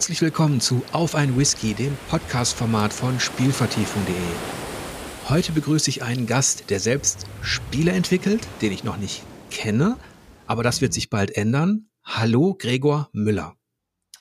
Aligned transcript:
Herzlich 0.00 0.22
willkommen 0.22 0.62
zu 0.62 0.82
Auf 0.92 1.14
ein 1.14 1.36
Whisky, 1.36 1.74
dem 1.74 1.94
Podcast-Format 2.08 2.90
von 2.90 3.20
Spielvertiefung.de. 3.20 4.14
Heute 5.28 5.52
begrüße 5.52 5.90
ich 5.90 6.02
einen 6.02 6.26
Gast, 6.26 6.70
der 6.70 6.80
selbst 6.80 7.26
Spiele 7.42 7.92
entwickelt, 7.92 8.48
den 8.62 8.72
ich 8.72 8.82
noch 8.82 8.96
nicht 8.96 9.22
kenne, 9.50 9.98
aber 10.46 10.62
das 10.62 10.80
wird 10.80 10.94
sich 10.94 11.10
bald 11.10 11.36
ändern. 11.36 11.90
Hallo, 12.02 12.56
Gregor 12.58 13.10
Müller. 13.12 13.56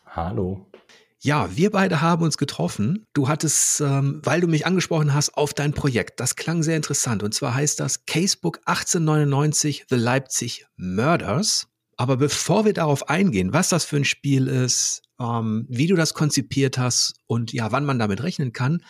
Hallo. 0.05 0.69
Ja, 1.17 1.55
wir 1.55 1.71
beide 1.71 2.01
haben 2.01 2.25
uns 2.25 2.37
getroffen. 2.37 3.05
Du 3.13 3.29
hattest, 3.29 3.79
ähm, 3.79 4.19
weil 4.25 4.41
du 4.41 4.47
mich 4.47 4.65
angesprochen 4.65 5.13
hast, 5.13 5.37
auf 5.37 5.53
dein 5.53 5.71
Projekt. 5.71 6.19
Das 6.19 6.35
klang 6.35 6.61
sehr 6.61 6.75
interessant. 6.75 7.23
Und 7.23 7.33
zwar 7.33 7.55
heißt 7.55 7.79
das 7.79 8.05
Casebook 8.05 8.59
1899 8.65 9.85
The 9.89 9.95
Leipzig 9.95 10.65
Murders. 10.75 11.69
Aber 11.95 12.17
bevor 12.17 12.65
wir 12.65 12.73
darauf 12.73 13.07
eingehen, 13.07 13.53
was 13.53 13.69
das 13.69 13.85
für 13.85 13.95
ein 13.95 14.05
Spiel 14.05 14.47
ist, 14.47 15.03
ähm, 15.19 15.65
wie 15.69 15.87
du 15.87 15.95
das 15.95 16.13
konzipiert 16.13 16.77
hast 16.77 17.15
und 17.27 17.53
ja, 17.53 17.71
wann 17.71 17.85
man 17.85 17.99
damit 17.99 18.23
rechnen 18.23 18.53
kann, 18.53 18.83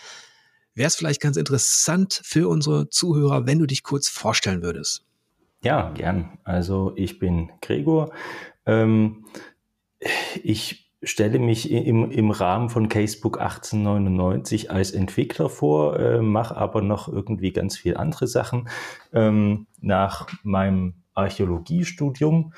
wäre 0.75 0.87
es 0.87 0.95
vielleicht 0.95 1.21
ganz 1.21 1.37
interessant 1.37 2.21
für 2.23 2.47
unsere 2.47 2.89
Zuhörer, 2.89 3.45
wenn 3.45 3.59
du 3.59 3.65
dich 3.65 3.83
kurz 3.83 4.07
vorstellen 4.07 4.61
würdest. 4.61 5.03
Ja, 5.61 5.91
gern. 5.91 6.37
Also 6.43 6.93
ich 6.95 7.19
bin 7.19 7.51
Gregor. 7.61 8.13
Ähm, 8.65 9.25
ich 10.41 10.89
stelle 11.01 11.39
mich 11.39 11.71
im, 11.71 12.11
im 12.11 12.31
Rahmen 12.31 12.69
von 12.69 12.89
Casebook 12.89 13.39
1899 13.39 14.71
als 14.71 14.91
Entwickler 14.91 15.49
vor, 15.49 15.99
äh, 15.99 16.21
mache 16.21 16.55
aber 16.55 16.81
noch 16.81 17.07
irgendwie 17.07 17.51
ganz 17.51 17.77
viel 17.77 17.97
andere 17.97 18.27
Sachen. 18.27 18.69
Ähm, 19.13 19.67
nach 19.79 20.27
meinem 20.43 21.03
Archäologiestudium 21.13 22.53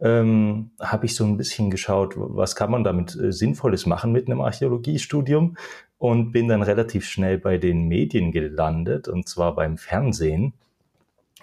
ähm, 0.00 0.70
habe 0.80 1.06
ich 1.06 1.14
so 1.14 1.24
ein 1.24 1.36
bisschen 1.36 1.70
geschaut, 1.70 2.14
was 2.16 2.56
kann 2.56 2.70
man 2.70 2.84
damit 2.84 3.16
äh, 3.16 3.32
Sinnvolles 3.32 3.86
machen 3.86 4.12
mit 4.12 4.26
einem 4.26 4.40
Archäologiestudium 4.40 5.56
und 5.98 6.32
bin 6.32 6.48
dann 6.48 6.62
relativ 6.62 7.06
schnell 7.06 7.38
bei 7.38 7.58
den 7.58 7.88
Medien 7.88 8.32
gelandet 8.32 9.08
und 9.08 9.28
zwar 9.28 9.54
beim 9.54 9.78
Fernsehen 9.78 10.54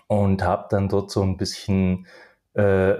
und 0.08 0.44
habe 0.44 0.68
dann 0.70 0.90
dort 0.90 1.12
so 1.12 1.22
ein 1.22 1.38
bisschen 1.38 2.06
äh, 2.54 2.96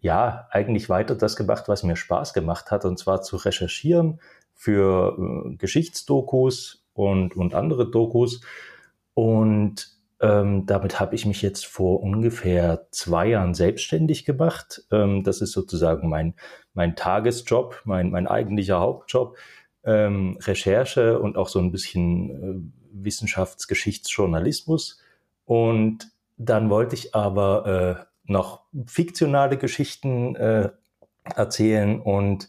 ja, 0.00 0.48
eigentlich 0.50 0.88
weiter 0.88 1.14
das 1.14 1.36
gemacht, 1.36 1.68
was 1.68 1.82
mir 1.82 1.96
Spaß 1.96 2.32
gemacht 2.32 2.70
hat, 2.70 2.84
und 2.84 2.98
zwar 2.98 3.22
zu 3.22 3.36
recherchieren 3.36 4.20
für 4.54 5.16
äh, 5.46 5.56
Geschichtsdokus 5.56 6.84
und, 6.92 7.36
und 7.36 7.54
andere 7.54 7.90
Dokus. 7.90 8.40
Und 9.14 9.95
ähm, 10.20 10.64
damit 10.66 10.98
habe 10.98 11.14
ich 11.14 11.26
mich 11.26 11.42
jetzt 11.42 11.66
vor 11.66 12.02
ungefähr 12.02 12.86
zwei 12.90 13.28
Jahren 13.28 13.54
selbstständig 13.54 14.24
gemacht. 14.24 14.84
Ähm, 14.90 15.22
das 15.22 15.40
ist 15.40 15.52
sozusagen 15.52 16.08
mein, 16.08 16.34
mein 16.72 16.96
Tagesjob, 16.96 17.82
mein, 17.84 18.10
mein 18.10 18.26
eigentlicher 18.26 18.80
Hauptjob. 18.80 19.36
Ähm, 19.84 20.38
Recherche 20.42 21.20
und 21.20 21.36
auch 21.36 21.48
so 21.48 21.58
ein 21.58 21.70
bisschen 21.70 22.30
äh, 22.30 23.04
Wissenschaftsgeschichtsjournalismus. 23.04 25.00
Und 25.44 26.10
dann 26.38 26.70
wollte 26.70 26.94
ich 26.94 27.14
aber 27.14 27.66
äh, 27.66 28.04
noch 28.24 28.62
fiktionale 28.86 29.58
Geschichten 29.58 30.34
äh, 30.34 30.70
erzählen 31.34 32.00
und 32.00 32.48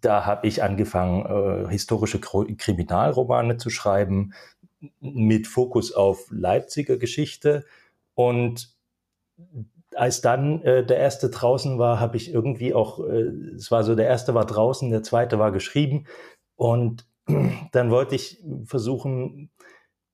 da 0.00 0.24
habe 0.24 0.46
ich 0.46 0.62
angefangen, 0.62 1.26
äh, 1.26 1.68
historische 1.68 2.20
Kriminalromane 2.20 3.58
zu 3.58 3.68
schreiben 3.70 4.32
mit 5.00 5.46
Fokus 5.46 5.92
auf 5.92 6.26
Leipziger 6.30 6.96
Geschichte. 6.96 7.64
Und 8.14 8.74
als 9.94 10.20
dann 10.20 10.62
äh, 10.62 10.84
der 10.84 10.98
erste 10.98 11.30
draußen 11.30 11.78
war, 11.78 12.00
habe 12.00 12.16
ich 12.16 12.32
irgendwie 12.32 12.74
auch, 12.74 13.00
äh, 13.00 13.28
es 13.56 13.70
war 13.70 13.84
so, 13.84 13.94
der 13.94 14.06
erste 14.06 14.34
war 14.34 14.46
draußen, 14.46 14.90
der 14.90 15.02
zweite 15.02 15.38
war 15.38 15.52
geschrieben. 15.52 16.06
Und 16.56 17.06
dann 17.72 17.90
wollte 17.90 18.14
ich 18.14 18.42
versuchen, 18.64 19.50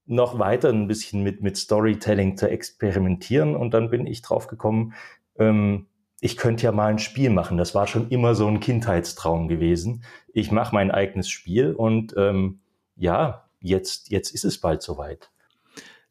noch 0.06 0.38
weiter 0.38 0.70
ein 0.70 0.88
bisschen 0.88 1.22
mit, 1.22 1.42
mit 1.42 1.56
Storytelling 1.56 2.36
zu 2.36 2.48
experimentieren. 2.48 3.54
Und 3.54 3.74
dann 3.74 3.90
bin 3.90 4.06
ich 4.06 4.22
drauf 4.22 4.46
gekommen, 4.46 4.94
ähm, 5.38 5.86
ich 6.20 6.36
könnte 6.36 6.64
ja 6.64 6.72
mal 6.72 6.88
ein 6.88 6.98
Spiel 6.98 7.30
machen. 7.30 7.58
Das 7.58 7.74
war 7.74 7.86
schon 7.86 8.08
immer 8.08 8.34
so 8.34 8.46
ein 8.48 8.58
Kindheitstraum 8.60 9.48
gewesen. 9.48 10.02
Ich 10.32 10.50
mache 10.50 10.74
mein 10.74 10.90
eigenes 10.90 11.28
Spiel 11.28 11.72
und 11.72 12.14
ähm, 12.16 12.60
ja, 12.96 13.47
jetzt, 13.60 14.10
jetzt 14.10 14.30
ist 14.34 14.44
es 14.44 14.60
bald 14.60 14.82
soweit. 14.82 15.30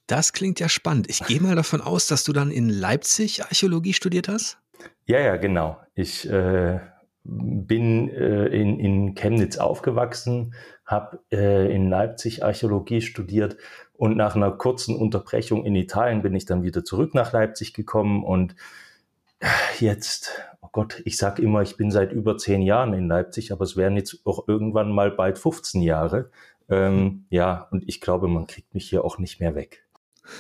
Das 0.08 0.32
klingt 0.32 0.60
ja 0.60 0.70
spannend. 0.70 1.10
Ich 1.10 1.26
gehe 1.26 1.42
mal 1.42 1.56
davon 1.56 1.82
aus, 1.82 2.08
dass 2.08 2.24
du 2.24 2.32
dann 2.32 2.50
in 2.50 2.70
Leipzig 2.70 3.44
Archäologie 3.44 3.94
studiert 3.94 4.30
hast. 4.30 4.58
Ja, 5.06 5.20
ja, 5.20 5.36
genau. 5.36 5.78
Ich 5.96 6.30
äh, 6.30 6.80
bin 7.24 8.10
äh, 8.10 8.46
in, 8.48 8.80
in 8.80 9.16
Chemnitz 9.16 9.58
aufgewachsen, 9.58 10.54
habe 10.86 11.20
äh, 11.32 11.74
in 11.74 11.90
Leipzig 11.90 12.44
Archäologie 12.44 13.02
studiert 13.02 13.58
und 13.94 14.16
nach 14.16 14.36
einer 14.36 14.52
kurzen 14.52 14.96
Unterbrechung 14.96 15.66
in 15.66 15.76
Italien 15.76 16.22
bin 16.22 16.36
ich 16.36 16.46
dann 16.46 16.64
wieder 16.64 16.86
zurück 16.86 17.14
nach 17.14 17.34
Leipzig 17.34 17.74
gekommen 17.74 18.24
und 18.24 18.56
jetzt, 19.80 20.32
oh 20.62 20.70
Gott, 20.72 21.02
ich 21.06 21.18
sage 21.18 21.42
immer, 21.42 21.62
ich 21.62 21.78
bin 21.78 21.92
seit 21.92 22.12
über 22.12 22.38
zehn 22.38 22.62
Jahren 22.62 22.94
in 22.94 23.08
Leipzig, 23.08 23.52
aber 23.52 23.64
es 23.64 23.76
wären 23.76 23.96
jetzt 23.96 24.22
auch 24.26 24.48
irgendwann 24.48 24.92
mal 24.92 25.12
bald 25.12 25.38
15 25.38 25.82
Jahre. 25.82 26.32
Ähm, 26.70 27.26
ja, 27.30 27.68
und 27.72 27.84
ich 27.88 28.02
glaube, 28.02 28.28
man 28.28 28.48
kriegt 28.48 28.74
mich 28.74 28.90
hier 28.90 29.04
auch 29.04 29.18
nicht 29.18 29.40
mehr 29.40 29.56
weg. 29.56 29.86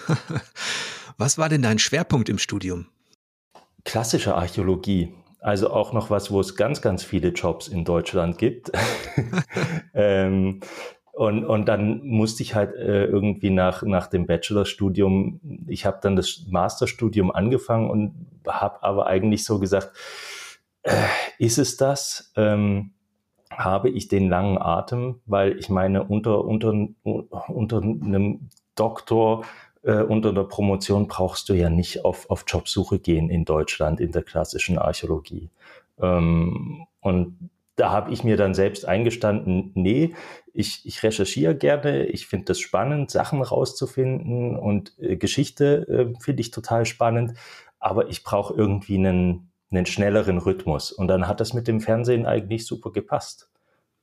Was 1.18 1.38
war 1.38 1.50
denn 1.50 1.62
dein 1.62 1.80
Schwerpunkt 1.80 2.30
im 2.30 2.38
Studium? 2.38 2.88
Klassische 3.86 4.36
Archäologie. 4.36 5.14
Also 5.40 5.70
auch 5.70 5.94
noch 5.94 6.10
was, 6.10 6.32
wo 6.32 6.42
es 6.42 6.56
ganz, 6.56 6.82
ganz 6.82 7.04
viele 7.04 7.30
Jobs 7.30 7.68
in 7.68 7.86
Deutschland 7.86 8.38
gibt. 8.38 8.72
ähm, 9.94 10.60
und, 11.18 11.46
und 11.46 11.66
dann 11.66 12.06
musste 12.06 12.44
ich 12.44 12.54
halt 12.54 12.76
äh, 12.76 13.06
irgendwie 13.06 13.50
nach, 13.50 13.82
nach 13.82 14.06
dem 14.06 14.28
Bachelorstudium, 14.28 15.66
ich 15.68 15.84
habe 15.84 15.98
dann 16.00 16.16
das 16.16 16.46
Masterstudium 16.48 17.32
angefangen 17.32 17.90
und 17.90 18.28
habe 18.48 18.84
aber 18.84 19.08
eigentlich 19.08 19.44
so 19.44 19.58
gesagt, 19.58 19.94
äh, 20.84 20.94
ist 21.40 21.58
es 21.58 21.76
das? 21.76 22.32
Ähm, 22.36 22.94
habe 23.58 23.90
ich 23.90 24.08
den 24.08 24.30
langen 24.30 24.58
Atem, 24.58 25.20
weil 25.26 25.58
ich 25.58 25.70
meine, 25.70 26.04
unter, 26.04 26.46
unter, 26.46 26.74
unter 27.04 27.82
einem 27.82 28.50
Doktor, 28.76 29.44
äh, 29.84 30.04
unter 30.04 30.32
der 30.32 30.44
Promotion 30.44 31.08
brauchst 31.08 31.50
du 31.50 31.54
ja 31.54 31.70
nicht 31.70 32.06
auf, 32.06 32.30
auf 32.30 32.46
Jobsuche 32.48 33.00
gehen 33.00 33.30
in 33.30 33.46
Deutschland 33.46 34.00
in 34.00 34.12
der 34.12 34.24
klassischen 34.24 34.78
Archäologie. 34.78 35.50
Ähm, 36.00 36.86
und 37.02 37.50
da 37.78 37.92
habe 37.92 38.12
ich 38.12 38.24
mir 38.24 38.38
dann 38.38 38.54
selbst 38.54 38.86
eingestanden, 38.86 39.72
nee, 39.76 40.14
ich, 40.54 40.82
ich 40.86 41.04
recherchiere 41.04 41.56
gerne, 41.56 42.06
ich 42.06 42.28
finde 42.28 42.46
das 42.46 42.60
spannend, 42.60 43.12
Sachen 43.12 43.42
rauszufinden 43.42 44.58
und 44.58 44.98
äh, 45.00 45.16
Geschichte 45.16 45.88
äh, 45.88 46.20
finde 46.20 46.42
ich 46.42 46.52
total 46.52 46.86
spannend, 46.86 47.34
aber 47.80 48.10
ich 48.10 48.24
brauche 48.24 48.56
irgendwie 48.56 48.98
einen, 48.98 49.52
einen 49.70 49.86
schnelleren 49.86 50.40
Rhythmus. 50.40 50.92
Und 50.92 51.08
dann 51.08 51.28
hat 51.28 51.40
das 51.40 51.54
mit 51.54 51.68
dem 51.68 51.80
Fernsehen 51.80 52.26
eigentlich 52.26 52.66
super 52.66 52.92
gepasst. 52.92 53.47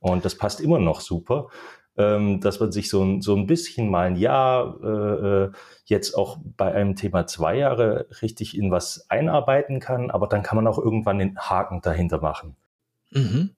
Und 0.04 0.26
das 0.26 0.34
passt 0.34 0.60
immer 0.60 0.78
noch 0.78 1.00
super, 1.00 1.48
ähm, 1.96 2.38
dass 2.40 2.60
man 2.60 2.70
sich 2.72 2.90
so 2.90 3.02
ein, 3.02 3.22
so 3.22 3.34
ein 3.34 3.46
bisschen 3.46 3.88
mal 3.88 4.06
ein 4.06 4.16
Jahr, 4.16 4.78
äh, 4.82 5.44
äh 5.46 5.52
jetzt 5.86 6.14
auch 6.14 6.38
bei 6.42 6.72
einem 6.74 6.94
Thema 6.94 7.26
zwei 7.26 7.56
Jahre 7.56 8.06
richtig 8.20 8.54
in 8.56 8.70
was 8.70 9.08
einarbeiten 9.08 9.80
kann, 9.80 10.10
aber 10.10 10.26
dann 10.26 10.42
kann 10.42 10.56
man 10.56 10.66
auch 10.66 10.78
irgendwann 10.78 11.18
den 11.18 11.38
Haken 11.38 11.80
dahinter 11.80 12.20
machen. 12.20 12.54
Mhm. 13.12 13.50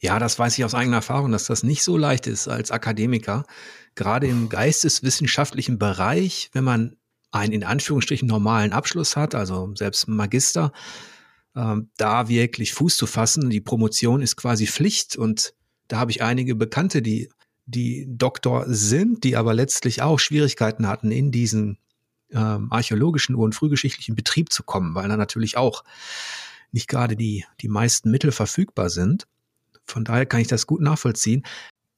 Ja, 0.00 0.20
das 0.20 0.38
weiß 0.38 0.56
ich 0.56 0.64
aus 0.64 0.74
eigener 0.74 0.98
Erfahrung, 0.98 1.32
dass 1.32 1.46
das 1.46 1.64
nicht 1.64 1.82
so 1.82 1.96
leicht 1.96 2.28
ist 2.28 2.46
als 2.46 2.70
Akademiker. 2.70 3.44
Gerade 3.96 4.28
im 4.28 4.48
geisteswissenschaftlichen 4.48 5.78
Bereich, 5.80 6.50
wenn 6.52 6.64
man 6.64 6.96
einen 7.32 7.52
in 7.52 7.64
Anführungsstrichen 7.64 8.28
normalen 8.28 8.72
Abschluss 8.72 9.16
hat, 9.16 9.34
also 9.34 9.74
selbst 9.74 10.06
Magister, 10.06 10.72
ähm, 11.56 11.90
da 11.96 12.28
wirklich 12.28 12.72
Fuß 12.72 12.96
zu 12.96 13.06
fassen. 13.06 13.50
Die 13.50 13.60
Promotion 13.60 14.22
ist 14.22 14.36
quasi 14.36 14.66
Pflicht 14.66 15.16
und 15.16 15.54
da 15.88 15.98
habe 15.98 16.10
ich 16.10 16.22
einige 16.22 16.54
Bekannte, 16.54 17.02
die, 17.02 17.28
die 17.66 18.06
Doktor 18.08 18.64
sind, 18.68 19.24
die 19.24 19.36
aber 19.36 19.54
letztlich 19.54 20.02
auch 20.02 20.18
Schwierigkeiten 20.18 20.86
hatten, 20.86 21.10
in 21.10 21.32
diesen 21.32 21.78
ähm, 22.30 22.68
archäologischen 22.70 23.34
und 23.34 23.54
frühgeschichtlichen 23.54 24.14
Betrieb 24.14 24.52
zu 24.52 24.62
kommen, 24.62 24.94
weil 24.94 25.08
da 25.08 25.16
natürlich 25.16 25.56
auch 25.56 25.84
nicht 26.72 26.88
gerade 26.88 27.16
die, 27.16 27.44
die 27.60 27.68
meisten 27.68 28.10
Mittel 28.10 28.32
verfügbar 28.32 28.90
sind. 28.90 29.26
Von 29.84 30.04
daher 30.04 30.26
kann 30.26 30.40
ich 30.40 30.48
das 30.48 30.66
gut 30.66 30.80
nachvollziehen. 30.80 31.44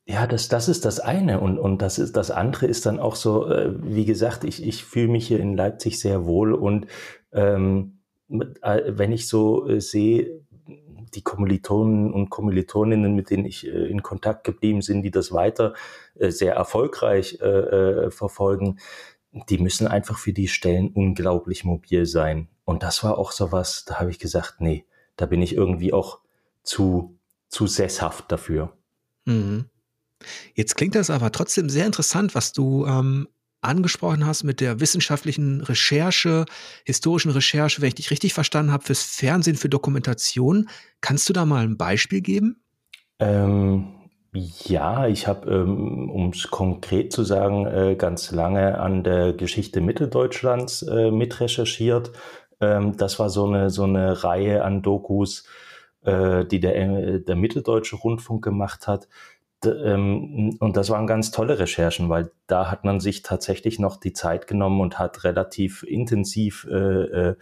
Ja, 0.06 0.26
das, 0.26 0.48
das 0.48 0.68
ist 0.68 0.84
das 0.84 1.00
eine. 1.00 1.40
Und, 1.40 1.58
und 1.58 1.82
das, 1.82 1.98
ist, 1.98 2.16
das 2.16 2.30
andere 2.30 2.66
ist 2.66 2.86
dann 2.86 2.98
auch 2.98 3.16
so, 3.16 3.48
äh, 3.48 3.72
wie 3.82 4.04
gesagt, 4.04 4.44
ich, 4.44 4.62
ich 4.64 4.84
fühle 4.84 5.08
mich 5.08 5.26
hier 5.26 5.40
in 5.40 5.56
Leipzig 5.56 5.98
sehr 5.98 6.24
wohl. 6.24 6.52
Und 6.52 6.86
ähm, 7.32 7.98
äh, 8.62 8.82
wenn 8.86 9.12
ich 9.12 9.28
so 9.28 9.68
äh, 9.68 9.80
sehe, 9.80 10.40
die 11.14 11.22
Kommilitonen 11.22 12.12
und 12.12 12.30
Kommilitoninnen, 12.30 13.14
mit 13.14 13.30
denen 13.30 13.44
ich 13.44 13.66
äh, 13.66 13.86
in 13.86 14.02
Kontakt 14.02 14.44
geblieben 14.44 14.82
sind, 14.82 15.02
die 15.02 15.10
das 15.10 15.32
weiter 15.32 15.74
äh, 16.14 16.30
sehr 16.30 16.54
erfolgreich 16.54 17.38
äh, 17.40 17.46
äh, 17.46 18.10
verfolgen, 18.10 18.78
die 19.48 19.58
müssen 19.58 19.86
einfach 19.86 20.18
für 20.18 20.32
die 20.32 20.48
Stellen 20.48 20.88
unglaublich 20.88 21.64
mobil 21.64 22.06
sein. 22.06 22.48
Und 22.64 22.82
das 22.82 23.04
war 23.04 23.18
auch 23.18 23.32
so 23.32 23.52
was, 23.52 23.84
da 23.84 24.00
habe 24.00 24.10
ich 24.10 24.18
gesagt, 24.18 24.60
nee, 24.60 24.84
da 25.16 25.26
bin 25.26 25.42
ich 25.42 25.54
irgendwie 25.54 25.92
auch 25.92 26.20
zu 26.62 27.16
zu 27.50 27.66
sesshaft 27.66 28.32
dafür. 28.32 28.72
Mhm. 29.26 29.66
Jetzt 30.54 30.76
klingt 30.76 30.94
das 30.94 31.10
aber 31.10 31.32
trotzdem 31.32 31.68
sehr 31.68 31.86
interessant, 31.86 32.34
was 32.34 32.52
du 32.52 32.86
ähm, 32.86 33.28
angesprochen 33.60 34.26
hast 34.26 34.44
mit 34.44 34.60
der 34.60 34.80
wissenschaftlichen 34.80 35.60
Recherche, 35.60 36.46
historischen 36.84 37.30
Recherche, 37.30 37.80
wenn 37.80 37.88
ich 37.88 37.94
dich 37.94 38.10
richtig 38.10 38.34
verstanden 38.34 38.72
habe, 38.72 38.84
fürs 38.84 39.02
Fernsehen, 39.02 39.56
für 39.56 39.68
Dokumentation. 39.68 40.68
Kannst 41.00 41.28
du 41.28 41.32
da 41.32 41.44
mal 41.44 41.64
ein 41.64 41.76
Beispiel 41.76 42.20
geben? 42.20 42.62
Ähm, 43.18 43.88
ja, 44.32 45.06
ich 45.08 45.26
habe, 45.26 45.50
ähm, 45.50 46.08
um 46.10 46.30
es 46.30 46.50
konkret 46.50 47.12
zu 47.12 47.24
sagen, 47.24 47.66
äh, 47.66 47.96
ganz 47.96 48.30
lange 48.30 48.78
an 48.78 49.02
der 49.02 49.32
Geschichte 49.32 49.80
Mitteldeutschlands 49.80 50.82
äh, 50.82 51.10
mitrecherchiert. 51.10 52.12
Ähm, 52.60 52.96
das 52.96 53.18
war 53.18 53.28
so 53.28 53.46
eine, 53.46 53.70
so 53.70 53.84
eine 53.84 54.22
Reihe 54.22 54.64
an 54.64 54.82
Dokus, 54.82 55.44
äh, 56.02 56.44
die 56.44 56.60
der, 56.60 57.18
der 57.18 57.36
Mitteldeutsche 57.36 57.96
Rundfunk 57.96 58.44
gemacht 58.44 58.86
hat. 58.86 59.08
Ähm, 59.64 60.56
und 60.60 60.76
das 60.76 60.90
waren 60.90 61.06
ganz 61.06 61.30
tolle 61.30 61.58
Recherchen, 61.58 62.08
weil 62.08 62.30
da 62.46 62.70
hat 62.70 62.84
man 62.84 63.00
sich 63.00 63.22
tatsächlich 63.22 63.78
noch 63.78 63.98
die 63.98 64.12
Zeit 64.12 64.46
genommen 64.46 64.80
und 64.80 64.98
hat 64.98 65.24
relativ 65.24 65.82
intensiv 65.82 66.66
äh, 66.70 66.74
äh, 66.74 67.36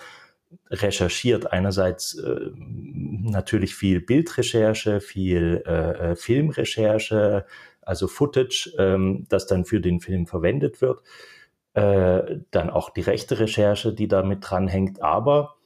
recherchiert. 0.70 1.52
Einerseits 1.52 2.14
äh, 2.14 2.50
natürlich 2.56 3.74
viel 3.74 4.00
Bildrecherche, 4.00 5.00
viel 5.00 5.62
äh, 5.66 6.10
äh, 6.12 6.16
Filmrecherche, 6.16 7.46
also 7.82 8.08
Footage, 8.08 8.72
ähm, 8.78 9.26
das 9.28 9.46
dann 9.46 9.64
für 9.64 9.80
den 9.80 10.00
Film 10.00 10.26
verwendet 10.26 10.80
wird. 10.80 11.02
Äh, 11.74 12.40
dann 12.50 12.70
auch 12.70 12.90
die 12.90 13.02
rechte 13.02 13.38
Recherche, 13.38 13.92
die 13.92 14.08
damit 14.08 14.38
dranhängt. 14.42 15.02
Aber, 15.02 15.56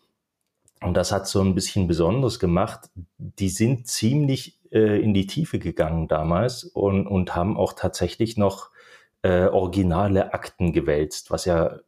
und 0.80 0.94
das 0.94 1.12
hat 1.12 1.26
so 1.26 1.40
ein 1.40 1.54
bisschen 1.54 1.86
besonders 1.86 2.38
gemacht, 2.38 2.90
die 3.18 3.48
sind 3.48 3.86
ziemlich 3.86 4.61
äh, 4.72 5.00
in 5.00 5.14
die 5.14 5.26
Tiefe 5.26 5.58
gegangen 5.58 6.08
damals 6.08 6.64
und, 6.64 7.06
und 7.06 7.36
haben 7.36 7.56
auch 7.56 7.74
tatsächlich 7.74 8.36
noch 8.36 8.70
äh, 9.22 9.46
originale 9.46 10.34
Akten 10.34 10.72
gewälzt, 10.72 11.30
was 11.30 11.44
ja 11.44 11.78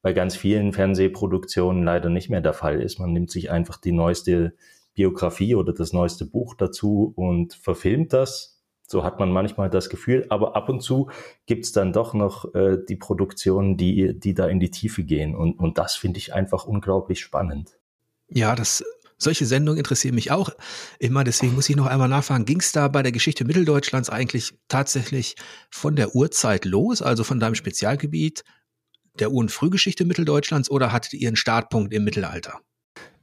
bei 0.00 0.12
ganz 0.12 0.36
vielen 0.36 0.72
Fernsehproduktionen 0.72 1.82
leider 1.82 2.08
nicht 2.08 2.30
mehr 2.30 2.40
der 2.40 2.52
Fall 2.52 2.80
ist. 2.80 2.98
Man 2.98 3.12
nimmt 3.12 3.30
sich 3.30 3.50
einfach 3.50 3.78
die 3.78 3.92
neueste 3.92 4.54
Biografie 4.94 5.54
oder 5.54 5.72
das 5.72 5.92
neueste 5.92 6.24
Buch 6.24 6.54
dazu 6.54 7.12
und 7.16 7.54
verfilmt 7.54 8.12
das. 8.12 8.60
So 8.86 9.04
hat 9.04 9.18
man 9.18 9.30
manchmal 9.30 9.68
das 9.68 9.90
Gefühl, 9.90 10.24
aber 10.30 10.56
ab 10.56 10.68
und 10.68 10.80
zu 10.80 11.10
gibt's 11.46 11.72
dann 11.72 11.92
doch 11.92 12.14
noch 12.14 12.54
äh, 12.54 12.78
die 12.88 12.96
Produktionen, 12.96 13.76
die, 13.76 14.18
die 14.18 14.32
da 14.32 14.46
in 14.46 14.60
die 14.60 14.70
Tiefe 14.70 15.04
gehen. 15.04 15.34
Und, 15.34 15.58
und 15.58 15.76
das 15.76 15.94
finde 15.94 16.18
ich 16.18 16.32
einfach 16.32 16.64
unglaublich 16.64 17.20
spannend. 17.20 17.78
Ja, 18.30 18.54
das 18.54 18.84
solche 19.18 19.46
Sendungen 19.46 19.78
interessieren 19.78 20.14
mich 20.14 20.30
auch 20.30 20.50
immer, 20.98 21.24
deswegen 21.24 21.54
muss 21.54 21.68
ich 21.68 21.76
noch 21.76 21.86
einmal 21.86 22.08
nachfragen, 22.08 22.44
ging 22.44 22.60
es 22.60 22.72
da 22.72 22.88
bei 22.88 23.02
der 23.02 23.12
Geschichte 23.12 23.44
Mitteldeutschlands 23.44 24.10
eigentlich 24.10 24.54
tatsächlich 24.68 25.34
von 25.70 25.96
der 25.96 26.14
Urzeit 26.14 26.64
los, 26.64 27.02
also 27.02 27.24
von 27.24 27.40
deinem 27.40 27.54
Spezialgebiet 27.54 28.44
der 29.18 29.30
Ur- 29.30 29.40
und 29.40 29.50
Frühgeschichte 29.50 30.04
Mitteldeutschlands 30.04 30.70
oder 30.70 30.92
hattet 30.92 31.14
ihr 31.14 31.28
einen 31.28 31.36
Startpunkt 31.36 31.92
im 31.92 32.04
Mittelalter? 32.04 32.60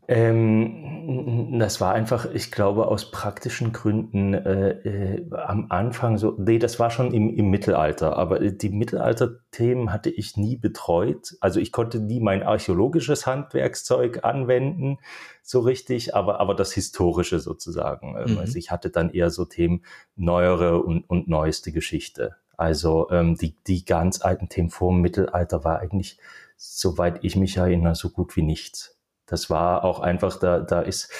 Ähm, 0.07 1.57
das 1.57 1.81
war 1.81 1.95
einfach, 1.95 2.27
ich 2.31 2.51
glaube, 2.51 2.87
aus 2.87 3.09
praktischen 3.09 3.73
Gründen 3.73 4.35
äh, 4.35 4.69
äh, 4.69 5.31
am 5.31 5.67
Anfang 5.69 6.19
so, 6.19 6.35
nee, 6.37 6.59
das 6.59 6.79
war 6.79 6.91
schon 6.91 7.11
im, 7.11 7.35
im 7.35 7.49
Mittelalter, 7.49 8.15
aber 8.15 8.39
die 8.39 8.69
Mittelalter-Themen 8.69 9.91
hatte 9.91 10.11
ich 10.11 10.37
nie 10.37 10.57
betreut. 10.57 11.35
Also 11.41 11.59
ich 11.59 11.71
konnte 11.71 11.99
nie 11.99 12.19
mein 12.19 12.43
archäologisches 12.43 13.25
Handwerkszeug 13.25 14.23
anwenden, 14.23 14.97
so 15.47 15.59
richtig, 15.59 16.15
aber, 16.15 16.39
aber 16.39 16.55
das 16.55 16.73
Historische 16.73 17.39
sozusagen. 17.39 18.15
Ähm, 18.17 18.33
mhm. 18.33 18.39
Also 18.39 18.57
ich 18.57 18.71
hatte 18.71 18.89
dann 18.89 19.11
eher 19.11 19.29
so 19.29 19.45
Themen 19.45 19.83
neuere 20.15 20.81
und, 20.81 21.07
und 21.07 21.27
neueste 21.27 21.71
Geschichte. 21.71 22.35
Also 22.57 23.11
ähm, 23.11 23.35
die, 23.35 23.55
die 23.67 23.85
ganz 23.85 24.21
alten 24.21 24.49
Themen 24.49 24.71
vor 24.71 24.91
dem 24.91 25.01
Mittelalter 25.01 25.63
war 25.63 25.79
eigentlich, 25.79 26.17
soweit 26.57 27.23
ich 27.23 27.35
mich 27.35 27.57
erinnere, 27.57 27.93
so 27.93 28.09
gut 28.09 28.35
wie 28.35 28.41
nichts. 28.41 28.97
Das 29.27 29.51
war 29.51 29.83
auch 29.83 29.99
einfach, 29.99 30.39
da, 30.39 30.61
da 30.61 30.81
ist, 30.81 31.11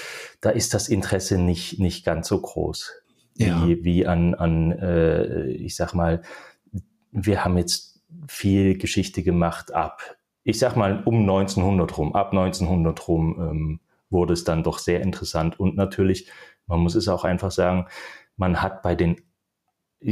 da 0.42 0.50
ist 0.50 0.74
das 0.74 0.90
Interesse 0.90 1.38
nicht, 1.38 1.80
nicht 1.80 2.04
ganz 2.04 2.28
so 2.28 2.42
groß. 2.42 2.94
Ja. 3.38 3.68
Wie, 3.68 3.84
wie 3.84 4.08
an, 4.08 4.34
an 4.34 4.72
äh, 4.72 5.50
ich 5.50 5.76
sag 5.76 5.94
mal, 5.94 6.24
wir 7.12 7.46
haben 7.46 7.60
jetzt 7.60 8.02
viel 8.28 8.76
Geschichte 8.80 9.22
gemacht 9.22 9.72
ab, 9.72 10.02
ich 10.44 10.58
sag 10.58 10.76
mal, 10.76 11.04
um 11.06 11.20
1900 11.22 11.96
rum, 11.98 12.16
ab 12.16 12.32
1900 12.32 13.08
rum 13.08 13.36
ähm, 13.40 13.80
wurde 14.16 14.34
es 14.34 14.44
dann 14.44 14.64
doch 14.64 14.80
sehr 14.80 15.02
interessant. 15.02 15.60
Und 15.60 15.76
natürlich, 15.76 16.30
man 16.66 16.80
muss 16.80 16.96
es 16.96 17.08
auch 17.08 17.24
einfach 17.24 17.52
sagen, 17.52 17.88
man 18.38 18.62
hat 18.62 18.82
bei 18.82 18.96
den 18.96 19.22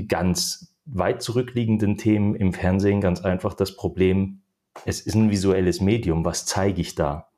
ganz 0.07 0.75
weit 0.85 1.21
zurückliegenden 1.21 1.97
Themen 1.97 2.35
im 2.35 2.53
Fernsehen 2.53 3.01
ganz 3.01 3.21
einfach 3.21 3.53
das 3.53 3.75
Problem, 3.75 4.41
es 4.85 5.01
ist 5.01 5.15
ein 5.15 5.31
visuelles 5.31 5.81
Medium, 5.81 6.25
was 6.25 6.45
zeige 6.45 6.81
ich 6.81 6.95
da? 6.95 7.29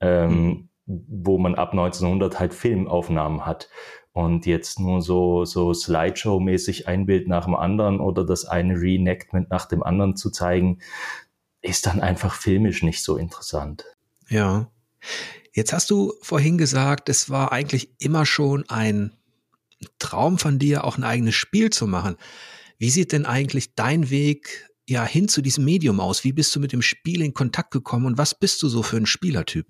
ähm, 0.00 0.30
mhm. 0.30 0.68
wo 0.86 1.38
man 1.38 1.54
ab 1.54 1.72
1900 1.72 2.38
halt 2.38 2.54
Filmaufnahmen 2.54 3.46
hat 3.46 3.68
und 4.12 4.46
jetzt 4.46 4.80
nur 4.80 5.02
so, 5.02 5.44
so 5.44 5.72
Slideshow-mäßig 5.72 6.86
ein 6.86 7.06
Bild 7.06 7.28
nach 7.28 7.44
dem 7.44 7.54
anderen 7.54 8.00
oder 8.00 8.24
das 8.24 8.44
eine 8.44 8.80
Reenactment 8.80 9.50
nach 9.50 9.66
dem 9.66 9.82
anderen 9.82 10.16
zu 10.16 10.30
zeigen, 10.30 10.78
ist 11.60 11.86
dann 11.86 12.00
einfach 12.00 12.34
filmisch 12.34 12.82
nicht 12.82 13.02
so 13.02 13.16
interessant. 13.16 13.84
Ja. 14.28 14.70
Jetzt 15.58 15.72
hast 15.72 15.90
du 15.90 16.14
vorhin 16.22 16.56
gesagt, 16.56 17.08
es 17.08 17.30
war 17.30 17.50
eigentlich 17.50 17.90
immer 17.98 18.26
schon 18.26 18.64
ein 18.68 19.10
Traum 19.98 20.38
von 20.38 20.60
dir, 20.60 20.84
auch 20.84 20.96
ein 20.96 21.02
eigenes 21.02 21.34
Spiel 21.34 21.70
zu 21.70 21.88
machen. 21.88 22.14
Wie 22.78 22.90
sieht 22.90 23.10
denn 23.10 23.26
eigentlich 23.26 23.74
dein 23.74 24.08
Weg 24.08 24.70
ja 24.86 25.04
hin 25.04 25.26
zu 25.26 25.42
diesem 25.42 25.64
Medium 25.64 25.98
aus? 25.98 26.22
Wie 26.22 26.32
bist 26.32 26.54
du 26.54 26.60
mit 26.60 26.70
dem 26.70 26.80
Spiel 26.80 27.22
in 27.22 27.34
Kontakt 27.34 27.72
gekommen 27.72 28.06
und 28.06 28.18
was 28.18 28.38
bist 28.38 28.62
du 28.62 28.68
so 28.68 28.84
für 28.84 28.98
ein 28.98 29.06
Spielertyp? 29.06 29.66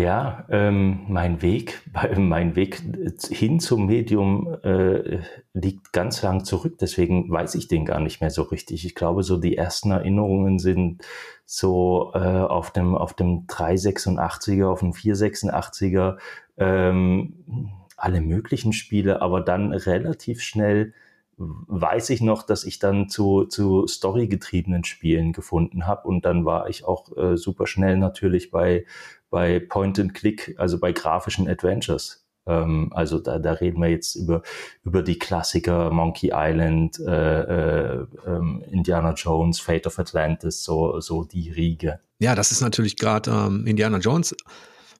Ja, 0.00 0.46
ähm, 0.48 1.00
mein 1.08 1.42
Weg, 1.42 1.82
mein 2.16 2.56
Weg 2.56 2.82
hin 3.28 3.60
zum 3.60 3.84
Medium 3.84 4.56
äh, 4.62 5.20
liegt 5.52 5.92
ganz 5.92 6.22
lang 6.22 6.44
zurück, 6.44 6.78
deswegen 6.80 7.30
weiß 7.30 7.54
ich 7.56 7.68
den 7.68 7.84
gar 7.84 8.00
nicht 8.00 8.22
mehr 8.22 8.30
so 8.30 8.42
richtig. 8.42 8.86
Ich 8.86 8.94
glaube, 8.94 9.22
so 9.22 9.36
die 9.36 9.58
ersten 9.58 9.90
Erinnerungen 9.90 10.58
sind 10.58 11.02
so 11.44 12.12
äh, 12.14 12.18
auf 12.18 12.70
dem 12.70 12.94
auf 12.94 13.12
dem 13.12 13.46
386er, 13.46 14.68
auf 14.68 14.80
dem 14.80 14.92
486er, 14.92 16.16
ähm, 16.56 17.68
alle 17.98 18.22
möglichen 18.22 18.72
Spiele, 18.72 19.20
aber 19.20 19.42
dann 19.42 19.72
relativ 19.72 20.40
schnell 20.40 20.94
weiß 21.40 22.10
ich 22.10 22.20
noch, 22.20 22.42
dass 22.42 22.64
ich 22.64 22.78
dann 22.78 23.08
zu, 23.08 23.44
zu 23.44 23.86
storygetriebenen 23.86 24.84
Spielen 24.84 25.32
gefunden 25.32 25.86
habe. 25.86 26.06
Und 26.06 26.26
dann 26.26 26.44
war 26.44 26.68
ich 26.68 26.84
auch 26.84 27.16
äh, 27.16 27.36
super 27.36 27.66
schnell 27.66 27.96
natürlich 27.96 28.50
bei, 28.50 28.84
bei 29.30 29.60
Point 29.60 29.98
and 29.98 30.14
Click, 30.14 30.54
also 30.58 30.78
bei 30.78 30.92
grafischen 30.92 31.48
Adventures. 31.48 32.26
Ähm, 32.46 32.90
also 32.94 33.18
da, 33.18 33.38
da 33.38 33.52
reden 33.52 33.80
wir 33.80 33.88
jetzt 33.88 34.16
über, 34.16 34.42
über 34.82 35.02
die 35.02 35.18
Klassiker 35.18 35.90
Monkey 35.90 36.32
Island, 36.34 36.98
äh, 37.00 37.42
äh, 37.42 38.06
ähm, 38.26 38.64
Indiana 38.70 39.14
Jones, 39.14 39.60
Fate 39.60 39.86
of 39.86 39.98
Atlantis, 39.98 40.64
so, 40.64 41.00
so 41.00 41.24
die 41.24 41.50
Riege. 41.50 42.00
Ja, 42.18 42.34
das 42.34 42.52
ist 42.52 42.60
natürlich 42.60 42.96
gerade 42.96 43.30
ähm, 43.30 43.66
Indiana 43.66 43.98
Jones 43.98 44.34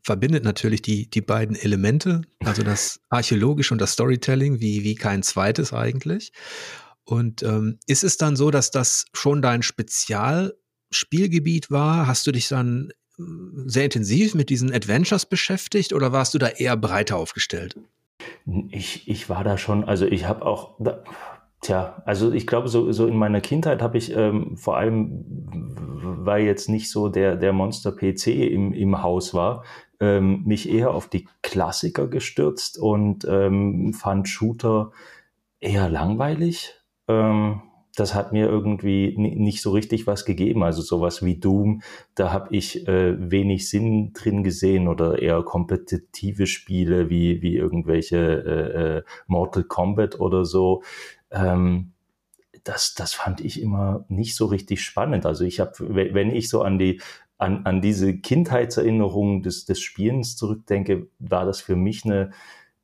verbindet 0.02 0.44
natürlich 0.44 0.80
die, 0.82 1.08
die 1.10 1.20
beiden 1.20 1.56
Elemente, 1.56 2.22
also 2.44 2.62
das 2.62 3.00
Archäologische 3.10 3.74
und 3.74 3.80
das 3.80 3.92
Storytelling, 3.92 4.60
wie, 4.60 4.84
wie 4.84 4.94
kein 4.94 5.22
zweites 5.22 5.74
eigentlich. 5.74 6.32
Und 7.04 7.42
ähm, 7.42 7.78
ist 7.86 8.04
es 8.04 8.16
dann 8.16 8.36
so, 8.36 8.50
dass 8.50 8.70
das 8.70 9.04
schon 9.12 9.42
dein 9.42 9.62
Spezialspielgebiet 9.62 11.70
war? 11.70 12.06
Hast 12.06 12.26
du 12.26 12.32
dich 12.32 12.48
dann 12.48 12.90
sehr 13.66 13.84
intensiv 13.84 14.34
mit 14.34 14.50
diesen 14.50 14.72
Adventures 14.72 15.26
beschäftigt 15.26 15.92
oder 15.92 16.12
warst 16.12 16.34
du 16.34 16.38
da 16.38 16.48
eher 16.48 16.76
breiter 16.76 17.16
aufgestellt? 17.16 17.76
Ich, 18.70 19.08
ich 19.08 19.28
war 19.28 19.44
da 19.44 19.56
schon, 19.58 19.84
also 19.84 20.06
ich 20.06 20.26
habe 20.26 20.44
auch, 20.44 20.78
tja, 21.60 22.02
also 22.04 22.32
ich 22.32 22.46
glaube, 22.46 22.68
so, 22.68 22.90
so 22.92 23.06
in 23.06 23.16
meiner 23.16 23.40
Kindheit 23.40 23.82
habe 23.82 23.98
ich 23.98 24.14
ähm, 24.14 24.56
vor 24.56 24.76
allem, 24.76 25.24
weil 26.24 26.44
jetzt 26.44 26.68
nicht 26.68 26.90
so 26.90 27.08
der, 27.08 27.36
der 27.36 27.52
Monster-PC 27.52 28.26
im, 28.28 28.72
im 28.72 29.02
Haus 29.02 29.34
war, 29.34 29.64
ähm, 30.00 30.42
mich 30.44 30.68
eher 30.68 30.92
auf 30.92 31.08
die 31.08 31.28
Klassiker 31.42 32.08
gestürzt 32.08 32.78
und 32.78 33.26
ähm, 33.28 33.92
fand 33.92 34.28
Shooter 34.28 34.92
eher 35.60 35.88
langweilig. 35.88 36.74
Ähm, 37.08 37.62
das 38.00 38.14
hat 38.14 38.32
mir 38.32 38.46
irgendwie 38.46 39.14
nicht 39.16 39.62
so 39.62 39.70
richtig 39.70 40.06
was 40.06 40.24
gegeben. 40.24 40.62
Also 40.62 40.82
sowas 40.82 41.24
wie 41.24 41.38
Doom, 41.38 41.82
da 42.14 42.32
habe 42.32 42.54
ich 42.56 42.88
äh, 42.88 43.30
wenig 43.30 43.68
Sinn 43.68 44.12
drin 44.12 44.42
gesehen 44.42 44.88
oder 44.88 45.20
eher 45.20 45.42
kompetitive 45.42 46.46
Spiele 46.46 47.10
wie, 47.10 47.42
wie 47.42 47.56
irgendwelche 47.56 48.16
äh, 48.16 48.98
äh 48.98 49.02
Mortal 49.26 49.64
Kombat 49.64 50.18
oder 50.18 50.44
so. 50.44 50.82
Ähm, 51.30 51.92
das, 52.64 52.94
das 52.94 53.12
fand 53.12 53.40
ich 53.40 53.60
immer 53.62 54.04
nicht 54.08 54.34
so 54.34 54.46
richtig 54.46 54.82
spannend. 54.82 55.26
Also 55.26 55.44
ich 55.44 55.60
habe, 55.60 55.72
wenn 55.78 56.30
ich 56.30 56.48
so 56.48 56.62
an 56.62 56.78
die 56.78 57.00
an, 57.38 57.64
an 57.64 57.80
diese 57.80 58.18
Kindheitserinnerungen 58.18 59.42
des, 59.42 59.64
des 59.64 59.80
Spielens 59.80 60.36
zurückdenke, 60.36 61.08
war 61.18 61.46
das 61.46 61.62
für 61.62 61.74
mich 61.74 62.04
eine, 62.04 62.32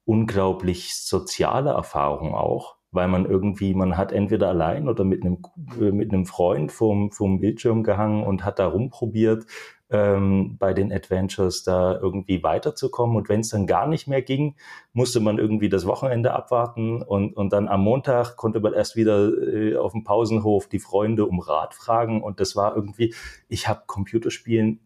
unglaublich 0.06 0.94
soziale 0.94 1.70
Erfahrung 1.70 2.34
auch, 2.34 2.75
weil 2.96 3.06
man 3.06 3.26
irgendwie, 3.26 3.74
man 3.74 3.96
hat 3.96 4.10
entweder 4.10 4.48
allein 4.48 4.88
oder 4.88 5.04
mit 5.04 5.22
einem, 5.22 5.38
äh, 5.80 5.92
mit 5.92 6.12
einem 6.12 6.26
Freund 6.26 6.72
vom, 6.72 7.12
vom 7.12 7.38
Bildschirm 7.38 7.84
gehangen 7.84 8.24
und 8.24 8.44
hat 8.44 8.58
da 8.58 8.66
rumprobiert, 8.66 9.46
ähm, 9.90 10.56
bei 10.58 10.72
den 10.74 10.92
Adventures 10.92 11.62
da 11.62 11.96
irgendwie 11.96 12.42
weiterzukommen. 12.42 13.16
Und 13.16 13.28
wenn 13.28 13.40
es 13.40 13.50
dann 13.50 13.66
gar 13.66 13.86
nicht 13.86 14.08
mehr 14.08 14.22
ging, 14.22 14.56
musste 14.92 15.20
man 15.20 15.38
irgendwie 15.38 15.68
das 15.68 15.86
Wochenende 15.86 16.32
abwarten 16.32 17.02
und, 17.02 17.36
und 17.36 17.52
dann 17.52 17.68
am 17.68 17.82
Montag 17.82 18.36
konnte 18.36 18.60
man 18.60 18.74
erst 18.74 18.96
wieder 18.96 19.28
äh, 19.28 19.76
auf 19.76 19.92
dem 19.92 20.02
Pausenhof 20.02 20.68
die 20.68 20.80
Freunde 20.80 21.26
um 21.26 21.38
Rat 21.38 21.74
fragen. 21.74 22.22
Und 22.22 22.40
das 22.40 22.56
war 22.56 22.74
irgendwie, 22.74 23.14
ich 23.48 23.68
habe 23.68 23.82
Computerspielen 23.86 24.80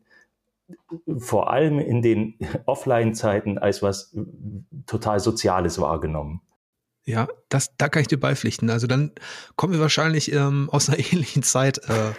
vor 1.19 1.51
allem 1.51 1.79
in 1.79 2.03
den 2.03 2.35
Offline-Zeiten 2.67 3.59
als 3.59 3.83
was 3.83 4.15
total 4.87 5.21
Soziales 5.21 5.81
wahrgenommen. 5.81 6.43
Ja, 7.11 7.29
das, 7.49 7.77
da 7.77 7.89
kann 7.89 8.03
ich 8.03 8.09
dir 8.09 8.21
beipflichten. 8.21 8.71
Also 8.71 8.87
dann 8.87 9.11
kommen 9.57 9.73
wir 9.73 9.81
wahrscheinlich 9.81 10.31
ähm, 10.33 10.71
aus 10.71 10.89
einer 10.89 10.99
ähnlichen 11.13 11.43
Zeit. 11.43 11.79
Äh, 11.89 12.13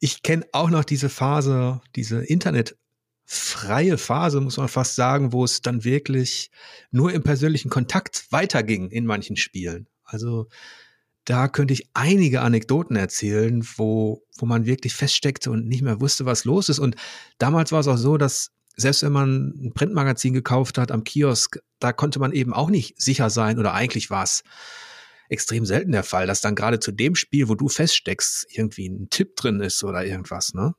ich 0.00 0.22
kenne 0.22 0.44
auch 0.52 0.68
noch 0.68 0.84
diese 0.84 1.08
Phase, 1.08 1.80
diese 1.96 2.22
internetfreie 2.22 3.96
Phase, 3.96 4.40
muss 4.42 4.58
man 4.58 4.68
fast 4.68 4.96
sagen, 4.96 5.32
wo 5.32 5.44
es 5.44 5.62
dann 5.62 5.84
wirklich 5.84 6.50
nur 6.90 7.12
im 7.12 7.22
persönlichen 7.22 7.70
Kontakt 7.70 8.26
weiterging 8.30 8.90
in 8.90 9.06
manchen 9.06 9.36
Spielen. 9.36 9.88
Also 10.04 10.48
da 11.24 11.48
könnte 11.48 11.72
ich 11.72 11.88
einige 11.94 12.42
Anekdoten 12.42 12.96
erzählen, 12.96 13.66
wo, 13.76 14.26
wo 14.36 14.44
man 14.44 14.66
wirklich 14.66 14.94
feststeckte 14.94 15.50
und 15.50 15.66
nicht 15.66 15.82
mehr 15.82 16.00
wusste, 16.00 16.26
was 16.26 16.44
los 16.44 16.68
ist. 16.68 16.80
Und 16.80 16.96
damals 17.38 17.72
war 17.72 17.80
es 17.80 17.88
auch 17.88 17.96
so, 17.96 18.18
dass 18.18 18.50
selbst 18.76 19.02
wenn 19.02 19.12
man 19.12 19.54
ein 19.56 19.72
Printmagazin 19.74 20.34
gekauft 20.34 20.78
hat 20.78 20.90
am 20.90 21.04
Kiosk, 21.04 21.60
da 21.78 21.92
konnte 21.92 22.18
man 22.18 22.32
eben 22.32 22.52
auch 22.52 22.70
nicht 22.70 23.00
sicher 23.00 23.30
sein 23.30 23.58
oder 23.58 23.74
eigentlich 23.74 24.10
war 24.10 24.24
es 24.24 24.44
extrem 25.28 25.64
selten 25.64 25.92
der 25.92 26.02
Fall, 26.02 26.26
dass 26.26 26.40
dann 26.40 26.54
gerade 26.54 26.78
zu 26.78 26.92
dem 26.92 27.14
Spiel, 27.14 27.48
wo 27.48 27.54
du 27.54 27.68
feststeckst, 27.68 28.46
irgendwie 28.50 28.88
ein 28.88 29.08
Tipp 29.10 29.36
drin 29.36 29.60
ist 29.60 29.82
oder 29.82 30.04
irgendwas, 30.04 30.54
ne? 30.54 30.74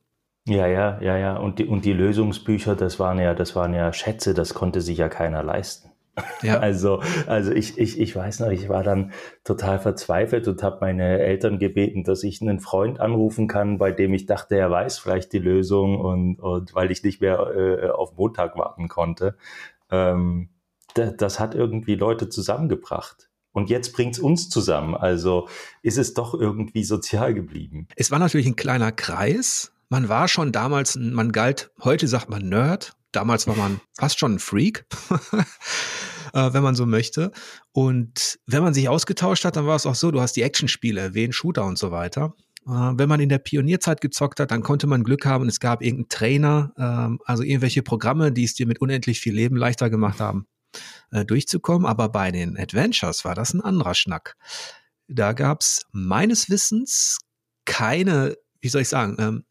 Ja, 0.46 0.66
ja, 0.66 1.00
ja, 1.00 1.16
ja. 1.16 1.36
Und 1.36 1.58
die, 1.58 1.64
und 1.64 1.84
die 1.84 1.92
Lösungsbücher, 1.92 2.76
das 2.76 2.98
waren 2.98 3.18
ja, 3.18 3.34
das 3.34 3.56
waren 3.56 3.72
ja 3.72 3.92
Schätze, 3.92 4.34
das 4.34 4.52
konnte 4.52 4.80
sich 4.80 4.98
ja 4.98 5.08
keiner 5.08 5.42
leisten. 5.42 5.90
Ja. 6.42 6.60
Also, 6.64 7.02
also 7.26 7.52
ich, 7.52 7.78
ich, 7.78 8.00
ich 8.00 8.14
weiß 8.16 8.40
noch, 8.40 8.50
ich 8.50 8.68
war 8.68 8.82
dann 8.82 9.12
total 9.44 9.78
verzweifelt 9.78 10.48
und 10.48 10.62
habe 10.62 10.78
meine 10.80 11.18
Eltern 11.18 11.58
gebeten, 11.58 12.04
dass 12.04 12.22
ich 12.22 12.40
einen 12.40 12.60
Freund 12.60 13.00
anrufen 13.00 13.48
kann, 13.48 13.78
bei 13.78 13.92
dem 13.92 14.14
ich 14.14 14.26
dachte, 14.26 14.56
er 14.56 14.70
weiß 14.70 14.98
vielleicht 14.98 15.32
die 15.32 15.38
Lösung 15.38 15.98
und, 15.98 16.40
und 16.40 16.74
weil 16.74 16.90
ich 16.90 17.02
nicht 17.02 17.20
mehr 17.20 17.38
äh, 17.54 17.90
auf 17.90 18.16
Montag 18.16 18.56
warten 18.56 18.88
konnte. 18.88 19.36
Ähm, 19.90 20.48
das, 20.94 21.16
das 21.16 21.40
hat 21.40 21.54
irgendwie 21.54 21.96
Leute 21.96 22.28
zusammengebracht. 22.28 23.28
Und 23.52 23.70
jetzt 23.70 23.92
bringt's 23.92 24.18
uns 24.18 24.48
zusammen. 24.48 24.96
Also 24.96 25.48
ist 25.82 25.96
es 25.96 26.12
doch 26.12 26.34
irgendwie 26.34 26.82
sozial 26.82 27.34
geblieben. 27.34 27.86
Es 27.94 28.10
war 28.10 28.18
natürlich 28.18 28.46
ein 28.46 28.56
kleiner 28.56 28.90
Kreis. 28.90 29.72
Man 29.88 30.08
war 30.08 30.26
schon 30.26 30.50
damals, 30.50 30.96
man 30.96 31.30
galt, 31.30 31.70
heute 31.82 32.08
sagt 32.08 32.28
man 32.28 32.48
Nerd. 32.48 32.96
Damals 33.14 33.46
war 33.46 33.56
man 33.56 33.80
fast 33.96 34.18
schon 34.18 34.34
ein 34.34 34.38
Freak, 34.38 34.86
äh, 36.32 36.52
wenn 36.52 36.62
man 36.62 36.74
so 36.74 36.86
möchte. 36.86 37.32
Und 37.72 38.38
wenn 38.46 38.62
man 38.62 38.74
sich 38.74 38.88
ausgetauscht 38.88 39.44
hat, 39.44 39.56
dann 39.56 39.66
war 39.66 39.76
es 39.76 39.86
auch 39.86 39.94
so, 39.94 40.10
du 40.10 40.20
hast 40.20 40.34
die 40.34 40.42
Actionspiele 40.42 41.00
erwähnt, 41.00 41.34
Shooter 41.34 41.64
und 41.64 41.78
so 41.78 41.90
weiter. 41.90 42.34
Äh, 42.66 42.70
wenn 42.70 43.08
man 43.08 43.20
in 43.20 43.28
der 43.28 43.38
Pionierzeit 43.38 44.00
gezockt 44.00 44.40
hat, 44.40 44.50
dann 44.50 44.62
konnte 44.62 44.86
man 44.86 45.04
Glück 45.04 45.26
haben 45.26 45.48
es 45.48 45.60
gab 45.60 45.82
irgendeinen 45.82 46.08
Trainer, 46.08 46.72
ähm, 46.78 47.20
also 47.24 47.42
irgendwelche 47.42 47.82
Programme, 47.82 48.32
die 48.32 48.44
es 48.44 48.54
dir 48.54 48.66
mit 48.66 48.80
unendlich 48.80 49.20
viel 49.20 49.34
Leben 49.34 49.56
leichter 49.56 49.90
gemacht 49.90 50.20
haben 50.20 50.46
äh, 51.12 51.24
durchzukommen. 51.24 51.86
Aber 51.86 52.08
bei 52.08 52.32
den 52.32 52.58
Adventures 52.58 53.24
war 53.24 53.34
das 53.34 53.54
ein 53.54 53.60
anderer 53.60 53.94
Schnack. 53.94 54.36
Da 55.06 55.32
gab's 55.34 55.82
meines 55.92 56.48
Wissens 56.48 57.18
keine, 57.64 58.36
wie 58.60 58.68
soll 58.68 58.82
ich 58.82 58.88
sagen, 58.88 59.16
ähm, 59.18 59.44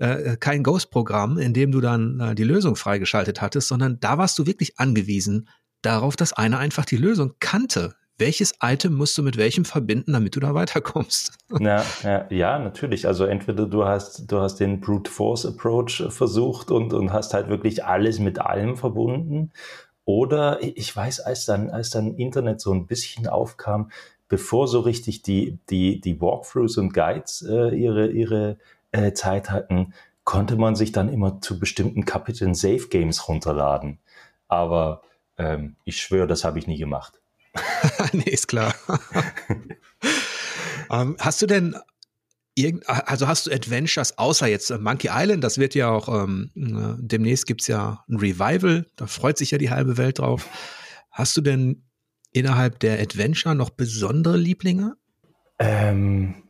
äh, 0.00 0.36
kein 0.38 0.62
Ghost-Programm, 0.62 1.38
in 1.38 1.54
dem 1.54 1.72
du 1.72 1.80
dann 1.80 2.18
äh, 2.20 2.34
die 2.34 2.44
Lösung 2.44 2.74
freigeschaltet 2.74 3.40
hattest, 3.40 3.68
sondern 3.68 4.00
da 4.00 4.18
warst 4.18 4.38
du 4.38 4.46
wirklich 4.46 4.78
angewiesen 4.78 5.48
darauf, 5.82 6.16
dass 6.16 6.32
einer 6.32 6.58
einfach 6.58 6.84
die 6.84 6.96
Lösung 6.96 7.34
kannte. 7.40 7.94
Welches 8.18 8.52
Item 8.62 8.94
musst 8.94 9.16
du 9.16 9.22
mit 9.22 9.36
welchem 9.38 9.64
verbinden, 9.64 10.12
damit 10.12 10.36
du 10.36 10.40
da 10.40 10.54
weiterkommst? 10.54 11.38
Ja, 11.58 11.84
ja, 12.02 12.26
ja, 12.30 12.58
natürlich. 12.58 13.06
Also 13.06 13.24
entweder 13.24 13.66
du 13.66 13.84
hast, 13.84 14.30
du 14.30 14.40
hast 14.40 14.56
den 14.56 14.80
Brute 14.80 15.10
Force 15.10 15.46
Approach 15.46 16.04
versucht 16.08 16.70
und, 16.70 16.92
und 16.92 17.12
hast 17.12 17.34
halt 17.34 17.48
wirklich 17.48 17.84
alles 17.84 18.18
mit 18.18 18.40
allem 18.40 18.76
verbunden 18.76 19.52
oder 20.04 20.58
ich 20.62 20.94
weiß, 20.96 21.20
als 21.20 21.44
dann, 21.44 21.70
als 21.70 21.90
dann 21.90 22.14
Internet 22.14 22.60
so 22.60 22.72
ein 22.72 22.86
bisschen 22.86 23.28
aufkam, 23.28 23.90
bevor 24.28 24.66
so 24.66 24.80
richtig 24.80 25.22
die, 25.22 25.58
die, 25.68 26.00
die 26.00 26.20
Walkthroughs 26.20 26.78
und 26.78 26.92
Guides 26.94 27.46
äh, 27.48 27.76
ihre, 27.76 28.10
ihre 28.10 28.58
äh, 28.92 29.12
Zeit 29.12 29.50
hatten, 29.50 29.94
konnte 30.24 30.56
man 30.56 30.76
sich 30.76 30.92
dann 30.92 31.08
immer 31.08 31.40
zu 31.40 31.58
bestimmten 31.58 32.04
Kapiteln 32.04 32.54
Safe 32.54 32.88
Games 32.88 33.28
runterladen. 33.28 33.98
Aber 34.48 35.02
ähm, 35.38 35.76
ich 35.84 36.00
schwöre, 36.00 36.26
das 36.26 36.44
habe 36.44 36.58
ich 36.58 36.66
nie 36.66 36.78
gemacht. 36.78 37.20
nee, 38.12 38.30
ist 38.30 38.48
klar. 38.48 38.74
ähm, 40.90 41.16
hast 41.18 41.42
du 41.42 41.46
denn 41.46 41.76
also 42.86 43.28
hast 43.28 43.46
du 43.46 43.52
Adventures 43.52 44.18
außer 44.18 44.46
jetzt 44.46 44.70
äh, 44.70 44.78
Monkey 44.78 45.08
Island, 45.10 45.42
das 45.44 45.58
wird 45.58 45.74
ja 45.74 45.88
auch, 45.88 46.08
ähm, 46.08 46.50
äh, 46.54 46.96
demnächst 46.98 47.46
gibt's 47.46 47.66
ja 47.68 48.04
ein 48.08 48.16
Revival, 48.16 48.86
da 48.96 49.06
freut 49.06 49.38
sich 49.38 49.50
ja 49.50 49.58
die 49.58 49.70
halbe 49.70 49.96
Welt 49.96 50.18
drauf. 50.18 50.48
Hast 51.10 51.36
du 51.36 51.40
denn 51.40 51.84
innerhalb 52.32 52.78
der 52.80 53.00
Adventure 53.00 53.54
noch 53.54 53.70
besondere 53.70 54.36
Lieblinge? 54.36 54.96
Ähm, 55.58 56.42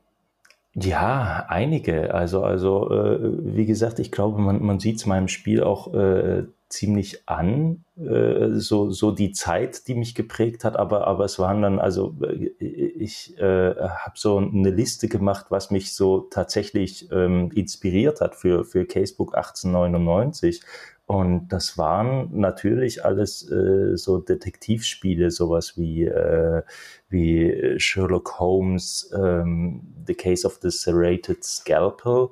ja, 0.74 1.46
einige. 1.48 2.14
Also, 2.14 2.42
also 2.44 2.90
äh, 2.90 3.18
wie 3.56 3.66
gesagt, 3.66 3.98
ich 3.98 4.12
glaube, 4.12 4.40
man, 4.40 4.62
man 4.62 4.78
sieht 4.78 4.96
es 4.96 5.06
meinem 5.06 5.28
Spiel 5.28 5.62
auch 5.62 5.92
äh, 5.94 6.44
ziemlich 6.70 7.28
an, 7.28 7.84
äh, 7.96 8.50
so, 8.52 8.90
so 8.90 9.10
die 9.10 9.32
Zeit, 9.32 9.88
die 9.88 9.94
mich 9.96 10.14
geprägt 10.14 10.64
hat, 10.64 10.76
aber, 10.76 11.08
aber 11.08 11.24
es 11.24 11.38
waren 11.40 11.62
dann, 11.62 11.80
also 11.80 12.16
äh, 12.22 12.46
ich 12.56 13.36
äh, 13.38 13.74
habe 13.74 14.14
so 14.14 14.38
eine 14.38 14.70
Liste 14.70 15.08
gemacht, 15.08 15.46
was 15.48 15.72
mich 15.72 15.92
so 15.94 16.20
tatsächlich 16.20 17.10
ähm, 17.10 17.50
inspiriert 17.52 18.20
hat 18.20 18.36
für, 18.36 18.64
für 18.64 18.86
Casebook 18.86 19.34
1899. 19.34 20.62
Und 21.10 21.48
das 21.48 21.76
waren 21.76 22.28
natürlich 22.38 23.04
alles 23.04 23.50
äh, 23.50 23.96
so 23.96 24.18
Detektivspiele, 24.18 25.32
sowas 25.32 25.76
wie, 25.76 26.04
äh, 26.04 26.62
wie 27.08 27.74
Sherlock 27.78 28.38
Holmes, 28.38 29.10
ähm, 29.12 29.82
The 30.06 30.14
Case 30.14 30.46
of 30.46 30.60
the 30.62 30.70
Serrated 30.70 31.42
Scalpel 31.42 32.28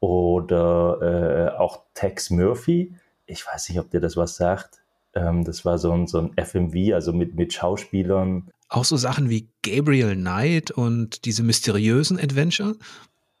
oder 0.00 1.54
äh, 1.54 1.58
auch 1.58 1.84
Tex 1.94 2.28
Murphy 2.28 2.92
ich 3.32 3.46
weiß 3.46 3.68
nicht, 3.68 3.78
ob 3.78 3.90
dir 3.90 4.00
das 4.00 4.16
was 4.16 4.36
sagt. 4.36 4.82
Ähm, 5.14 5.44
das 5.44 5.64
war 5.64 5.78
so 5.78 5.92
ein, 5.92 6.06
so 6.06 6.18
ein 6.18 6.32
FMV, 6.36 6.94
also 6.94 7.12
mit, 7.12 7.34
mit 7.34 7.52
Schauspielern. 7.52 8.50
Auch 8.68 8.84
so 8.84 8.96
Sachen 8.96 9.28
wie 9.28 9.48
Gabriel 9.62 10.14
Knight 10.14 10.70
und 10.70 11.24
diese 11.24 11.42
mysteriösen 11.42 12.18
Adventure? 12.18 12.76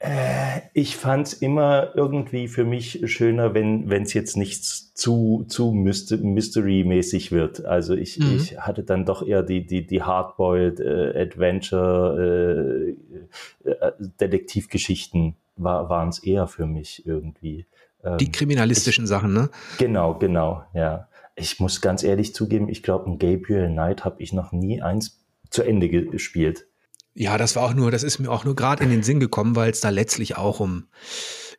Äh, 0.02 0.62
ich 0.74 0.96
fand 0.96 1.28
es 1.28 1.32
immer 1.34 1.94
irgendwie 1.94 2.48
für 2.48 2.64
mich 2.64 3.00
schöner, 3.04 3.54
wenn 3.54 3.88
es 3.88 4.14
jetzt 4.14 4.36
nicht 4.36 4.64
zu, 4.64 5.44
zu 5.46 5.70
Mystery-mäßig 5.70 7.30
wird. 7.30 7.64
Also 7.64 7.94
ich, 7.94 8.18
mhm. 8.18 8.36
ich 8.36 8.58
hatte 8.58 8.82
dann 8.82 9.06
doch 9.06 9.24
eher 9.24 9.44
die, 9.44 9.64
die, 9.64 9.86
die 9.86 10.02
Hardboiled 10.02 10.80
äh, 10.80 11.22
Adventure 11.22 12.96
äh, 13.64 13.70
äh, 13.70 13.92
Detektivgeschichten 14.20 15.36
war, 15.54 15.88
waren 15.88 16.08
es 16.08 16.18
eher 16.18 16.48
für 16.48 16.66
mich 16.66 17.06
irgendwie. 17.06 17.66
Die 18.18 18.24
ähm, 18.24 18.32
kriminalistischen 18.32 19.04
ich, 19.04 19.08
Sachen, 19.08 19.32
ne? 19.32 19.50
Genau, 19.78 20.14
genau, 20.14 20.64
ja. 20.74 21.08
Ich 21.36 21.60
muss 21.60 21.80
ganz 21.80 22.02
ehrlich 22.02 22.34
zugeben, 22.34 22.68
ich 22.68 22.82
glaube, 22.82 23.08
ein 23.08 23.20
Gabriel 23.20 23.68
Knight 23.68 24.04
habe 24.04 24.20
ich 24.20 24.32
noch 24.32 24.50
nie 24.50 24.82
eins 24.82 25.24
zu 25.48 25.62
Ende 25.62 25.88
gespielt. 25.88 26.66
Ja, 27.14 27.36
das 27.36 27.56
war 27.56 27.64
auch 27.64 27.74
nur, 27.74 27.90
das 27.90 28.02
ist 28.02 28.18
mir 28.18 28.30
auch 28.30 28.44
nur 28.44 28.56
gerade 28.56 28.82
in 28.82 28.90
den 28.90 29.02
Sinn 29.02 29.20
gekommen, 29.20 29.54
weil 29.54 29.70
es 29.70 29.80
da 29.80 29.90
letztlich 29.90 30.36
auch 30.36 30.60
um 30.60 30.86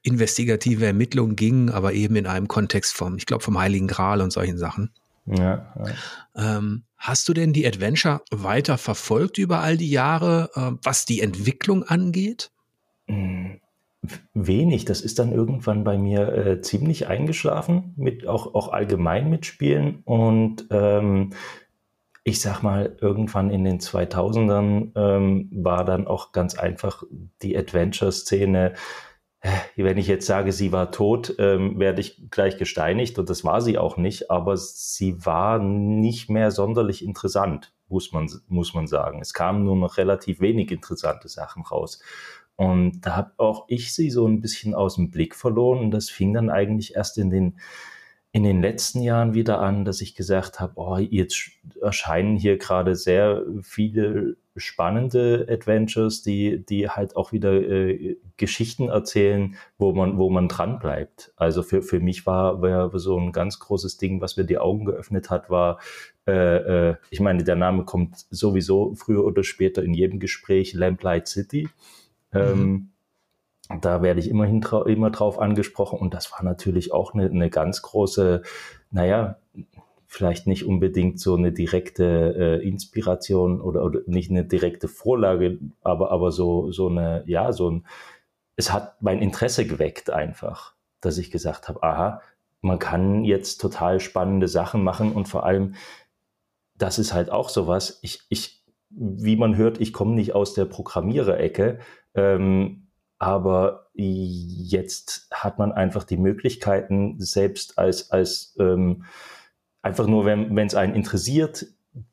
investigative 0.01 0.85
Ermittlungen 0.85 1.35
ging, 1.35 1.69
aber 1.69 1.93
eben 1.93 2.15
in 2.15 2.27
einem 2.27 2.47
Kontext 2.47 2.95
vom, 2.95 3.17
ich 3.17 3.25
glaube, 3.25 3.43
vom 3.43 3.57
Heiligen 3.57 3.87
Gral 3.87 4.21
und 4.21 4.31
solchen 4.31 4.57
Sachen. 4.57 4.91
Ja, 5.25 5.73
ja. 5.77 6.57
Ähm, 6.57 6.83
hast 6.97 7.29
du 7.29 7.33
denn 7.33 7.53
die 7.53 7.65
Adventure 7.65 8.21
weiter 8.31 8.77
verfolgt 8.77 9.37
über 9.37 9.59
all 9.59 9.77
die 9.77 9.89
Jahre, 9.89 10.49
äh, 10.55 10.71
was 10.83 11.05
die 11.05 11.21
Entwicklung 11.21 11.83
angeht? 11.83 12.51
Hm, 13.07 13.61
wenig. 14.33 14.83
Das 14.83 14.99
ist 14.99 15.19
dann 15.19 15.31
irgendwann 15.31 15.85
bei 15.85 15.97
mir 15.97 16.27
äh, 16.33 16.61
ziemlich 16.61 17.07
eingeschlafen, 17.07 17.93
mit 17.95 18.27
auch, 18.27 18.53
auch 18.53 18.73
allgemein 18.73 19.29
mitspielen. 19.29 20.01
Und 20.03 20.65
ähm, 20.71 21.31
ich 22.23 22.41
sag 22.41 22.61
mal, 22.61 22.97
irgendwann 23.01 23.49
in 23.49 23.65
den 23.65 23.79
2000ern 23.79 24.91
ähm, 24.95 25.49
war 25.53 25.83
dann 25.83 26.07
auch 26.07 26.31
ganz 26.31 26.55
einfach 26.55 27.03
die 27.41 27.57
Adventure-Szene 27.57 28.73
wenn 29.75 29.97
ich 29.97 30.07
jetzt 30.07 30.25
sage, 30.25 30.53
sie 30.53 30.71
war 30.71 30.91
tot, 30.91 31.35
ähm, 31.37 31.77
werde 31.77 31.99
ich 32.01 32.29
gleich 32.31 32.57
gesteinigt 32.57 33.19
und 33.19 33.29
das 33.29 33.43
war 33.43 33.61
sie 33.61 33.77
auch 33.77 33.97
nicht, 33.97 34.31
aber 34.31 34.55
sie 34.55 35.25
war 35.25 35.59
nicht 35.59 36.29
mehr 36.29 36.51
sonderlich 36.51 37.03
interessant, 37.03 37.73
muss 37.89 38.13
man, 38.13 38.29
muss 38.47 38.73
man 38.73 38.87
sagen. 38.87 39.19
Es 39.21 39.33
kamen 39.33 39.65
nur 39.65 39.75
noch 39.75 39.97
relativ 39.97 40.39
wenig 40.39 40.71
interessante 40.71 41.27
Sachen 41.27 41.63
raus. 41.63 42.01
Und 42.55 43.01
da 43.01 43.15
habe 43.15 43.33
auch 43.37 43.65
ich 43.67 43.93
sie 43.93 44.11
so 44.11 44.27
ein 44.27 44.39
bisschen 44.39 44.75
aus 44.75 44.95
dem 44.95 45.11
Blick 45.11 45.35
verloren 45.35 45.79
und 45.79 45.91
das 45.91 46.09
fing 46.09 46.33
dann 46.33 46.49
eigentlich 46.49 46.95
erst 46.95 47.17
in 47.17 47.29
den 47.29 47.59
in 48.33 48.43
den 48.43 48.61
letzten 48.61 49.01
Jahren 49.01 49.35
wieder 49.35 49.59
an, 49.59 49.85
dass 49.85 50.01
ich 50.01 50.15
gesagt 50.15 50.59
habe, 50.59 50.73
oh, 50.77 50.97
jetzt 50.97 51.51
erscheinen 51.79 52.35
hier 52.35 52.57
gerade 52.57 52.95
sehr 52.95 53.43
viele 53.61 54.37
spannende 54.55 55.45
Adventures, 55.47 56.23
die, 56.23 56.65
die 56.65 56.89
halt 56.89 57.15
auch 57.15 57.31
wieder 57.31 57.53
äh, 57.53 58.17
Geschichten 58.37 58.89
erzählen, 58.89 59.55
wo 59.77 59.93
man, 59.93 60.17
wo 60.17 60.31
man 60.31 60.47
dran 60.47 60.79
bleibt. 60.79 61.31
Also 61.35 61.61
für, 61.61 61.83
für 61.83 61.99
mich 61.99 62.25
war, 62.25 62.63
war 62.63 62.97
so 62.97 63.19
ein 63.19 63.33
ganz 63.33 63.59
großes 63.59 63.97
Ding, 63.97 64.19
was 64.19 64.35
mir 64.35 64.45
die 64.45 64.57
Augen 64.57 64.85
geöffnet 64.85 65.29
hat, 65.29 65.51
war, 65.51 65.79
äh, 66.25 66.89
äh, 66.89 66.95
ich 67.11 67.19
meine, 67.19 67.43
der 67.43 67.55
Name 67.55 67.85
kommt 67.85 68.25
sowieso 68.31 68.95
früher 68.95 69.23
oder 69.25 69.43
später 69.43 69.83
in 69.83 69.93
jedem 69.93 70.19
Gespräch, 70.19 70.73
Lamplight 70.73 71.27
City. 71.27 71.69
Mhm. 72.31 72.92
Da 73.81 74.01
werde 74.01 74.19
ich 74.19 74.29
immerhin 74.29 74.61
trau 74.61 74.83
immer 74.83 75.09
drauf 75.09 75.39
angesprochen 75.39 75.99
und 75.99 76.13
das 76.13 76.31
war 76.31 76.43
natürlich 76.43 76.93
auch 76.93 77.13
eine, 77.13 77.25
eine 77.25 77.49
ganz 77.49 77.81
große, 77.81 78.41
naja, 78.91 79.37
vielleicht 80.13 80.45
nicht 80.45 80.65
unbedingt 80.65 81.19
so 81.19 81.35
eine 81.35 81.51
direkte 81.51 82.59
äh, 82.61 82.67
Inspiration 82.67 83.59
oder, 83.61 83.83
oder 83.83 84.01
nicht 84.05 84.29
eine 84.29 84.45
direkte 84.45 84.87
Vorlage, 84.87 85.57
aber, 85.81 86.11
aber 86.11 86.31
so, 86.31 86.71
so 86.71 86.87
eine, 86.87 87.23
ja, 87.25 87.51
so 87.51 87.71
ein, 87.71 87.87
es 88.55 88.71
hat 88.71 89.01
mein 89.01 89.19
Interesse 89.19 89.65
geweckt 89.65 90.11
einfach, 90.11 90.75
dass 91.01 91.17
ich 91.17 91.31
gesagt 91.31 91.67
habe, 91.67 91.81
aha, 91.81 92.21
man 92.61 92.77
kann 92.77 93.23
jetzt 93.23 93.59
total 93.59 93.99
spannende 93.99 94.47
Sachen 94.47 94.83
machen 94.83 95.13
und 95.13 95.27
vor 95.27 95.45
allem, 95.45 95.73
das 96.75 96.99
ist 96.99 97.13
halt 97.13 97.31
auch 97.31 97.49
sowas, 97.49 97.99
ich, 98.03 98.21
ich, 98.29 98.63
wie 98.89 99.35
man 99.35 99.57
hört, 99.57 99.81
ich 99.81 99.93
komme 99.93 100.13
nicht 100.13 100.35
aus 100.35 100.53
der 100.53 100.65
Programmiererecke, 100.65 101.79
ähm, 102.13 102.82
aber 103.23 103.87
jetzt 103.93 105.29
hat 105.31 105.57
man 105.57 105.71
einfach 105.71 106.03
die 106.03 106.17
Möglichkeiten, 106.17 107.15
selbst 107.19 107.79
als, 107.79 108.11
als 108.11 108.53
ähm, 108.59 109.05
einfach 109.81 110.07
nur, 110.07 110.25
wenn 110.25 110.57
es 110.57 110.75
einen 110.75 110.93
interessiert, 110.93 111.65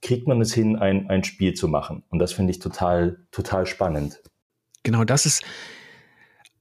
kriegt 0.02 0.28
man 0.28 0.40
es 0.40 0.54
hin, 0.54 0.76
ein, 0.76 1.10
ein 1.10 1.24
Spiel 1.24 1.54
zu 1.54 1.66
machen. 1.66 2.04
Und 2.10 2.20
das 2.20 2.32
finde 2.32 2.52
ich 2.52 2.60
total, 2.60 3.26
total 3.32 3.66
spannend. 3.66 4.22
Genau, 4.84 5.02
das 5.02 5.26
ist 5.26 5.42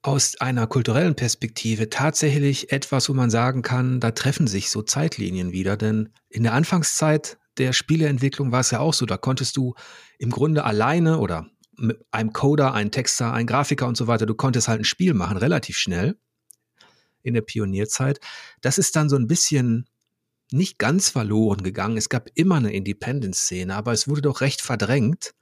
aus 0.01 0.41
einer 0.41 0.65
kulturellen 0.65 1.15
Perspektive 1.15 1.91
tatsächlich 1.91 2.71
etwas, 2.71 3.07
wo 3.07 3.13
man 3.13 3.29
sagen 3.29 3.61
kann, 3.61 3.99
da 3.99 4.09
treffen 4.09 4.47
sich 4.47 4.71
so 4.71 4.81
Zeitlinien 4.81 5.51
wieder. 5.51 5.77
Denn 5.77 6.09
in 6.27 6.41
der 6.41 6.53
Anfangszeit 6.53 7.37
der 7.59 7.71
Spieleentwicklung 7.71 8.51
war 8.51 8.61
es 8.61 8.71
ja 8.71 8.79
auch 8.79 8.95
so, 8.95 9.05
da 9.05 9.17
konntest 9.17 9.57
du 9.57 9.75
im 10.17 10.31
Grunde 10.31 10.63
alleine 10.63 11.19
oder 11.19 11.45
mit 11.79 12.05
einem 12.11 12.33
Coder, 12.33 12.73
einem 12.73 12.91
Texter, 12.91 13.33
einem 13.33 13.47
Grafiker 13.47 13.87
und 13.87 13.97
so 13.97 14.07
weiter, 14.07 14.25
du 14.25 14.35
konntest 14.35 14.67
halt 14.67 14.81
ein 14.81 14.85
Spiel 14.85 15.13
machen, 15.13 15.37
relativ 15.37 15.77
schnell 15.77 16.17
in 17.21 17.33
der 17.33 17.41
Pionierzeit. 17.41 18.19
Das 18.61 18.77
ist 18.77 18.95
dann 18.95 19.09
so 19.09 19.15
ein 19.15 19.27
bisschen 19.27 19.87
nicht 20.51 20.79
ganz 20.79 21.09
verloren 21.09 21.63
gegangen. 21.63 21.97
Es 21.97 22.09
gab 22.09 22.29
immer 22.33 22.55
eine 22.55 22.73
Independent-Szene, 22.73 23.75
aber 23.75 23.93
es 23.93 24.07
wurde 24.07 24.21
doch 24.21 24.41
recht 24.41 24.61
verdrängt 24.61 25.33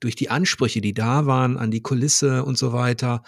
durch 0.00 0.14
die 0.14 0.28
Ansprüche, 0.28 0.80
die 0.80 0.94
da 0.94 1.26
waren 1.26 1.56
an 1.56 1.70
die 1.70 1.80
Kulisse 1.80 2.44
und 2.44 2.58
so 2.58 2.72
weiter 2.72 3.22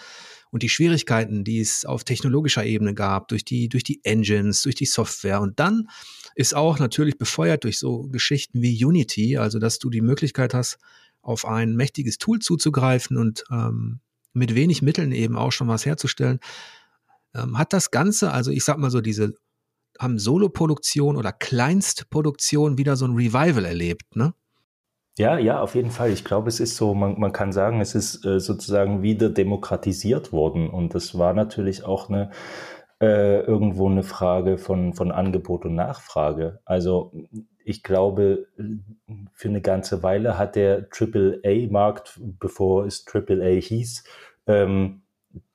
und 0.51 0.63
die 0.63 0.69
Schwierigkeiten, 0.69 1.43
die 1.43 1.59
es 1.59 1.85
auf 1.85 2.03
technologischer 2.03 2.65
Ebene 2.65 2.93
gab, 2.93 3.27
durch 3.27 3.43
die, 3.43 3.69
durch 3.69 3.83
die 3.83 4.03
Engines, 4.03 4.61
durch 4.63 4.75
die 4.75 4.85
Software. 4.85 5.41
Und 5.41 5.59
dann 5.59 5.87
ist 6.35 6.55
auch 6.55 6.79
natürlich 6.79 7.17
befeuert 7.17 7.63
durch 7.63 7.79
so 7.79 8.03
Geschichten 8.03 8.61
wie 8.61 8.83
Unity, 8.83 9.37
also 9.37 9.59
dass 9.59 9.79
du 9.79 9.89
die 9.89 10.01
Möglichkeit 10.01 10.53
hast, 10.53 10.77
auf 11.29 11.45
ein 11.45 11.75
mächtiges 11.75 12.17
Tool 12.17 12.39
zuzugreifen 12.39 13.17
und 13.17 13.43
ähm, 13.51 14.01
mit 14.33 14.55
wenig 14.55 14.81
Mitteln 14.81 15.11
eben 15.11 15.37
auch 15.37 15.51
schon 15.51 15.67
was 15.67 15.85
herzustellen, 15.85 16.39
ähm, 17.35 17.57
hat 17.57 17.73
das 17.73 17.91
Ganze, 17.91 18.31
also 18.31 18.51
ich 18.51 18.63
sag 18.63 18.77
mal 18.77 18.89
so, 18.89 19.01
diese 19.01 19.35
haben 19.99 20.17
Soloproduktion 20.17 21.17
oder 21.17 21.31
Kleinstproduktion 21.31 22.77
wieder 22.77 22.95
so 22.95 23.05
ein 23.05 23.15
Revival 23.15 23.65
erlebt, 23.65 24.15
ne? 24.15 24.33
Ja, 25.17 25.37
ja, 25.37 25.59
auf 25.59 25.75
jeden 25.75 25.91
Fall. 25.91 26.11
Ich 26.11 26.23
glaube, 26.23 26.47
es 26.47 26.61
ist 26.61 26.77
so, 26.77 26.93
man, 26.93 27.19
man 27.19 27.33
kann 27.33 27.51
sagen, 27.51 27.81
es 27.81 27.93
ist 27.93 28.25
äh, 28.25 28.39
sozusagen 28.39 29.01
wieder 29.01 29.29
demokratisiert 29.29 30.31
worden. 30.31 30.69
Und 30.69 30.95
das 30.95 31.17
war 31.17 31.33
natürlich 31.33 31.83
auch 31.83 32.07
eine, 32.07 32.31
äh, 33.01 33.41
irgendwo 33.41 33.89
eine 33.89 34.03
Frage 34.03 34.57
von, 34.57 34.93
von 34.93 35.11
Angebot 35.11 35.65
und 35.65 35.75
Nachfrage. 35.75 36.61
Also 36.63 37.11
ich 37.63 37.83
glaube, 37.83 38.47
für 39.33 39.47
eine 39.47 39.61
ganze 39.61 40.03
Weile 40.03 40.37
hat 40.37 40.55
der 40.55 40.87
AAA-Markt, 40.91 42.19
bevor 42.39 42.85
es 42.85 43.05
AAA 43.07 43.59
hieß, 43.61 44.03
ähm, 44.47 45.01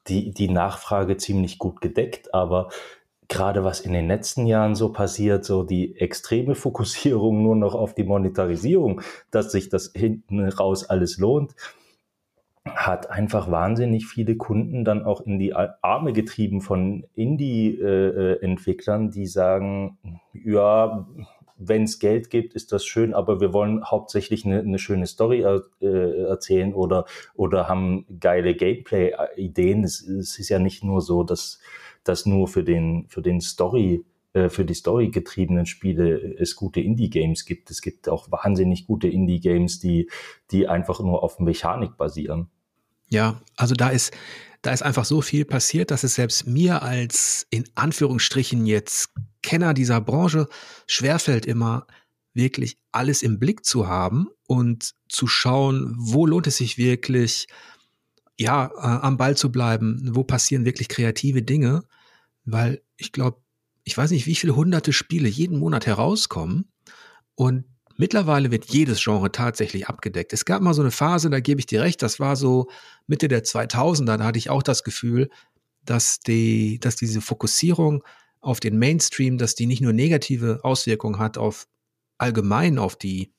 die, 0.07 0.33
die 0.33 0.49
Nachfrage 0.49 1.17
ziemlich 1.17 1.59
gut 1.59 1.81
gedeckt. 1.81 2.35
Aber 2.35 2.69
gerade 3.29 3.65
was 3.65 3.81
in 3.81 3.93
den 3.93 4.07
letzten 4.07 4.47
Jahren 4.47 4.75
so 4.75 4.93
passiert, 4.93 5.45
so 5.45 5.63
die 5.63 5.99
extreme 5.99 6.55
Fokussierung 6.57 7.43
nur 7.43 7.57
noch 7.57 7.75
auf 7.75 7.95
die 7.95 8.05
Monetarisierung, 8.05 9.01
dass 9.31 9.53
sich 9.53 9.69
das 9.69 9.93
hinten 9.95 10.49
raus 10.49 10.85
alles 10.85 11.19
lohnt, 11.19 11.55
hat 12.65 13.11
einfach 13.11 13.51
wahnsinnig 13.51 14.07
viele 14.07 14.37
Kunden 14.37 14.85
dann 14.85 15.05
auch 15.05 15.21
in 15.21 15.39
die 15.39 15.55
Arme 15.55 16.15
getrieben 16.15 16.63
von 16.63 17.05
Indie-Entwicklern, 17.15 19.11
die 19.11 19.27
sagen, 19.27 19.99
ja, 20.33 21.07
wenn 21.69 21.85
es 21.85 21.99
Geld 21.99 22.31
gibt, 22.31 22.55
ist 22.55 22.73
das 22.73 22.85
schön, 22.85 23.15
aber 23.15 23.41
wir 23.41 23.53
wollen 23.53 23.85
hauptsächlich 23.85 24.45
eine, 24.45 24.61
eine 24.61 24.79
schöne 24.79 25.07
Story 25.07 25.41
er, 25.41 25.63
äh, 25.81 26.23
erzählen 26.25 26.75
oder, 26.75 27.07
oder 27.35 27.69
haben 27.69 28.07
geile 28.21 28.55
Gameplay-Ideen. 28.55 29.85
Es, 29.85 30.01
es, 30.01 30.39
ist 30.39 30.49
ja 30.49 30.59
nicht 30.59 30.85
nur 30.85 31.01
so, 31.01 31.23
dass 31.23 31.61
das 32.05 32.27
nur 32.27 32.49
für 32.49 32.65
den, 32.65 33.07
für 33.09 33.23
den 33.23 33.41
Story 33.41 34.05
äh, 34.35 34.49
für 34.49 34.65
die 34.65 34.75
Story 34.75 35.09
getriebenen 35.09 35.65
Spiele 35.65 36.35
es 36.39 36.57
gute 36.57 36.81
Indie-Games 36.81 37.47
gibt. 37.47 37.71
Es 37.71 37.81
gibt 37.81 38.09
auch 38.09 38.31
wahnsinnig 38.31 38.87
gute 38.87 39.09
Indie-Games, 39.09 39.79
die, 39.79 40.11
die 40.51 40.69
einfach 40.69 41.01
nur 41.01 41.23
auf 41.23 41.39
Mechanik 41.39 41.97
basieren. 41.97 42.49
Ja, 43.09 43.41
also 43.57 43.75
da 43.75 43.91
ist, 43.91 44.13
da 44.65 44.73
ist 44.73 44.83
einfach 44.83 45.05
so 45.05 45.21
viel 45.21 45.45
passiert, 45.45 45.91
dass 45.91 46.05
es 46.05 46.15
selbst 46.15 46.47
mir 46.47 46.83
als 46.83 47.47
in 47.51 47.65
Anführungsstrichen 47.75 48.65
jetzt 48.65 49.11
Kenner 49.43 49.75
dieser 49.75 50.01
Branche 50.01 50.49
schwerfällt 50.87 51.45
immer 51.45 51.87
wirklich 52.33 52.79
alles 52.91 53.23
im 53.23 53.39
Blick 53.39 53.67
zu 53.67 53.89
haben 53.89 54.29
und 54.47 54.95
zu 55.09 55.27
schauen, 55.27 55.95
wo 55.99 56.25
lohnt 56.25 56.47
es 56.47 56.57
sich 56.57 56.79
wirklich, 56.79 57.47
ja, 58.39 58.71
äh, 58.75 59.05
am 59.05 59.19
Ball 59.19 59.37
zu 59.37 59.53
bleiben, 59.53 60.11
wo 60.15 60.25
passieren 60.25 60.65
wirklich 60.65 60.89
kreative 60.89 61.43
Dinge, 61.43 61.85
weil 62.47 62.83
ich 62.97 63.13
glaube, 63.13 63.43
ich 63.85 63.97
weiß 63.97 64.13
nicht, 64.13 64.25
wie 64.25 64.35
viele 64.35 64.57
hunderte 64.57 64.95
Spiele 64.95 65.29
jeden 65.29 65.59
Monat 65.59 65.85
herauskommen 65.85 66.73
und 67.35 67.67
Mittlerweile 67.97 68.51
wird 68.51 68.67
jedes 68.67 69.03
Genre 69.03 69.31
tatsächlich 69.31 69.89
abgedeckt. 69.89 70.33
Es 70.33 70.45
gab 70.45 70.63
mal 70.63 70.75
so 70.75 70.83
eine 70.83 70.91
Phase, 70.91 71.31
da 71.31 71.41
gebe 71.41 71.61
ich 71.61 71.67
dir 71.67 71.83
recht, 71.83 72.03
das 72.03 72.19
war 72.19 72.35
so 72.35 72.69
Mitte 73.07 73.29
der 73.29 73.45
2000er, 73.45 74.17
da 74.17 74.25
hatte 74.25 74.39
ich 74.39 74.51
auch 74.51 74.63
das 74.63 74.83
Gefühl, 74.83 75.31
dass 75.85 76.19
die, 76.21 76.81
dass 76.81 76.97
diese 76.97 77.21
Fokussierung 77.21 78.03
auf 78.41 78.61
den 78.61 78.79
Mainstream, 78.79 79.39
dass 79.39 79.55
die 79.55 79.67
nicht 79.67 79.81
nur 79.81 79.93
negative 79.93 80.61
Auswirkungen 80.63 81.19
hat 81.19 81.39
auf 81.39 81.67
allgemein 82.19 82.79
auf 82.79 82.97
die 82.97 83.33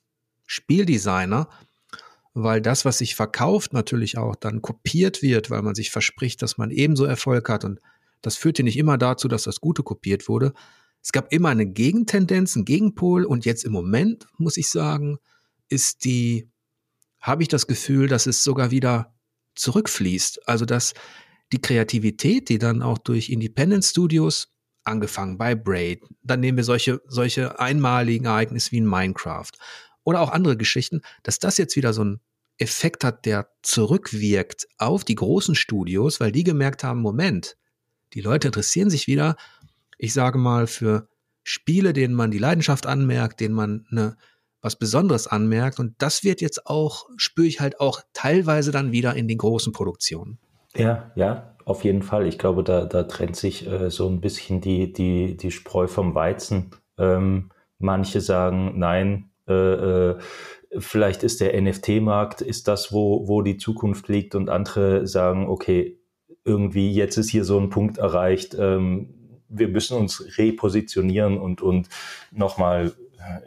Spieldesigner, 0.46 1.50
weil 2.34 2.62
das, 2.62 2.86
was 2.86 2.98
sich 3.00 3.15
verkauft, 3.15 3.74
natürlich 3.74 4.18
auch 4.18 4.36
dann 4.36 4.62
kopiert 4.62 5.22
wird, 5.22 5.50
weil 5.50 5.62
man 5.62 5.76
sich 5.76 5.91
verspricht, 5.91 6.41
dass 6.41 6.58
man 6.58 6.72
ebenso 6.72 7.06
Erfolg 7.06 7.50
hat 7.50 7.65
und 7.65 7.80
das 8.22 8.38
führte 8.38 8.63
nicht 8.63 8.78
immer 8.78 8.98
dazu, 8.98 9.28
dass 9.28 9.44
das 9.44 9.62
Gute 9.62 9.84
kopiert 9.84 10.28
wurde. 10.28 10.54
Es 11.06 11.12
gab 11.12 11.32
immer 11.32 11.50
eine 11.50 11.68
Gegentendenz, 11.68 12.56
einen 12.56 12.65
Gegenpol 12.65 13.26
und 13.26 13.46
jetzt 13.46 13.63
im 13.63 13.72
Moment, 13.72 14.26
muss 14.39 14.58
ich 14.58 14.72
sagen, 14.72 15.20
ist 15.70 16.04
die, 16.04 16.50
habe 17.22 17.44
ich 17.44 17.48
das 17.48 17.68
Gefühl, 17.68 18.08
dass 18.08 18.26
es 18.26 18.44
sogar 18.44 18.72
wieder 18.72 19.13
zurückfließt. 19.54 20.48
Also 20.48 20.65
dass 20.65 20.96
die 21.52 21.62
Kreativität, 21.62 22.50
die 22.50 22.58
dann 22.58 22.82
auch 22.82 22.98
durch 22.98 23.30
Independent 23.30 23.86
Studios, 23.86 24.48
angefangen 24.84 25.38
bei 25.38 25.54
Braid, 25.54 26.02
dann 26.24 26.39
nehmen 26.39 26.58
wir 26.58 26.63
solche, 26.63 27.00
solche 27.06 27.60
einmaligen 27.60 28.26
Ereignisse 28.26 28.72
wie 28.72 28.78
in 28.78 28.88
Minecraft 28.88 29.52
oder 30.06 30.22
auch 30.22 30.32
andere 30.32 30.58
Geschichten, 30.58 31.02
dass 31.22 31.38
das 31.38 31.60
jetzt 31.60 31.76
wieder 31.76 31.94
so 31.94 32.04
ein 32.04 32.20
Effekt 32.58 33.04
hat, 33.04 33.28
der 33.28 33.52
zurückwirkt 33.62 34.68
auf 34.80 35.04
die 35.04 35.15
großen 35.15 35.54
Studios, 35.54 36.20
weil 36.20 36.32
die 36.32 36.44
gemerkt 36.44 36.84
haben, 36.84 37.02
Moment, 37.02 37.58
die 38.13 38.22
Leute 38.22 38.48
interessieren 38.48 38.89
sich 38.89 39.06
wieder 39.06 39.36
ich 39.97 40.13
sage 40.13 40.38
mal, 40.38 40.67
für 40.67 41.08
Spiele, 41.43 41.93
denen 41.93 42.15
man 42.15 42.31
die 42.31 42.39
Leidenschaft 42.39 42.88
anmerkt, 42.88 43.39
denen 43.39 43.53
man 43.53 43.86
eine, 43.91 44.17
was 44.62 44.77
Besonderes 44.77 45.27
anmerkt. 45.27 45.79
Und 45.79 45.93
das 45.99 46.23
wird 46.23 46.41
jetzt 46.41 46.65
auch, 46.65 47.08
spüre 47.17 47.47
ich 47.47 47.62
halt 47.62 47.79
auch 47.79 48.01
teilweise 48.13 48.71
dann 48.71 48.91
wieder 48.91 49.15
in 49.15 49.27
den 49.27 49.38
großen 49.38 49.71
Produktionen. 49.73 50.39
Ja, 50.75 51.12
ja, 51.15 51.55
auf 51.65 51.84
jeden 51.84 52.01
Fall. 52.01 52.27
Ich 52.27 52.38
glaube, 52.38 52.63
da, 52.63 52.86
da 52.86 53.03
trennt 53.03 53.36
sich 53.36 53.67
äh, 53.67 53.89
so 53.89 54.10
ein 54.10 54.21
bisschen 54.21 54.62
die, 54.62 54.91
die, 54.91 55.38
die 55.38 55.51
Spreu 55.51 55.88
vom 55.88 56.15
Weizen. 56.15 56.71
Ähm, 56.97 57.51
manche 57.77 58.21
sagen, 58.21 58.73
nein, 58.77 59.29
äh, 59.47 59.53
äh, 59.53 60.17
vielleicht 60.77 61.23
ist 61.23 61.41
der 61.41 61.60
NFT-Markt, 61.62 62.41
ist 62.41 62.67
das, 62.67 62.91
wo, 62.91 63.27
wo 63.27 63.41
die 63.41 63.58
Zukunft 63.58 64.08
liegt 64.08 64.36
und 64.36 64.49
andere 64.49 65.08
sagen, 65.08 65.47
okay, 65.47 65.99
irgendwie 66.43 66.91
jetzt 66.91 67.17
ist 67.17 67.29
hier 67.29 67.45
so 67.45 67.60
ein 67.60 67.69
Punkt 67.69 67.97
erreicht, 67.97 68.55
ähm, 68.60 69.25
wir 69.58 69.68
müssen 69.68 69.98
uns 69.98 70.38
repositionieren 70.38 71.38
und, 71.38 71.62
und 71.62 71.89
nochmal 72.32 72.94
äh, 73.18 73.39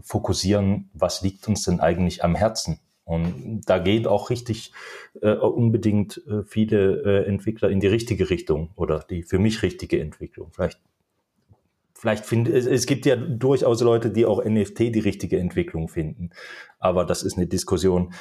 fokussieren, 0.00 0.90
was 0.94 1.22
liegt 1.22 1.46
uns 1.48 1.64
denn 1.64 1.80
eigentlich 1.80 2.24
am 2.24 2.34
Herzen? 2.34 2.80
Und 3.04 3.62
da 3.66 3.78
geht 3.78 4.06
auch 4.06 4.30
richtig 4.30 4.72
äh, 5.20 5.32
unbedingt 5.32 6.22
äh, 6.26 6.44
viele 6.44 7.02
äh, 7.02 7.28
Entwickler 7.28 7.68
in 7.68 7.80
die 7.80 7.88
richtige 7.88 8.30
Richtung 8.30 8.70
oder 8.76 9.00
die 9.00 9.22
für 9.22 9.38
mich 9.38 9.62
richtige 9.62 10.00
Entwicklung. 10.00 10.50
Vielleicht, 10.52 10.80
vielleicht 11.94 12.24
finde 12.24 12.56
es, 12.56 12.66
es 12.66 12.86
gibt 12.86 13.04
ja 13.04 13.16
durchaus 13.16 13.80
Leute, 13.80 14.10
die 14.10 14.24
auch 14.24 14.44
NFT 14.44 14.94
die 14.94 15.00
richtige 15.00 15.38
Entwicklung 15.38 15.88
finden. 15.88 16.30
Aber 16.78 17.04
das 17.04 17.22
ist 17.22 17.36
eine 17.36 17.46
Diskussion, 17.46 18.14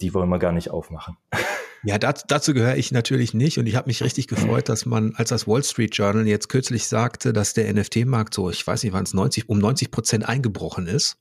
die 0.00 0.14
wollen 0.14 0.28
wir 0.28 0.38
gar 0.38 0.52
nicht 0.52 0.70
aufmachen. 0.70 1.16
Ja, 1.84 1.98
dazu, 1.98 2.24
dazu 2.26 2.54
gehöre 2.54 2.76
ich 2.76 2.90
natürlich 2.90 3.34
nicht 3.34 3.58
und 3.58 3.66
ich 3.66 3.76
habe 3.76 3.88
mich 3.88 4.02
richtig 4.02 4.26
gefreut, 4.26 4.68
dass 4.68 4.84
man, 4.84 5.14
als 5.14 5.28
das 5.28 5.46
Wall 5.46 5.62
Street 5.62 5.94
Journal 5.96 6.26
jetzt 6.26 6.48
kürzlich 6.48 6.86
sagte, 6.88 7.32
dass 7.32 7.54
der 7.54 7.72
NFT-Markt 7.72 8.34
so, 8.34 8.50
ich 8.50 8.66
weiß 8.66 8.82
nicht, 8.82 8.92
wann 8.92 9.04
es 9.04 9.14
90, 9.14 9.48
um 9.48 9.58
90 9.58 9.90
Prozent 9.90 10.28
eingebrochen 10.28 10.86
ist. 10.86 11.18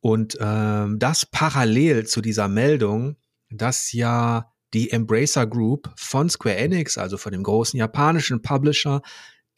Und 0.00 0.36
ähm, 0.40 0.98
das 0.98 1.26
parallel 1.26 2.06
zu 2.06 2.20
dieser 2.20 2.48
Meldung, 2.48 3.16
dass 3.50 3.92
ja 3.92 4.52
die 4.74 4.90
Embracer 4.90 5.46
Group 5.46 5.90
von 5.96 6.28
Square 6.28 6.56
Enix, 6.56 6.98
also 6.98 7.16
von 7.16 7.32
dem 7.32 7.42
großen 7.42 7.78
japanischen 7.78 8.42
Publisher, 8.42 9.00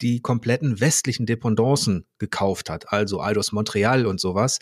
die 0.01 0.21
kompletten 0.21 0.79
westlichen 0.79 1.25
Dependancen 1.25 2.05
gekauft 2.19 2.69
hat, 2.69 2.93
also 2.93 3.21
Eidos 3.21 3.51
Montreal 3.51 4.05
und 4.05 4.19
sowas. 4.19 4.59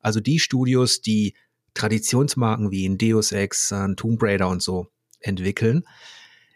Also 0.00 0.20
die 0.20 0.38
Studios, 0.38 1.02
die 1.02 1.34
Traditionsmarken 1.78 2.70
wie 2.70 2.84
in 2.84 2.98
Deus 2.98 3.32
Ex, 3.32 3.70
äh, 3.70 3.94
Tomb 3.94 4.22
Raider 4.22 4.48
und 4.48 4.62
so 4.62 4.88
entwickeln. 5.20 5.84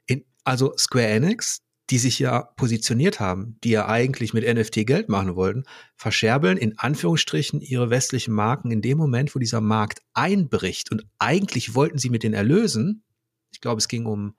In, 0.07 0.25
also 0.45 0.75
Square 0.77 1.07
Enix, 1.07 1.61
die 1.91 1.99
sich 1.99 2.19
ja 2.19 2.43
positioniert 2.57 3.21
haben, 3.21 3.59
die 3.65 3.71
ja 3.71 3.89
eigentlich 3.89 4.33
mit 4.33 4.47
NFT 4.47 4.87
Geld 4.87 5.09
machen 5.09 5.35
wollten, 5.35 5.65
verscherbeln 5.97 6.57
in 6.57 6.79
Anführungsstrichen 6.79 7.61
ihre 7.61 7.91
westlichen 7.91 8.33
Marken 8.33 8.71
in 8.71 8.83
dem 8.83 8.99
Moment, 8.99 9.35
wo 9.35 9.39
dieser 9.39 9.61
Markt 9.61 10.01
einbricht. 10.15 10.91
Und 10.91 11.05
eigentlich 11.19 11.75
wollten 11.75 11.99
sie 11.99 12.11
mit 12.11 12.23
den 12.23 12.35
Erlösen, 12.35 13.05
ich 13.53 13.61
glaube, 13.61 13.79
es 13.79 13.89
ging 13.89 14.07
um, 14.07 14.37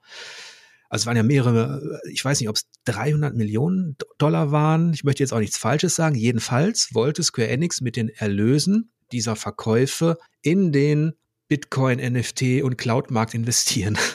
also 0.88 1.02
es 1.02 1.06
waren 1.06 1.16
ja 1.16 1.22
mehrere, 1.22 2.00
ich 2.10 2.24
weiß 2.24 2.40
nicht, 2.40 2.48
ob 2.48 2.56
es 2.56 2.66
300 2.84 3.34
Millionen 3.34 3.96
Dollar 4.18 4.50
waren. 4.50 4.92
Ich 4.92 5.04
möchte 5.04 5.22
jetzt 5.22 5.32
auch 5.32 5.38
nichts 5.38 5.56
Falsches 5.56 5.94
sagen. 5.94 6.16
Jedenfalls 6.16 6.88
wollte 6.92 7.22
Square 7.22 7.48
Enix 7.48 7.80
mit 7.80 7.96
den 7.96 8.08
Erlösen 8.08 8.93
dieser 9.12 9.36
Verkäufe 9.36 10.18
in 10.42 10.72
den 10.72 11.14
Bitcoin, 11.48 11.98
NFT 11.98 12.62
und 12.62 12.78
Cloud-Markt 12.78 13.34
investieren. 13.34 13.98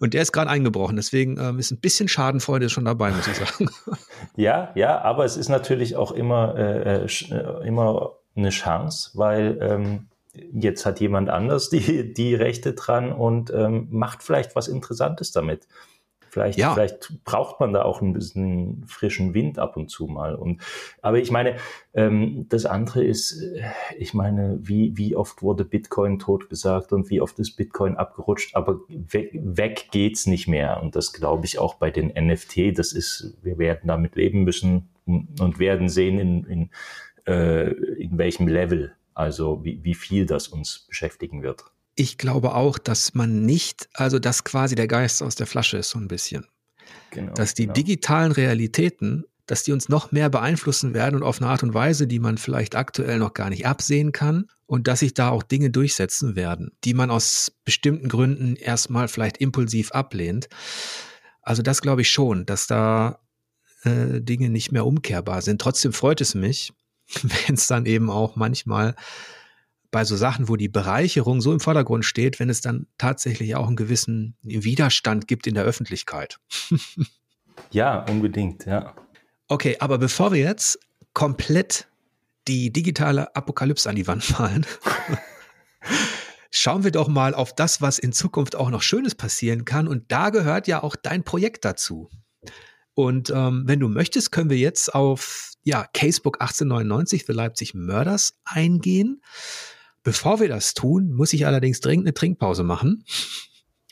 Und 0.00 0.14
der 0.14 0.22
ist 0.22 0.32
gerade 0.32 0.50
eingebrochen. 0.50 0.96
Deswegen 0.96 1.38
ähm, 1.40 1.58
ist 1.58 1.70
ein 1.70 1.80
bisschen 1.80 2.08
Schadenfreude 2.08 2.68
schon 2.68 2.84
dabei, 2.84 3.10
muss 3.10 3.26
ich 3.26 3.36
sagen. 3.36 3.70
Ja, 4.36 4.70
ja, 4.74 5.00
aber 5.02 5.24
es 5.24 5.36
ist 5.36 5.48
natürlich 5.48 5.96
auch 5.96 6.12
immer, 6.12 6.54
äh, 6.56 7.02
äh, 7.02 7.06
äh, 7.06 7.66
immer 7.66 8.12
eine 8.34 8.48
Chance, 8.48 9.10
weil 9.14 9.58
ähm, 9.60 10.08
jetzt 10.32 10.86
hat 10.86 11.00
jemand 11.00 11.28
anders 11.28 11.68
die, 11.68 12.14
die 12.14 12.34
Rechte 12.34 12.72
dran 12.72 13.12
und 13.12 13.50
ähm, 13.50 13.88
macht 13.90 14.22
vielleicht 14.22 14.56
was 14.56 14.68
Interessantes 14.68 15.32
damit. 15.32 15.66
Vielleicht, 16.32 16.58
ja. 16.58 16.72
vielleicht 16.72 17.22
braucht 17.24 17.60
man 17.60 17.74
da 17.74 17.82
auch 17.82 18.00
ein 18.00 18.14
bisschen 18.14 18.86
frischen 18.86 19.34
Wind 19.34 19.58
ab 19.58 19.76
und 19.76 19.90
zu 19.90 20.06
mal. 20.06 20.34
Und, 20.34 20.62
aber 21.02 21.18
ich 21.18 21.30
meine, 21.30 21.56
ähm, 21.92 22.46
das 22.48 22.64
andere 22.64 23.04
ist, 23.04 23.38
äh, 23.42 23.60
ich 23.98 24.14
meine, 24.14 24.58
wie, 24.62 24.96
wie 24.96 25.14
oft 25.14 25.42
wurde 25.42 25.66
Bitcoin 25.66 26.18
totgesagt 26.18 26.94
und 26.94 27.10
wie 27.10 27.20
oft 27.20 27.38
ist 27.38 27.56
Bitcoin 27.56 27.96
abgerutscht, 27.96 28.56
aber 28.56 28.80
weg, 28.88 29.32
weg 29.34 29.88
geht's 29.90 30.26
nicht 30.26 30.48
mehr. 30.48 30.82
Und 30.82 30.96
das 30.96 31.12
glaube 31.12 31.44
ich 31.44 31.58
auch 31.58 31.74
bei 31.74 31.90
den 31.90 32.06
NFT. 32.08 32.78
Das 32.78 32.94
ist, 32.94 33.36
wir 33.42 33.58
werden 33.58 33.88
damit 33.88 34.16
leben 34.16 34.44
müssen 34.44 34.88
und 35.04 35.58
werden 35.58 35.90
sehen, 35.90 36.18
in, 36.18 36.44
in, 36.44 36.70
äh, 37.26 37.72
in 37.72 38.16
welchem 38.16 38.48
Level, 38.48 38.94
also 39.12 39.62
wie, 39.64 39.84
wie 39.84 39.94
viel 39.94 40.24
das 40.24 40.48
uns 40.48 40.86
beschäftigen 40.88 41.42
wird 41.42 41.62
ich 41.94 42.18
glaube 42.18 42.54
auch, 42.54 42.78
dass 42.78 43.14
man 43.14 43.44
nicht, 43.44 43.88
also 43.94 44.18
dass 44.18 44.44
quasi 44.44 44.74
der 44.74 44.88
Geist 44.88 45.22
aus 45.22 45.34
der 45.34 45.46
Flasche 45.46 45.78
ist 45.78 45.90
so 45.90 45.98
ein 45.98 46.08
bisschen. 46.08 46.46
Genau, 47.10 47.32
dass 47.34 47.54
die 47.54 47.64
genau. 47.64 47.74
digitalen 47.74 48.32
Realitäten, 48.32 49.24
dass 49.46 49.64
die 49.64 49.72
uns 49.72 49.88
noch 49.88 50.12
mehr 50.12 50.30
beeinflussen 50.30 50.94
werden 50.94 51.16
und 51.16 51.22
auf 51.22 51.40
eine 51.40 51.50
Art 51.50 51.62
und 51.62 51.74
Weise, 51.74 52.06
die 52.06 52.18
man 52.18 52.38
vielleicht 52.38 52.74
aktuell 52.74 53.18
noch 53.18 53.34
gar 53.34 53.50
nicht 53.50 53.66
absehen 53.66 54.12
kann 54.12 54.46
und 54.66 54.88
dass 54.88 55.00
sich 55.00 55.12
da 55.12 55.28
auch 55.28 55.42
Dinge 55.42 55.70
durchsetzen 55.70 56.36
werden, 56.36 56.72
die 56.84 56.94
man 56.94 57.10
aus 57.10 57.52
bestimmten 57.64 58.08
Gründen 58.08 58.56
erstmal 58.56 59.08
vielleicht 59.08 59.36
impulsiv 59.38 59.92
ablehnt. 59.92 60.48
Also 61.42 61.62
das 61.62 61.82
glaube 61.82 62.02
ich 62.02 62.10
schon, 62.10 62.46
dass 62.46 62.66
da 62.66 63.18
äh, 63.84 64.20
Dinge 64.20 64.48
nicht 64.48 64.72
mehr 64.72 64.86
umkehrbar 64.86 65.42
sind. 65.42 65.60
Trotzdem 65.60 65.92
freut 65.92 66.20
es 66.20 66.34
mich, 66.34 66.72
wenn 67.22 67.56
es 67.56 67.66
dann 67.66 67.84
eben 67.84 68.08
auch 68.08 68.36
manchmal 68.36 68.94
bei 69.92 70.04
so 70.04 70.16
Sachen, 70.16 70.48
wo 70.48 70.56
die 70.56 70.68
Bereicherung 70.68 71.40
so 71.40 71.52
im 71.52 71.60
Vordergrund 71.60 72.04
steht, 72.04 72.40
wenn 72.40 72.50
es 72.50 72.62
dann 72.62 72.86
tatsächlich 72.98 73.54
auch 73.54 73.68
einen 73.68 73.76
gewissen 73.76 74.36
Widerstand 74.42 75.28
gibt 75.28 75.46
in 75.46 75.54
der 75.54 75.64
Öffentlichkeit. 75.64 76.40
ja, 77.70 78.04
unbedingt, 78.06 78.64
ja. 78.66 78.94
Okay, 79.46 79.76
aber 79.78 79.98
bevor 79.98 80.32
wir 80.32 80.40
jetzt 80.40 80.80
komplett 81.12 81.88
die 82.48 82.72
digitale 82.72 83.36
Apokalypse 83.36 83.88
an 83.88 83.94
die 83.94 84.06
Wand 84.06 84.38
malen, 84.38 84.66
schauen 86.50 86.84
wir 86.84 86.90
doch 86.90 87.08
mal 87.08 87.34
auf 87.34 87.54
das, 87.54 87.82
was 87.82 87.98
in 87.98 88.12
Zukunft 88.12 88.56
auch 88.56 88.70
noch 88.70 88.82
Schönes 88.82 89.14
passieren 89.14 89.66
kann. 89.66 89.86
Und 89.86 90.10
da 90.10 90.30
gehört 90.30 90.66
ja 90.68 90.82
auch 90.82 90.96
dein 90.96 91.22
Projekt 91.22 91.66
dazu. 91.66 92.08
Und 92.94 93.30
ähm, 93.30 93.64
wenn 93.66 93.78
du 93.78 93.88
möchtest, 93.88 94.32
können 94.32 94.48
wir 94.48 94.58
jetzt 94.58 94.94
auf 94.94 95.52
ja, 95.64 95.86
Casebook 95.92 96.40
1899 96.40 97.24
für 97.24 97.32
Leipzig 97.32 97.74
Murders 97.74 98.38
eingehen. 98.44 99.22
Bevor 100.02 100.40
wir 100.40 100.48
das 100.48 100.74
tun, 100.74 101.12
muss 101.12 101.32
ich 101.32 101.46
allerdings 101.46 101.80
dringend 101.80 102.06
eine 102.06 102.14
Trinkpause 102.14 102.64
machen. 102.64 103.04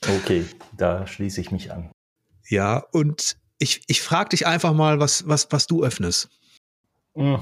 Okay, 0.02 0.44
da 0.76 1.06
schließe 1.06 1.40
ich 1.40 1.50
mich 1.52 1.70
an. 1.72 1.90
Ja, 2.48 2.84
und 2.92 3.36
ich, 3.58 3.82
ich 3.86 4.02
frage 4.02 4.30
dich 4.30 4.46
einfach 4.46 4.72
mal, 4.72 4.98
was, 4.98 5.28
was, 5.28 5.46
was 5.50 5.66
du 5.66 5.84
öffnest. 5.84 6.28
Mhm. 7.14 7.38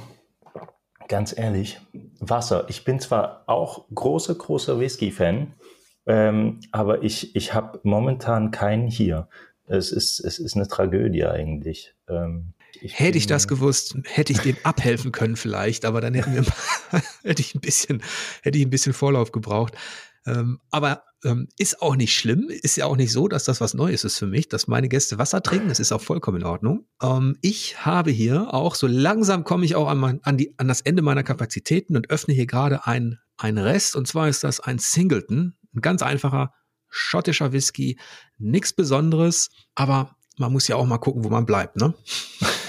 Ganz 1.06 1.36
ehrlich, 1.36 1.80
Wasser. 2.20 2.66
Ich 2.68 2.84
bin 2.84 3.00
zwar 3.00 3.44
auch 3.46 3.86
großer, 3.94 4.34
großer 4.34 4.78
Whisky-Fan, 4.78 5.54
ähm, 6.06 6.60
aber 6.70 7.02
ich, 7.02 7.34
ich 7.34 7.54
habe 7.54 7.80
momentan 7.82 8.50
keinen 8.50 8.88
hier. 8.88 9.28
Es 9.64 9.92
ist, 9.92 10.20
es 10.20 10.38
ist 10.38 10.56
eine 10.56 10.68
Tragödie 10.68 11.24
eigentlich. 11.24 11.94
Ähm, 12.08 12.52
ich 12.80 12.98
hätte 12.98 13.18
ich 13.18 13.26
das 13.26 13.48
gewusst, 13.48 13.96
hätte 14.04 14.32
ich 14.32 14.38
dem 14.40 14.56
abhelfen 14.62 15.12
können 15.12 15.36
vielleicht, 15.36 15.84
aber 15.84 16.00
dann 16.00 16.14
hätten 16.14 16.34
wir, 16.34 16.44
hätte 17.22 17.42
ich 17.42 17.54
ein 17.54 17.60
bisschen, 17.60 18.02
hätte 18.42 18.58
ich 18.58 18.64
ein 18.64 18.70
bisschen 18.70 18.92
Vorlauf 18.92 19.32
gebraucht. 19.32 19.74
Ähm, 20.26 20.60
aber 20.70 21.04
ähm, 21.24 21.48
ist 21.58 21.82
auch 21.82 21.96
nicht 21.96 22.14
schlimm, 22.14 22.48
ist 22.48 22.76
ja 22.76 22.86
auch 22.86 22.96
nicht 22.96 23.12
so, 23.12 23.28
dass 23.28 23.44
das 23.44 23.60
was 23.60 23.74
Neues 23.74 24.04
ist 24.04 24.18
für 24.18 24.26
mich, 24.26 24.48
dass 24.48 24.68
meine 24.68 24.88
Gäste 24.88 25.18
Wasser 25.18 25.42
trinken, 25.42 25.68
das 25.68 25.80
ist 25.80 25.90
auch 25.90 26.00
vollkommen 26.00 26.42
in 26.42 26.46
Ordnung. 26.46 26.86
Ähm, 27.02 27.36
ich 27.40 27.84
habe 27.84 28.10
hier 28.10 28.52
auch, 28.54 28.74
so 28.74 28.86
langsam 28.86 29.44
komme 29.44 29.64
ich 29.64 29.74
auch 29.74 29.88
an, 29.88 29.98
mein, 29.98 30.20
an, 30.22 30.36
die, 30.36 30.54
an 30.58 30.68
das 30.68 30.80
Ende 30.82 31.02
meiner 31.02 31.22
Kapazitäten 31.22 31.96
und 31.96 32.10
öffne 32.10 32.34
hier 32.34 32.46
gerade 32.46 32.86
ein, 32.86 33.18
ein 33.36 33.58
Rest, 33.58 33.96
und 33.96 34.06
zwar 34.06 34.28
ist 34.28 34.44
das 34.44 34.60
ein 34.60 34.78
Singleton, 34.78 35.56
ein 35.74 35.80
ganz 35.80 36.02
einfacher 36.02 36.52
schottischer 36.90 37.52
Whisky, 37.52 37.98
nichts 38.38 38.72
Besonderes, 38.72 39.50
aber 39.74 40.16
man 40.38 40.52
muss 40.52 40.68
ja 40.68 40.76
auch 40.76 40.86
mal 40.86 40.98
gucken, 40.98 41.24
wo 41.24 41.28
man 41.28 41.46
bleibt, 41.46 41.76
ne? 41.76 41.94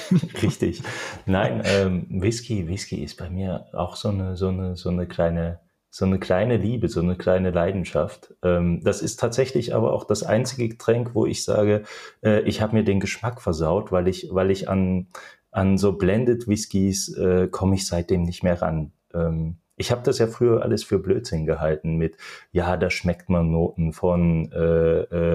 Richtig. 0.42 0.82
Nein, 1.26 1.62
ähm, 1.66 2.08
Whisky, 2.10 2.68
Whisky 2.68 3.04
ist 3.04 3.18
bei 3.18 3.30
mir 3.30 3.66
auch 3.74 3.96
so 3.96 4.10
eine, 4.10 4.36
so 4.36 4.50
eine, 4.50 4.76
so 4.76 4.90
eine 4.90 5.08
kleine, 5.08 5.60
so 5.90 6.06
eine 6.06 6.20
kleine 6.20 6.58
Liebe, 6.58 6.88
so 6.88 7.02
eine 7.02 7.16
kleine 7.16 7.52
Leidenschaft. 7.52 8.34
Ähm, 8.44 8.82
das 8.84 9.02
ist 9.02 9.20
tatsächlich 9.20 9.74
aber 9.74 9.94
auch 9.94 10.06
das 10.06 10.24
einzige 10.24 10.70
Getränk, 10.70 11.16
wo 11.16 11.26
ich 11.26 11.44
sage, 11.44 11.84
äh, 12.24 12.42
ich 12.42 12.62
habe 12.62 12.76
mir 12.76 12.84
den 12.84 13.00
Geschmack 13.00 13.42
versaut, 13.42 13.92
weil 13.92 14.08
ich, 14.08 14.30
weil 14.32 14.52
ich 14.52 14.70
an, 14.70 15.08
an 15.52 15.78
so 15.78 15.94
Blended 15.94 16.48
Whiskys 16.48 17.16
äh, 17.16 17.48
komme 17.48 17.76
ich 17.76 17.88
seitdem 17.88 18.24
nicht 18.24 18.44
mehr 18.44 18.62
ran. 18.62 18.92
Ähm, 19.14 19.58
ich 19.80 19.92
habe 19.92 20.02
das 20.04 20.20
ja 20.20 20.28
früher 20.28 20.62
alles 20.62 20.84
für 20.84 21.00
Blödsinn 21.00 21.46
gehalten 21.46 21.96
mit, 21.96 22.18
ja, 22.52 22.76
da 22.76 22.90
schmeckt 22.90 23.30
man 23.30 23.50
Noten 23.50 23.94
von, 23.94 24.52
äh, 24.52 24.58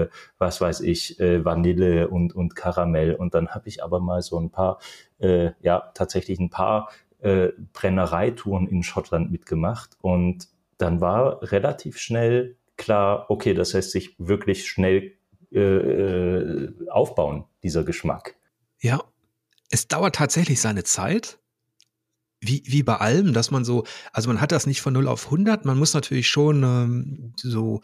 äh, 0.03 0.09
was 0.37 0.61
weiß 0.61 0.81
ich, 0.81 1.19
äh, 1.19 1.43
Vanille 1.43 2.09
und, 2.09 2.33
und 2.35 2.55
Karamell. 2.55 3.15
Und 3.15 3.33
dann 3.33 3.49
habe 3.49 3.67
ich 3.67 3.83
aber 3.83 3.99
mal 3.99 4.21
so 4.21 4.39
ein 4.39 4.51
paar, 4.51 4.79
äh, 5.17 5.51
ja, 5.61 5.91
tatsächlich 5.95 6.39
ein 6.39 6.51
paar 6.51 6.91
äh, 7.21 7.49
Brennereitouren 7.73 8.67
in 8.67 8.83
Schottland 8.83 9.31
mitgemacht. 9.31 9.97
Und 9.99 10.47
dann 10.77 11.01
war 11.01 11.41
relativ 11.51 11.97
schnell 11.97 12.55
klar, 12.77 13.25
okay, 13.29 13.55
das 13.55 13.73
lässt 13.73 13.91
sich 13.91 14.15
wirklich 14.19 14.67
schnell 14.67 15.13
äh, 15.51 15.59
äh, 15.59 16.73
aufbauen, 16.89 17.45
dieser 17.63 17.83
Geschmack. 17.83 18.35
Ja, 18.79 19.01
es 19.71 19.87
dauert 19.87 20.15
tatsächlich 20.15 20.61
seine 20.61 20.83
Zeit. 20.83 21.39
Wie, 22.41 22.63
wie 22.65 22.83
bei 22.83 22.97
allem, 22.97 23.33
dass 23.33 23.49
man 23.49 23.63
so, 23.65 23.85
also 24.11 24.27
man 24.27 24.41
hat 24.41 24.51
das 24.51 24.67
nicht 24.67 24.81
von 24.81 24.93
0 24.93 25.07
auf 25.07 25.25
100, 25.25 25.65
man 25.65 25.77
muss 25.77 25.93
natürlich 25.93 26.27
schon 26.27 26.63
ähm, 26.63 27.33
so 27.37 27.81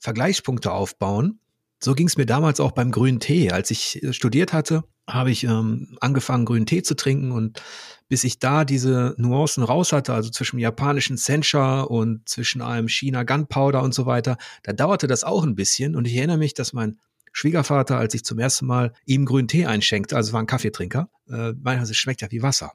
Vergleichspunkte 0.00 0.72
aufbauen. 0.72 1.40
So 1.80 1.94
ging 1.94 2.08
es 2.08 2.16
mir 2.16 2.26
damals 2.26 2.60
auch 2.60 2.72
beim 2.72 2.90
grünen 2.90 3.20
Tee. 3.20 3.52
Als 3.52 3.70
ich 3.70 4.02
äh, 4.02 4.12
studiert 4.12 4.52
hatte, 4.52 4.84
habe 5.08 5.30
ich 5.30 5.44
ähm, 5.44 5.96
angefangen, 6.00 6.44
grünen 6.44 6.66
Tee 6.66 6.82
zu 6.82 6.94
trinken 6.94 7.32
und 7.32 7.62
bis 8.08 8.24
ich 8.24 8.38
da 8.38 8.64
diese 8.64 9.14
Nuancen 9.16 9.62
raus 9.62 9.92
hatte, 9.92 10.12
also 10.12 10.30
zwischen 10.30 10.58
japanischen 10.58 11.16
Sencha 11.16 11.82
und 11.82 12.28
zwischen 12.28 12.62
einem 12.62 12.88
China 12.88 13.22
Gunpowder 13.22 13.82
und 13.82 13.94
so 13.94 14.06
weiter, 14.06 14.36
da 14.62 14.72
dauerte 14.72 15.06
das 15.06 15.24
auch 15.24 15.44
ein 15.44 15.54
bisschen 15.54 15.96
und 15.96 16.06
ich 16.06 16.16
erinnere 16.16 16.38
mich, 16.38 16.54
dass 16.54 16.72
mein 16.72 16.98
Schwiegervater, 17.32 17.98
als 17.98 18.14
ich 18.14 18.24
zum 18.24 18.38
ersten 18.38 18.66
Mal 18.66 18.92
ihm 19.04 19.24
grünen 19.24 19.48
Tee 19.48 19.66
einschenkte, 19.66 20.16
also 20.16 20.32
war 20.32 20.40
ein 20.40 20.46
Kaffeetrinker, 20.46 21.08
äh, 21.28 21.52
meinte, 21.52 21.84
es 21.84 21.96
schmeckt 21.96 22.22
ja 22.22 22.30
wie 22.30 22.42
Wasser. 22.42 22.72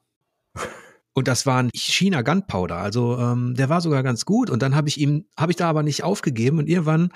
Und 1.14 1.28
das 1.28 1.46
war 1.46 1.62
ein 1.62 1.70
China 1.74 2.22
Gunpowder, 2.24 2.78
also 2.78 3.18
ähm, 3.20 3.54
der 3.56 3.70
war 3.70 3.82
sogar 3.82 4.02
ganz 4.02 4.26
gut. 4.26 4.50
Und 4.50 4.62
dann 4.62 4.76
habe 4.76 4.90
ich 4.90 5.00
ihm, 5.00 5.26
habe 5.38 5.52
ich 5.52 5.56
da 5.56 5.70
aber 5.70 5.84
nicht 5.84 6.04
aufgegeben. 6.04 6.58
Und 6.58 6.68
irgendwann 6.68 7.12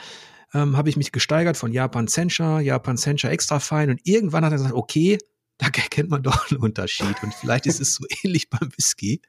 ähm, 0.54 0.78
habe 0.78 0.90
ich 0.90 0.98
mich 0.98 1.12
gesteigert 1.12 1.58
von 1.58 1.72
Japan 1.72 2.08
Sencha, 2.08 2.60
Japan 2.60 2.98
Sencha 2.98 3.30
extra 3.30 3.60
fein 3.60 3.90
und 3.90 4.00
irgendwann 4.04 4.46
hat 4.46 4.52
er 4.52 4.58
gesagt, 4.58 4.76
okay, 4.76 5.18
da 5.58 5.66
erkennt 5.68 6.10
man 6.10 6.22
doch 6.22 6.52
einen 6.52 6.60
Unterschied. 6.60 7.16
Und 7.24 7.34
vielleicht 7.34 7.66
ist 7.66 7.82
es 7.82 7.96
so 7.96 8.06
ähnlich 8.24 8.50
beim 8.50 8.70
Whisky. 8.76 9.22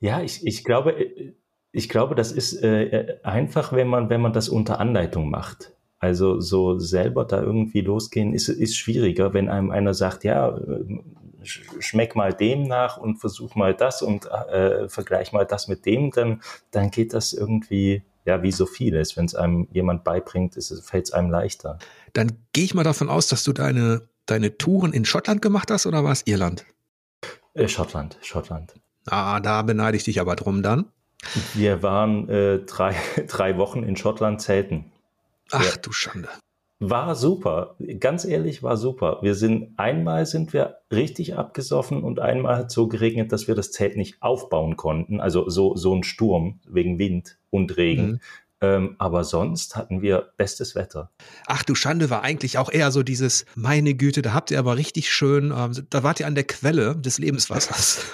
Ja, 0.00 0.22
ich, 0.22 0.46
ich 0.46 0.64
glaube, 0.64 0.94
ich 1.72 1.88
glaube, 1.88 2.14
das 2.14 2.32
ist 2.32 2.54
äh, 2.62 3.18
einfach, 3.22 3.72
wenn 3.72 3.88
man, 3.88 4.08
wenn 4.08 4.22
man 4.22 4.32
das 4.32 4.48
unter 4.48 4.80
Anleitung 4.80 5.30
macht. 5.30 5.74
Also 5.98 6.40
so 6.40 6.78
selber 6.78 7.24
da 7.24 7.42
irgendwie 7.42 7.80
losgehen 7.80 8.34
ist, 8.34 8.48
ist 8.48 8.76
schwieriger, 8.76 9.32
wenn 9.34 9.48
einem 9.48 9.70
einer 9.70 9.94
sagt, 9.94 10.24
ja, 10.24 10.58
schmeck 11.46 12.16
mal 12.16 12.32
dem 12.32 12.64
nach 12.64 12.96
und 12.96 13.18
versuch 13.18 13.54
mal 13.54 13.74
das 13.74 14.02
und 14.02 14.26
äh, 14.26 14.88
vergleich 14.88 15.32
mal 15.32 15.46
das 15.46 15.68
mit 15.68 15.86
dem, 15.86 16.10
dann, 16.10 16.42
dann 16.70 16.90
geht 16.90 17.12
das 17.12 17.32
irgendwie 17.32 18.02
ja, 18.26 18.42
wie 18.42 18.52
so 18.52 18.66
vieles, 18.66 19.16
wenn 19.16 19.24
es 19.24 19.34
einem 19.34 19.68
jemand 19.70 20.04
beibringt, 20.04 20.54
fällt 20.82 21.04
es 21.04 21.12
einem 21.12 21.30
leichter. 21.30 21.78
Dann 22.12 22.32
gehe 22.52 22.64
ich 22.64 22.74
mal 22.74 22.82
davon 22.82 23.08
aus, 23.08 23.28
dass 23.28 23.44
du 23.44 23.52
deine, 23.52 24.08
deine 24.26 24.58
Touren 24.58 24.92
in 24.92 25.04
Schottland 25.04 25.40
gemacht 25.40 25.70
hast 25.70 25.86
oder 25.86 26.02
war 26.02 26.12
es 26.12 26.26
Irland? 26.26 26.66
Äh, 27.54 27.68
Schottland, 27.68 28.18
Schottland. 28.22 28.74
Ah, 29.06 29.38
da 29.40 29.62
beneide 29.62 29.96
ich 29.96 30.04
dich 30.04 30.20
aber 30.20 30.34
drum 30.34 30.62
dann. 30.62 30.86
Wir 31.54 31.82
waren 31.82 32.28
äh, 32.28 32.58
drei, 32.58 32.96
drei 33.28 33.56
Wochen 33.56 33.84
in 33.84 33.96
Schottland 33.96 34.42
zelten. 34.42 34.90
Ach 35.52 35.64
ja. 35.64 35.76
du 35.80 35.92
Schande. 35.92 36.28
War 36.78 37.14
super. 37.14 37.76
Ganz 38.00 38.26
ehrlich, 38.26 38.62
war 38.62 38.76
super. 38.76 39.18
Wir 39.22 39.34
sind, 39.34 39.78
einmal 39.78 40.26
sind 40.26 40.52
wir 40.52 40.80
richtig 40.92 41.34
abgesoffen 41.34 42.02
und 42.02 42.20
einmal 42.20 42.56
hat 42.56 42.70
so 42.70 42.86
geregnet, 42.86 43.32
dass 43.32 43.48
wir 43.48 43.54
das 43.54 43.72
Zelt 43.72 43.96
nicht 43.96 44.20
aufbauen 44.20 44.76
konnten. 44.76 45.20
Also 45.20 45.48
so, 45.48 45.74
so 45.74 45.94
ein 45.94 46.02
Sturm 46.02 46.60
wegen 46.66 46.98
Wind 46.98 47.38
und 47.48 47.78
Regen. 47.78 48.06
Mhm. 48.06 48.20
Ähm, 48.60 48.96
aber 48.98 49.24
sonst 49.24 49.76
hatten 49.76 50.02
wir 50.02 50.32
bestes 50.36 50.74
Wetter. 50.74 51.10
Ach 51.46 51.62
du 51.62 51.74
Schande 51.74 52.08
war 52.10 52.22
eigentlich 52.22 52.58
auch 52.58 52.70
eher 52.70 52.90
so 52.90 53.02
dieses, 53.02 53.44
meine 53.54 53.94
Güte, 53.94 54.22
da 54.22 54.32
habt 54.32 54.50
ihr 54.50 54.58
aber 54.58 54.76
richtig 54.76 55.10
schön, 55.10 55.52
ähm, 55.56 55.72
da 55.90 56.02
wart 56.02 56.20
ihr 56.20 56.26
an 56.26 56.34
der 56.34 56.44
Quelle 56.44 56.96
des 56.96 57.18
Lebenswassers. 57.18 58.04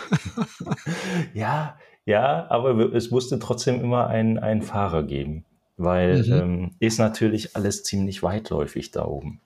ja, 1.34 1.78
ja, 2.04 2.46
aber 2.50 2.92
es 2.92 3.12
musste 3.12 3.38
trotzdem 3.38 3.80
immer 3.80 4.08
einen 4.08 4.62
Fahrer 4.62 5.04
geben 5.04 5.44
weil 5.76 6.22
mhm. 6.22 6.32
ähm, 6.32 6.70
ist 6.78 6.98
natürlich 6.98 7.56
alles 7.56 7.82
ziemlich 7.82 8.22
weitläufig 8.22 8.90
da 8.90 9.04
oben. 9.04 9.40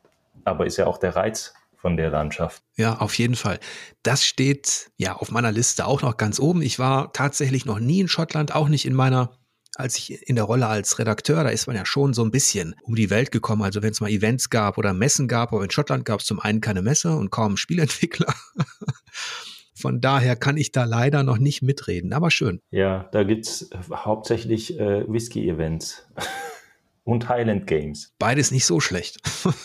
Aber 0.45 0.67
ist 0.67 0.77
ja 0.77 0.87
auch 0.87 0.99
der 0.99 1.17
Reiz 1.17 1.55
von 1.77 1.97
der 1.97 2.11
Landschaft. 2.11 2.63
Ja, 2.77 2.99
auf 2.99 3.17
jeden 3.19 3.37
Fall. 3.37 3.59
Das 4.03 4.25
steht 4.25 4.91
ja 4.97 5.15
auf 5.15 5.31
meiner 5.31 5.53
Liste 5.53 5.87
auch 5.87 6.03
noch 6.03 6.17
ganz 6.17 6.41
oben. 6.41 6.63
Ich 6.63 6.79
war 6.79 7.13
tatsächlich 7.13 7.65
noch 7.65 7.79
nie 7.79 8.01
in 8.01 8.09
Schottland, 8.09 8.55
auch 8.55 8.69
nicht 8.69 8.87
in 8.87 8.95
meiner 8.95 9.39
als 9.77 9.97
ich 9.99 10.27
in 10.27 10.37
der 10.37 10.45
Rolle 10.45 10.67
als 10.67 10.99
Redakteur, 10.99 11.45
da 11.45 11.51
ist 11.51 11.67
man 11.67 11.77
ja 11.77 11.85
schon 11.85 12.15
so 12.15 12.25
ein 12.25 12.31
bisschen 12.31 12.75
um 12.83 12.95
die 12.95 13.11
Welt 13.11 13.31
gekommen. 13.31 13.63
Also 13.63 13.83
wenn 13.83 13.91
es 13.91 14.01
mal 14.01 14.11
Events 14.11 14.51
gab 14.51 14.79
oder 14.79 14.95
Messen 14.95 15.29
gab, 15.29 15.53
aber 15.53 15.63
in 15.63 15.71
Schottland 15.71 16.05
gab 16.05 16.21
es 16.21 16.27
zum 16.27 16.41
einen 16.41 16.61
keine 16.61 16.83
Messe 16.83 17.15
und 17.15 17.31
kaum 17.31 17.57
Spielentwickler. 17.57 18.35
Von 19.77 20.01
daher 20.01 20.37
kann 20.37 20.57
ich 20.57 20.73
da 20.73 20.85
leider 20.85 21.23
noch 21.23 21.37
nicht 21.37 21.61
mitreden, 21.63 22.15
aber 22.15 22.31
schön. 22.31 22.61
Ja, 22.71 23.09
da 23.13 23.25
gibt 23.25 23.47
es 23.47 23.71
hauptsächlich 23.93 24.81
äh, 24.81 25.07
Whisky-Events 25.07 26.09
und 27.05 27.29
Highland 27.29 27.67
Games. 27.67 28.15
Beides 28.19 28.51
nicht 28.51 28.65
so 28.65 28.81
schlecht. 28.81 29.19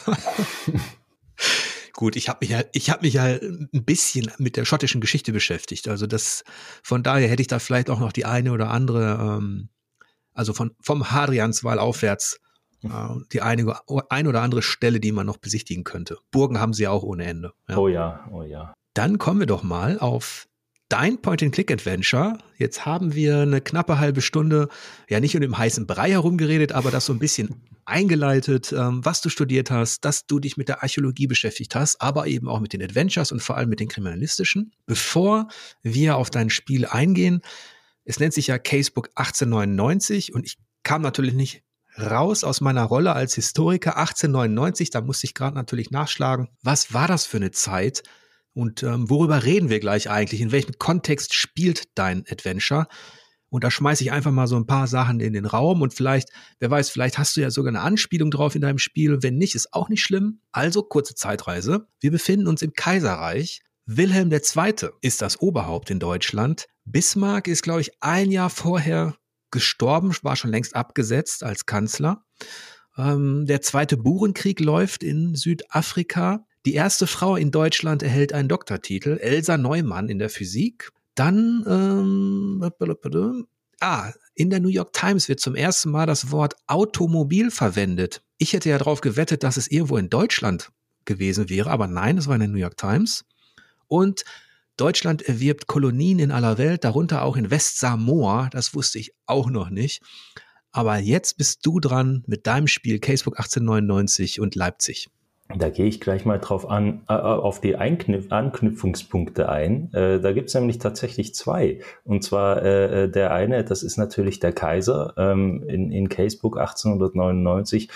Gut, 1.94 2.18
ich 2.18 2.28
habe 2.28 2.40
mich 2.42 2.50
ja, 2.50 2.62
ich 2.74 2.90
habe 2.90 3.04
mich 3.04 3.14
ja 3.14 3.24
ein 3.24 3.70
bisschen 3.72 4.30
mit 4.38 4.58
der 4.58 4.66
schottischen 4.66 5.00
Geschichte 5.00 5.32
beschäftigt. 5.32 5.88
Also 5.88 6.08
das, 6.08 6.44
von 6.84 7.04
daher 7.04 7.30
hätte 7.30 7.42
ich 7.42 7.48
da 7.48 7.60
vielleicht 7.60 7.90
auch 7.90 8.00
noch 8.00 8.12
die 8.12 8.26
eine 8.26 8.52
oder 8.52 8.70
andere, 8.70 9.38
ähm, 9.40 9.70
also 10.34 10.52
von 10.52 10.72
vom 10.82 11.12
Hadrianswall 11.12 11.80
aufwärts 11.80 12.42
äh, 12.84 12.90
die 13.32 13.42
eine, 13.42 13.76
ein 14.10 14.28
oder 14.28 14.42
andere 14.42 14.62
Stelle, 14.62 15.00
die 15.00 15.12
man 15.12 15.26
noch 15.26 15.38
besichtigen 15.38 15.84
könnte. 15.84 16.18
Burgen 16.32 16.60
haben 16.60 16.74
sie 16.74 16.88
auch 16.88 17.04
ohne 17.04 17.26
Ende. 17.26 17.54
Ja. 17.70 17.78
Oh 17.78 17.88
ja, 17.88 18.28
oh 18.32 18.44
ja. 18.44 18.74
Dann 18.94 19.18
kommen 19.18 19.40
wir 19.40 19.48
doch 19.48 19.64
mal 19.64 20.00
auf 20.00 20.48
dein 20.90 21.22
Point-and-Click-Adventure. 21.22 22.38
Jetzt 22.58 22.86
haben 22.86 23.16
wir 23.16 23.40
eine 23.40 23.62
knappe 23.62 24.00
halbe 24.00 24.22
Stunde 24.22 24.68
ja 25.10 25.22
nicht 25.22 25.34
um 25.36 25.42
den 25.42 25.58
heißen 25.58 25.88
Brei 25.88 26.12
herumgeredet, 26.12 26.74
aber 26.74 26.92
das 26.92 27.06
so 27.06 27.14
ein 27.14 27.20
bisschen 27.20 27.64
eingeleitet, 27.86 28.74
ähm, 28.74 29.04
was 29.04 29.22
du 29.22 29.30
studiert 29.30 29.72
hast, 29.72 30.04
dass 30.04 30.28
du 30.28 30.40
dich 30.40 30.58
mit 30.58 30.68
der 30.68 30.84
Archäologie 30.84 31.28
beschäftigt 31.28 31.76
hast, 31.76 32.02
aber 32.02 32.28
eben 32.28 32.50
auch 32.50 32.60
mit 32.60 32.74
den 32.74 32.84
Adventures 32.84 33.32
und 33.32 33.42
vor 33.42 33.58
allem 33.58 33.70
mit 33.70 33.80
den 33.80 33.88
kriminalistischen. 33.88 34.74
Bevor 34.86 35.48
wir 35.82 36.18
auf 36.18 36.30
dein 36.30 36.50
Spiel 36.50 36.86
eingehen, 36.86 37.42
es 38.04 38.20
nennt 38.20 38.34
sich 38.34 38.48
ja 38.48 38.60
Casebook 38.60 39.10
1899 39.16 40.34
und 40.34 40.46
ich 40.46 40.58
kam 40.84 41.02
natürlich 41.02 41.34
nicht 41.34 41.64
raus 41.98 42.44
aus 42.44 42.60
meiner 42.60 42.84
Rolle 42.84 43.14
als 43.14 43.36
Historiker 43.36 43.98
1899, 43.98 44.90
da 44.90 45.02
musste 45.02 45.26
ich 45.26 45.34
gerade 45.34 45.56
natürlich 45.56 45.92
nachschlagen. 45.92 46.50
Was 46.64 46.94
war 46.94 47.08
das 47.08 47.26
für 47.26 47.38
eine 47.38 47.52
Zeit? 47.52 48.04
Und 48.54 48.84
ähm, 48.84 49.10
worüber 49.10 49.44
reden 49.44 49.70
wir 49.70 49.80
gleich 49.80 50.10
eigentlich? 50.10 50.42
In 50.42 50.52
welchem 50.52 50.78
Kontext 50.78 51.34
spielt 51.34 51.86
dein 51.96 52.24
Adventure? 52.30 52.88
Und 53.50 53.66
da 53.66 53.72
schmeiße 53.72 54.04
ich 54.04 54.12
einfach 54.14 54.32
mal 54.32 54.48
so 54.48 54.56
ein 54.56 54.66
paar 54.66 54.88
Sachen 54.88 55.20
in 55.20 55.34
den 55.34 55.46
Raum 55.46 55.82
und 55.82 55.94
vielleicht, 55.94 56.30
wer 56.60 56.72
weiß, 56.72 56.90
vielleicht 56.90 57.18
hast 57.18 57.36
du 57.36 57.42
ja 57.42 57.52
sogar 57.52 57.70
eine 57.70 57.82
Anspielung 57.82 58.32
drauf 58.32 58.56
in 58.56 58.62
deinem 58.62 58.78
Spiel. 58.78 59.22
Wenn 59.22 59.38
nicht, 59.38 59.56
ist 59.56 59.74
auch 59.74 59.90
nicht 59.90 60.02
schlimm. 60.02 60.40
Also 60.54 60.84
kurze 60.84 61.16
Zeitreise. 61.16 61.86
Wir 62.00 62.12
befinden 62.12 62.48
uns 62.48 62.62
im 62.62 62.72
Kaiserreich. 62.74 63.62
Wilhelm 63.86 64.32
II. 64.32 64.90
ist 65.02 65.22
das 65.22 65.42
Oberhaupt 65.42 65.90
in 65.90 66.00
Deutschland. 66.00 66.68
Bismarck 66.86 67.50
ist, 67.50 67.64
glaube 67.64 67.82
ich, 67.82 67.92
ein 68.00 68.32
Jahr 68.32 68.50
vorher 68.50 69.16
gestorben, 69.52 70.16
war 70.22 70.38
schon 70.38 70.52
längst 70.52 70.76
abgesetzt 70.76 71.44
als 71.44 71.66
Kanzler. 71.66 72.24
Ähm, 72.98 73.46
der 73.48 73.62
zweite 73.62 73.98
Burenkrieg 73.98 74.62
läuft 74.62 75.04
in 75.04 75.36
Südafrika. 75.36 76.46
Die 76.66 76.76
erste 76.76 77.08
Frau 77.08 77.36
in 77.36 77.50
Deutschland 77.50 78.04
erhält 78.04 78.34
einen 78.34 78.48
Doktortitel, 78.48 79.18
Elsa 79.18 79.58
Neumann 79.58 80.10
in 80.10 80.20
der 80.20 80.30
Physik. 80.30 80.92
Dann, 81.16 81.66
ähm, 81.68 82.72
ah, 83.80 84.12
in 84.36 84.50
der 84.50 84.60
New 84.60 84.70
York 84.70 84.94
Times 84.94 85.28
wird 85.28 85.40
zum 85.40 85.56
ersten 85.56 85.90
Mal 85.90 86.06
das 86.06 86.32
Wort 86.32 86.56
Automobil 86.68 87.50
verwendet. 87.50 88.22
Ich 88.38 88.54
hätte 88.54 88.70
ja 88.70 88.78
darauf 88.78 89.02
gewettet, 89.02 89.44
dass 89.44 89.58
es 89.58 89.70
irgendwo 89.70 89.98
in 89.98 90.10
Deutschland 90.10 90.72
gewesen 91.06 91.50
wäre, 91.50 91.72
aber 91.72 91.88
nein, 91.88 92.18
es 92.18 92.28
war 92.28 92.36
in 92.36 92.42
der 92.42 92.50
New 92.50 92.60
York 92.60 92.78
Times. 92.78 93.26
Und 93.88 94.24
Deutschland 94.78 95.24
erwirbt 95.24 95.68
Kolonien 95.68 96.20
in 96.20 96.32
aller 96.32 96.58
Welt, 96.58 96.84
darunter 96.84 97.24
auch 97.24 97.38
in 97.38 97.52
Westsamoa. 97.52 98.50
Das 98.52 98.74
wusste 98.74 99.00
ich 99.00 99.14
auch 99.26 99.50
noch 99.50 99.70
nicht. 99.70 100.02
Aber 100.72 100.98
jetzt 100.98 101.38
bist 101.38 101.66
du 101.66 101.80
dran 101.80 102.24
mit 102.28 102.48
deinem 102.48 102.68
Spiel 102.68 103.00
Casebook 103.00 103.38
1899 103.38 104.40
und 104.40 104.56
Leipzig. 104.56 105.10
Da 105.58 105.70
gehe 105.70 105.86
ich 105.86 106.00
gleich 106.00 106.26
mal 106.26 106.40
drauf 106.40 106.70
an, 106.70 107.02
äh, 107.08 107.14
auf 107.14 107.62
die 107.62 107.76
Einknüpf 107.76 108.32
Anknüpfungspunkte 108.32 109.50
ein. 109.50 109.94
Äh, 109.94 110.20
da 110.20 110.32
gibt 110.32 110.50
es 110.50 110.56
nämlich 110.56 110.80
tatsächlich 110.80 111.36
zwei. 111.36 111.80
Und 112.04 112.24
zwar 112.24 112.62
äh, 112.62 113.04
äh, 113.04 113.10
der 113.10 113.34
eine, 113.34 113.64
das 113.64 113.84
ist 113.84 113.98
natürlich 113.98 114.40
der 114.40 114.54
Kaiser. 114.54 115.14
Ähm, 115.18 115.64
in, 115.68 115.92
in 115.92 116.10
Casebook 116.10 116.58
1899 116.58 117.90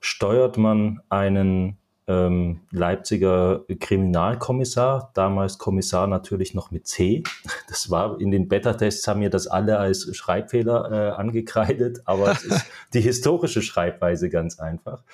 steuert 0.00 0.58
man 0.58 1.00
einen 1.08 1.78
ähm, 2.08 2.60
Leipziger 2.70 3.64
Kriminalkommissar, 3.80 5.10
damals 5.14 5.58
Kommissar 5.58 6.06
natürlich 6.06 6.54
noch 6.54 6.70
mit 6.70 6.86
C. 6.86 7.22
Das 7.68 7.90
war 7.90 8.18
in 8.18 8.30
den 8.30 8.48
Beta-Tests 8.48 9.06
haben 9.06 9.20
mir 9.20 9.30
das 9.30 9.46
alle 9.46 9.78
als 9.78 10.16
Schreibfehler 10.16 10.90
äh, 10.90 11.10
angekreidet, 11.10 12.00
aber 12.06 12.32
es 12.32 12.44
ist 12.44 12.64
die 12.94 13.02
historische 13.02 13.60
Schreibweise 13.60 14.30
ganz 14.30 14.58
einfach. 14.58 15.04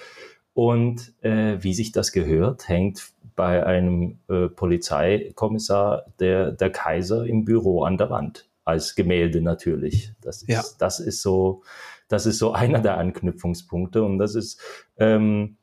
Und 0.55 1.13
äh, 1.23 1.59
wie 1.61 1.75
sich 1.75 1.93
das 1.93 2.13
gehört, 2.13 2.69
hängt 2.69 3.13
bei 3.37 3.67
einem 3.67 4.19
äh, 4.29 4.49
Polizeikommissar 4.49 6.07
der, 6.21 6.53
der 6.53 6.71
Kaiser 6.71 7.27
im 7.27 7.45
Büro 7.45 7.83
an 7.83 7.99
der 7.99 8.11
Wand. 8.11 8.49
Als 8.65 8.95
Gemälde 8.95 9.43
natürlich. 9.43 10.13
Das 10.23 10.43
ist, 10.43 10.49
ja. 10.49 10.63
das 10.79 10.99
ist 10.99 11.21
so, 11.21 11.63
das 12.09 12.25
ist 12.25 12.39
so 12.39 12.53
einer 12.55 12.81
der 12.81 12.97
Anknüpfungspunkte. 12.97 14.03
Und 14.03 14.19
das 14.19 14.35
ist, 14.35 14.61
ähm, 14.97 15.57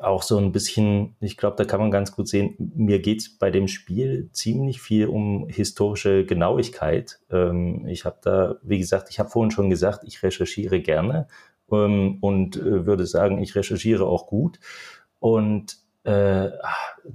auch 0.00 0.22
so 0.22 0.38
ein 0.38 0.52
bisschen, 0.52 1.14
ich 1.20 1.36
glaube, 1.36 1.56
da 1.56 1.64
kann 1.64 1.80
man 1.80 1.90
ganz 1.90 2.12
gut 2.12 2.28
sehen, 2.28 2.54
mir 2.58 3.00
geht 3.00 3.20
es 3.20 3.36
bei 3.36 3.50
dem 3.50 3.68
Spiel 3.68 4.30
ziemlich 4.32 4.80
viel 4.80 5.06
um 5.06 5.46
historische 5.48 6.24
Genauigkeit. 6.24 7.20
Ähm, 7.30 7.86
ich 7.86 8.04
habe 8.04 8.16
da, 8.22 8.56
wie 8.62 8.78
gesagt, 8.78 9.10
ich 9.10 9.18
habe 9.18 9.28
vorhin 9.28 9.50
schon 9.50 9.68
gesagt, 9.68 10.04
ich 10.04 10.22
recherchiere 10.22 10.80
gerne 10.80 11.28
ähm, 11.74 12.18
und 12.20 12.56
äh, 12.56 12.86
würde 12.86 13.06
sagen, 13.06 13.42
ich 13.42 13.54
recherchiere 13.54 14.06
auch 14.06 14.26
gut. 14.26 14.58
Und 15.20 15.76
äh, 16.04 16.50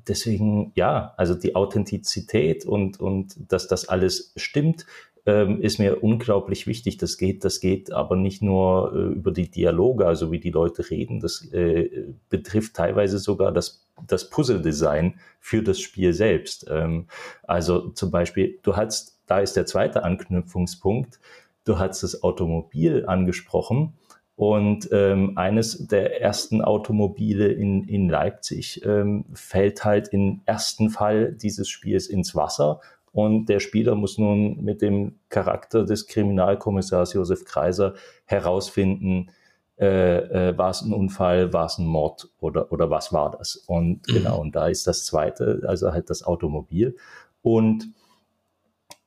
deswegen, 0.08 0.72
ja, 0.76 1.14
also 1.18 1.36
die 1.36 1.56
Authentizität 1.56 2.66
und, 2.66 3.00
und 3.00 3.36
dass 3.52 3.68
das 3.68 3.88
alles 3.88 4.34
stimmt, 4.36 4.86
ähm, 5.26 5.62
ist 5.62 5.80
mir 5.80 6.04
unglaublich 6.04 6.66
wichtig. 6.66 6.98
Das 6.98 7.18
geht, 7.18 7.46
das 7.46 7.60
geht 7.60 7.92
aber 7.92 8.16
nicht 8.16 8.42
nur 8.42 8.94
äh, 8.96 9.14
über 9.14 9.32
die 9.32 9.50
Dialoge, 9.50 10.08
also 10.08 10.32
wie 10.32 10.40
die 10.40 10.50
Leute 10.50 10.90
reden, 10.90 11.20
das 11.20 11.46
äh, 11.54 12.08
betrifft 12.30 12.76
teilweise 12.76 13.20
sogar 13.20 13.52
das, 13.52 13.86
das 14.08 14.30
Puzzle-Design 14.30 15.20
für 15.40 15.62
das 15.62 15.80
Spiel 15.80 16.14
selbst. 16.14 16.66
Ähm, 16.70 17.08
also 17.44 17.90
zum 17.90 18.12
Beispiel, 18.12 18.60
du 18.64 18.76
hast, 18.76 19.20
da 19.28 19.40
ist 19.40 19.56
der 19.56 19.66
zweite 19.66 20.04
Anknüpfungspunkt, 20.04 21.20
du 21.66 21.78
hast 21.78 22.02
das 22.02 22.24
Automobil 22.24 23.06
angesprochen. 23.06 23.94
Und 24.40 24.88
ähm, 24.94 25.38
eines 25.38 25.86
der 25.88 26.22
ersten 26.22 26.62
Automobile 26.62 27.52
in, 27.52 27.84
in 27.90 28.08
Leipzig 28.08 28.86
ähm, 28.86 29.26
fällt 29.34 29.84
halt 29.84 30.08
im 30.14 30.40
ersten 30.46 30.90
Fall 30.90 31.34
dieses 31.34 31.68
Spiels 31.68 32.08
ins 32.08 32.38
Wasser 32.38 32.80
und 33.12 33.50
der 33.50 33.60
Spieler 33.60 33.96
muss 33.96 34.18
nun 34.18 34.64
mit 34.64 34.82
dem 34.82 35.20
Charakter 35.28 35.84
des 35.84 36.08
Kriminalkommissars 36.08 37.12
Josef 37.12 37.44
Kreiser 37.44 37.96
herausfinden, 38.24 39.30
äh, 39.78 40.52
äh, 40.52 40.58
war 40.58 40.70
es 40.70 40.84
ein 40.84 40.94
Unfall, 40.94 41.52
war 41.52 41.66
es 41.66 41.78
ein 41.78 41.86
Mord 41.86 42.30
oder, 42.40 42.72
oder 42.72 42.90
was 42.90 43.12
war 43.12 43.32
das? 43.32 43.58
Und 43.58 44.08
mhm. 44.08 44.14
genau, 44.14 44.40
und 44.40 44.56
da 44.56 44.70
ist 44.70 44.88
das 44.88 45.04
zweite, 45.04 45.64
also 45.68 45.92
halt 45.92 46.10
das 46.10 46.24
Automobil. 46.24 46.96
Und 47.42 47.90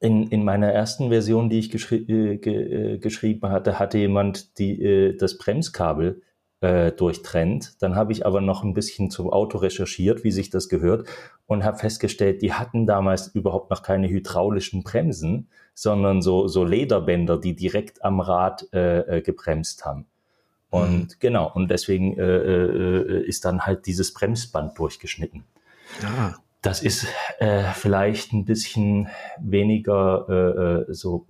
in, 0.03 0.29
in 0.29 0.45
meiner 0.45 0.73
ersten 0.73 1.09
Version, 1.09 1.49
die 1.49 1.61
ich 1.61 1.71
geschri 1.71 1.97
äh, 1.97 2.37
ge 2.37 2.95
äh, 2.95 2.99
geschrieben 2.99 3.49
hatte, 3.51 3.79
hatte 3.79 3.99
jemand 3.99 4.59
die, 4.59 4.83
äh, 4.83 5.17
das 5.17 5.39
Bremskabel 5.39 6.23
äh, 6.61 6.91
durchtrennt. 6.93 7.81
Dann 7.83 7.95
habe 7.95 8.13
ich 8.13 8.27
aber 8.27 8.41
noch 8.41 8.65
ein 8.65 8.75
bisschen 8.75 9.11
zum 9.11 9.31
Auto 9.31 9.59
recherchiert, 9.59 10.25
wie 10.25 10.33
sich 10.33 10.51
das 10.51 10.69
gehört, 10.69 11.09
und 11.47 11.65
habe 11.65 11.79
festgestellt, 11.79 12.43
die 12.43 12.53
hatten 12.53 12.87
damals 12.87 13.29
überhaupt 13.29 13.71
noch 13.71 13.83
keine 13.83 14.09
hydraulischen 14.09 14.83
Bremsen, 14.83 15.49
sondern 15.75 16.21
so, 16.21 16.49
so 16.49 16.65
Lederbänder, 16.65 17.39
die 17.39 17.55
direkt 17.55 18.05
am 18.05 18.21
Rad 18.21 18.69
äh, 18.73 19.19
äh 19.19 19.23
gebremst 19.23 19.85
haben. 19.85 20.07
Und 20.69 21.03
mhm. 21.03 21.09
genau, 21.21 21.53
und 21.53 21.71
deswegen 21.71 22.19
äh, 22.19 22.23
äh, 22.23 23.25
ist 23.25 23.45
dann 23.45 23.67
halt 23.67 23.87
dieses 23.87 24.15
Bremsband 24.15 24.77
durchgeschnitten. 24.79 25.45
Ja. 26.03 26.35
Das 26.63 26.83
ist 26.83 27.07
äh, 27.39 27.65
vielleicht 27.75 28.33
ein 28.33 28.45
bisschen 28.45 29.09
weniger 29.39 30.27
äh, 30.29 30.91
äh 30.91 30.95
so 30.95 31.27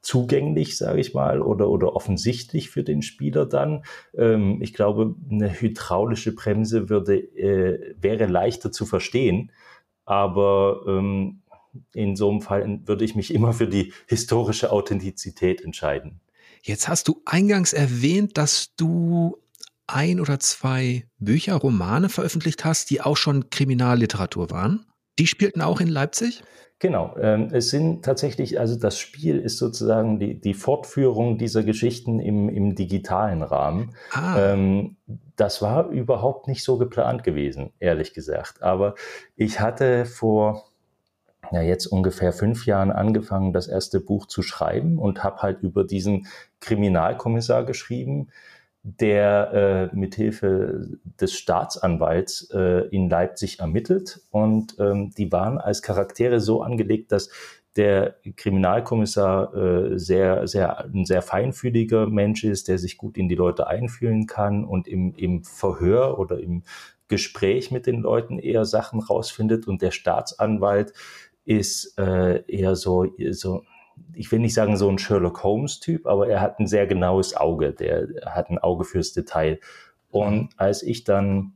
zugänglich, 0.00 0.78
sage 0.78 1.00
ich 1.00 1.12
mal, 1.12 1.42
oder, 1.42 1.68
oder 1.68 1.94
offensichtlich 1.94 2.70
für 2.70 2.82
den 2.82 3.02
Spieler 3.02 3.44
dann. 3.44 3.84
Ähm, 4.16 4.62
ich 4.62 4.72
glaube, 4.72 5.14
eine 5.30 5.60
hydraulische 5.60 6.34
Bremse 6.34 6.88
würde, 6.88 7.18
äh, 7.18 7.94
wäre 8.00 8.26
leichter 8.26 8.72
zu 8.72 8.86
verstehen, 8.86 9.52
aber 10.04 10.82
ähm, 10.88 11.42
in 11.92 12.16
so 12.16 12.30
einem 12.30 12.40
Fall 12.40 12.80
würde 12.86 13.04
ich 13.04 13.14
mich 13.14 13.34
immer 13.34 13.52
für 13.52 13.68
die 13.68 13.92
historische 14.06 14.72
Authentizität 14.72 15.62
entscheiden. 15.62 16.20
Jetzt 16.62 16.88
hast 16.88 17.06
du 17.08 17.20
eingangs 17.24 17.72
erwähnt, 17.72 18.38
dass 18.38 18.74
du 18.76 19.36
ein 19.88 20.20
oder 20.20 20.38
zwei 20.38 21.04
Bücher, 21.18 21.56
Romane 21.56 22.08
veröffentlicht 22.08 22.64
hast, 22.64 22.90
die 22.90 23.00
auch 23.00 23.16
schon 23.16 23.50
Kriminalliteratur 23.50 24.50
waren. 24.50 24.86
Die 25.18 25.26
spielten 25.26 25.60
auch 25.60 25.80
in 25.80 25.88
Leipzig? 25.88 26.42
Genau, 26.80 27.16
ähm, 27.20 27.48
es 27.52 27.70
sind 27.70 28.04
tatsächlich, 28.04 28.60
also 28.60 28.78
das 28.78 29.00
Spiel 29.00 29.40
ist 29.40 29.58
sozusagen 29.58 30.20
die, 30.20 30.40
die 30.40 30.54
Fortführung 30.54 31.36
dieser 31.36 31.64
Geschichten 31.64 32.20
im, 32.20 32.48
im 32.48 32.76
digitalen 32.76 33.42
Rahmen. 33.42 33.96
Ah. 34.12 34.52
Ähm, 34.52 34.96
das 35.34 35.60
war 35.60 35.88
überhaupt 35.88 36.46
nicht 36.46 36.62
so 36.62 36.78
geplant 36.78 37.24
gewesen, 37.24 37.72
ehrlich 37.80 38.14
gesagt. 38.14 38.62
Aber 38.62 38.94
ich 39.34 39.58
hatte 39.58 40.04
vor 40.04 40.68
ja, 41.50 41.62
jetzt 41.62 41.86
ungefähr 41.86 42.32
fünf 42.32 42.66
Jahren 42.66 42.92
angefangen, 42.92 43.52
das 43.52 43.66
erste 43.66 44.00
Buch 44.00 44.26
zu 44.26 44.42
schreiben 44.42 44.98
und 44.98 45.24
habe 45.24 45.38
halt 45.38 45.62
über 45.62 45.82
diesen 45.82 46.26
Kriminalkommissar 46.60 47.64
geschrieben, 47.64 48.28
der 48.96 49.90
äh, 49.92 49.96
mithilfe 49.96 50.98
des 51.20 51.34
Staatsanwalts 51.34 52.50
äh, 52.52 52.86
in 52.88 53.10
Leipzig 53.10 53.60
ermittelt. 53.60 54.20
Und 54.30 54.76
ähm, 54.78 55.10
die 55.16 55.30
waren 55.30 55.58
als 55.58 55.82
Charaktere 55.82 56.40
so 56.40 56.62
angelegt, 56.62 57.12
dass 57.12 57.30
der 57.76 58.16
Kriminalkommissar 58.36 59.54
äh, 59.54 59.98
sehr, 59.98 60.48
sehr, 60.48 60.84
ein 60.84 61.04
sehr 61.04 61.22
feinfühliger 61.22 62.06
Mensch 62.06 62.44
ist, 62.44 62.68
der 62.68 62.78
sich 62.78 62.96
gut 62.96 63.16
in 63.16 63.28
die 63.28 63.34
Leute 63.34 63.66
einfühlen 63.66 64.26
kann 64.26 64.64
und 64.64 64.88
im, 64.88 65.14
im 65.14 65.44
Verhör 65.44 66.18
oder 66.18 66.40
im 66.40 66.64
Gespräch 67.08 67.70
mit 67.70 67.86
den 67.86 68.00
Leuten 68.00 68.38
eher 68.38 68.64
Sachen 68.64 69.00
rausfindet. 69.00 69.68
Und 69.68 69.82
der 69.82 69.90
Staatsanwalt 69.90 70.92
ist 71.44 71.98
äh, 71.98 72.42
eher 72.46 72.74
so, 72.74 73.06
so 73.30 73.62
ich 74.14 74.30
will 74.32 74.40
nicht 74.40 74.54
sagen 74.54 74.76
so 74.76 74.88
ein 74.88 74.98
Sherlock 74.98 75.42
Holmes-Typ, 75.42 76.06
aber 76.06 76.28
er 76.28 76.40
hat 76.40 76.58
ein 76.58 76.66
sehr 76.66 76.86
genaues 76.86 77.36
Auge. 77.36 77.72
Der 77.72 78.08
hat 78.26 78.50
ein 78.50 78.58
Auge 78.58 78.84
fürs 78.84 79.12
Detail. 79.12 79.60
Und 80.10 80.34
mhm. 80.34 80.48
als 80.56 80.82
ich 80.82 81.04
dann 81.04 81.54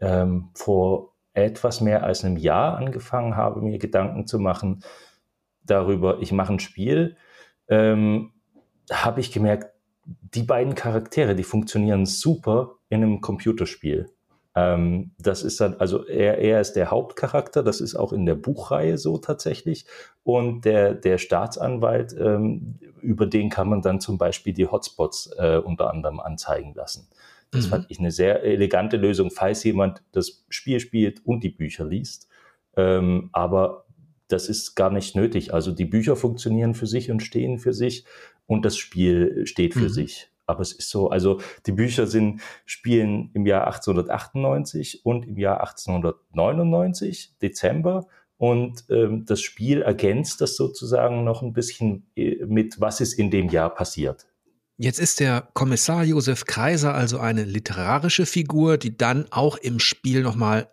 ähm, 0.00 0.50
vor 0.54 1.14
etwas 1.32 1.80
mehr 1.80 2.04
als 2.04 2.24
einem 2.24 2.36
Jahr 2.36 2.76
angefangen 2.76 3.36
habe, 3.36 3.60
mir 3.60 3.78
Gedanken 3.78 4.26
zu 4.26 4.38
machen 4.38 4.84
darüber, 5.64 6.20
ich 6.20 6.32
mache 6.32 6.52
ein 6.52 6.60
Spiel, 6.60 7.16
ähm, 7.68 8.32
habe 8.90 9.20
ich 9.20 9.32
gemerkt, 9.32 9.72
die 10.04 10.42
beiden 10.42 10.74
Charaktere, 10.74 11.34
die 11.34 11.44
funktionieren 11.44 12.06
super 12.06 12.76
in 12.88 13.02
einem 13.02 13.20
Computerspiel. 13.20 14.10
Ähm, 14.56 15.12
das 15.18 15.42
ist 15.42 15.60
dann, 15.60 15.74
also 15.74 16.06
er, 16.06 16.38
er 16.38 16.60
ist 16.60 16.74
der 16.74 16.90
Hauptcharakter, 16.90 17.62
das 17.62 17.80
ist 17.80 17.96
auch 17.96 18.12
in 18.12 18.24
der 18.24 18.36
Buchreihe 18.36 18.98
so 18.98 19.18
tatsächlich. 19.18 19.86
Und 20.22 20.64
der, 20.64 20.94
der 20.94 21.18
Staatsanwalt, 21.18 22.14
ähm, 22.18 22.78
über 23.00 23.26
den 23.26 23.50
kann 23.50 23.68
man 23.68 23.82
dann 23.82 24.00
zum 24.00 24.16
Beispiel 24.16 24.52
die 24.52 24.66
Hotspots 24.66 25.30
äh, 25.38 25.58
unter 25.58 25.90
anderem 25.90 26.20
anzeigen 26.20 26.74
lassen. 26.74 27.08
Das 27.50 27.66
mhm. 27.66 27.70
fand 27.70 27.86
ich 27.90 27.98
eine 27.98 28.10
sehr 28.10 28.42
elegante 28.42 28.96
Lösung, 28.96 29.30
falls 29.30 29.64
jemand 29.64 30.02
das 30.12 30.44
Spiel 30.48 30.80
spielt 30.80 31.24
und 31.26 31.42
die 31.42 31.50
Bücher 31.50 31.84
liest. 31.84 32.28
Ähm, 32.76 33.30
aber 33.32 33.84
das 34.28 34.48
ist 34.48 34.74
gar 34.74 34.90
nicht 34.90 35.14
nötig. 35.14 35.52
Also 35.52 35.72
die 35.72 35.84
Bücher 35.84 36.16
funktionieren 36.16 36.74
für 36.74 36.86
sich 36.86 37.10
und 37.10 37.20
stehen 37.20 37.58
für 37.58 37.72
sich 37.72 38.04
und 38.46 38.64
das 38.64 38.76
Spiel 38.76 39.46
steht 39.46 39.74
für 39.74 39.80
mhm. 39.80 39.90
sich. 39.90 40.30
Aber 40.46 40.60
es 40.60 40.72
ist 40.72 40.90
so, 40.90 41.08
also 41.08 41.40
die 41.66 41.72
Bücher 41.72 42.06
sind, 42.06 42.40
spielen 42.66 43.30
im 43.34 43.46
Jahr 43.46 43.66
1898 43.66 45.04
und 45.04 45.26
im 45.26 45.38
Jahr 45.38 45.60
1899, 45.60 47.36
Dezember. 47.40 48.06
Und 48.36 48.84
ähm, 48.90 49.24
das 49.24 49.40
Spiel 49.40 49.82
ergänzt 49.82 50.40
das 50.40 50.56
sozusagen 50.56 51.24
noch 51.24 51.42
ein 51.42 51.52
bisschen 51.52 52.10
äh, 52.16 52.44
mit, 52.46 52.80
was 52.80 53.00
ist 53.00 53.14
in 53.14 53.30
dem 53.30 53.48
Jahr 53.48 53.70
passiert. 53.70 54.26
Jetzt 54.76 54.98
ist 54.98 55.20
der 55.20 55.48
Kommissar 55.54 56.02
Josef 56.02 56.46
Kreiser 56.46 56.94
also 56.94 57.18
eine 57.18 57.44
literarische 57.44 58.26
Figur, 58.26 58.76
die 58.76 58.96
dann 58.96 59.26
auch 59.30 59.56
im 59.56 59.78
Spiel 59.78 60.22
nochmal 60.22 60.68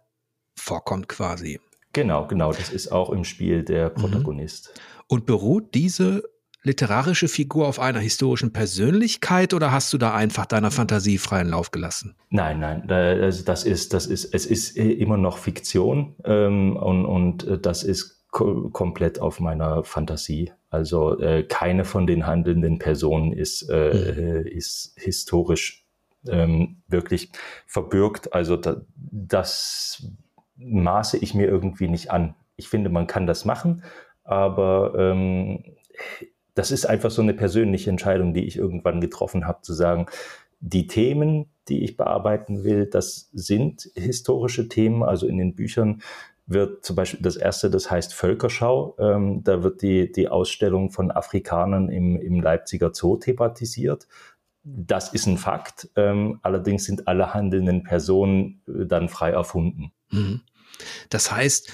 vorkommt 0.58 1.08
quasi. 1.08 1.60
Genau, 1.94 2.26
genau. 2.26 2.52
Das 2.52 2.70
ist 2.72 2.92
auch 2.92 3.12
im 3.12 3.24
Spiel 3.24 3.64
der 3.64 3.90
mhm. 3.90 3.96
Protagonist. 3.96 4.74
Und 5.08 5.26
beruht 5.26 5.76
diese 5.76 6.24
literarische 6.64 7.28
Figur 7.28 7.68
auf 7.68 7.80
einer 7.80 8.00
historischen 8.00 8.54
Persönlichkeit 8.54 9.54
oder 9.54 9.72
hast 9.72 9.92
du 9.94 9.98
da 9.98 10.14
einfach 10.14 10.46
deiner 10.46 10.72
Fantasie 10.72 11.18
freien 11.18 11.50
Lauf 11.50 11.72
gelassen? 11.72 12.16
Nein, 12.30 12.60
nein, 12.60 12.90
also 12.90 13.44
das 13.44 13.64
ist, 13.64 13.94
das 13.94 14.06
ist, 14.06 14.34
es 14.34 14.46
ist 14.46 14.78
äh, 14.78 14.92
immer 14.92 15.18
noch 15.18 15.38
Fiktion 15.38 16.16
ähm, 16.24 16.78
und, 16.78 17.06
und 17.06 17.48
äh, 17.48 17.58
das 17.60 17.84
ist 17.84 18.22
ko 18.30 18.70
komplett 18.70 19.20
auf 19.20 19.40
meiner 19.40 19.84
Fantasie. 19.84 20.52
Also 20.70 21.20
äh, 21.20 21.44
keine 21.44 21.84
von 21.84 22.08
den 22.08 22.26
handelnden 22.26 22.80
Personen 22.80 23.34
ist, 23.34 23.64
äh, 23.70 24.44
mhm. 24.44 24.48
ist 24.48 24.94
historisch 24.98 25.86
ähm, 26.30 26.78
wirklich 26.88 27.32
verbürgt. 27.66 28.34
Also 28.34 28.56
da, 28.56 28.82
das 28.96 30.08
maße 30.56 31.18
ich 31.18 31.34
mir 31.34 31.48
irgendwie 31.48 31.88
nicht 31.88 32.12
an. 32.12 32.36
Ich 32.56 32.70
finde, 32.70 32.90
man 32.90 33.08
kann 33.08 33.28
das 33.28 33.44
machen, 33.44 33.84
aber 34.24 34.94
ähm, 34.98 35.64
das 36.54 36.72
ist 36.72 36.86
einfach 36.86 37.12
so 37.12 37.22
eine 37.22 37.34
persönliche 37.34 37.90
Entscheidung, 37.90 38.34
die 38.34 38.46
ich 38.46 38.58
irgendwann 38.58 39.02
getroffen 39.02 39.48
habe, 39.48 39.62
zu 39.62 39.74
sagen, 39.74 40.08
die 40.60 40.88
Themen, 40.88 41.48
die 41.68 41.84
ich 41.84 41.98
bearbeiten 41.98 42.64
will, 42.64 42.86
das 42.86 43.30
sind 43.34 43.90
historische 43.96 44.68
Themen. 44.68 45.04
Also 45.04 45.28
in 45.28 45.38
den 45.38 45.56
Büchern 45.56 46.02
wird 46.46 46.86
zum 46.86 46.96
Beispiel 46.96 47.22
das 47.22 47.36
erste, 47.36 47.70
das 47.70 47.90
heißt 47.90 48.14
Völkerschau. 48.14 48.96
Ähm, 49.00 49.44
da 49.44 49.64
wird 49.64 49.82
die, 49.82 50.12
die 50.12 50.28
Ausstellung 50.28 50.92
von 50.92 51.12
Afrikanern 51.12 51.90
im, 51.90 52.20
im 52.20 52.42
Leipziger 52.42 52.92
Zoo 52.94 53.18
thematisiert. 53.18 54.08
das 54.64 55.12
ist 55.14 55.26
ein 55.26 55.38
Fakt. 55.38 55.90
Ähm, 55.96 56.40
allerdings 56.44 56.86
sind 56.86 57.08
alle 57.08 57.34
handelnden 57.34 57.84
Personen 57.84 58.62
äh, 58.68 58.86
dann 58.86 59.10
frei 59.10 59.32
erfunden. 59.32 59.92
Mhm. 60.12 60.42
Das 61.10 61.32
heißt, 61.32 61.72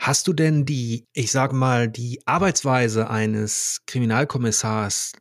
hast 0.00 0.26
du 0.26 0.32
denn 0.32 0.64
die, 0.64 1.06
ich 1.12 1.30
sage 1.30 1.54
mal, 1.54 1.86
die 1.86 2.22
Arbeitsweise 2.24 3.10
eines 3.10 3.82
Kriminalkommissars 3.86 5.12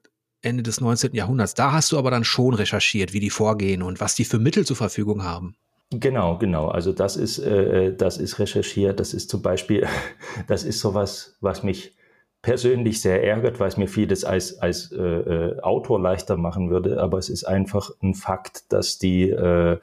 Ende 0.41 0.63
des 0.63 0.79
19. 0.79 1.13
Jahrhunderts, 1.13 1.53
da 1.53 1.73
hast 1.73 1.91
du 1.91 1.97
aber 1.97 2.11
dann 2.11 2.23
schon 2.23 2.53
recherchiert, 2.53 3.11
wie 3.11 3.19
die 3.19 3.29
vorgehen 3.29 3.83
und 3.83 3.99
was 3.99 4.15
die 4.15 4.23
für 4.23 4.39
Mittel 4.39 4.65
zur 4.65 4.77
Verfügung 4.77 5.23
haben. 5.23 5.55
Genau, 5.91 6.37
genau. 6.37 6.69
Also 6.69 6.93
das 6.93 7.17
ist, 7.17 7.39
äh, 7.39 7.87
äh 7.87 7.95
das 7.95 8.17
ist 8.17 8.39
recherchiert. 8.39 9.01
Das 9.01 9.13
ist 9.13 9.29
zum 9.29 9.41
Beispiel, 9.41 9.85
das 10.47 10.63
ist 10.63 10.79
sowas, 10.79 11.35
was 11.41 11.61
mich 11.61 11.93
persönlich 12.41 13.01
sehr 13.01 13.21
ärgert, 13.21 13.59
weil 13.59 13.67
es 13.67 13.75
mir 13.75 13.87
vieles 13.87 14.23
als, 14.23 14.59
als 14.59 14.93
äh, 14.93 15.01
äh, 15.01 15.59
Autor 15.59 15.99
leichter 15.99 16.37
machen 16.37 16.69
würde. 16.69 17.01
Aber 17.01 17.17
es 17.17 17.27
ist 17.27 17.43
einfach 17.43 17.91
ein 18.01 18.13
Fakt, 18.13 18.71
dass 18.71 18.97
die, 18.97 19.29
äh, 19.29 19.77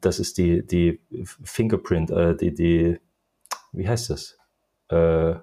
das 0.00 0.20
ist 0.20 0.38
die, 0.38 0.64
die 0.64 1.00
Fingerprint, 1.42 2.10
äh, 2.10 2.36
die, 2.36 2.54
die, 2.54 2.98
wie 3.72 3.88
heißt 3.88 4.10
das? 4.10 4.38
Äh, 4.88 5.34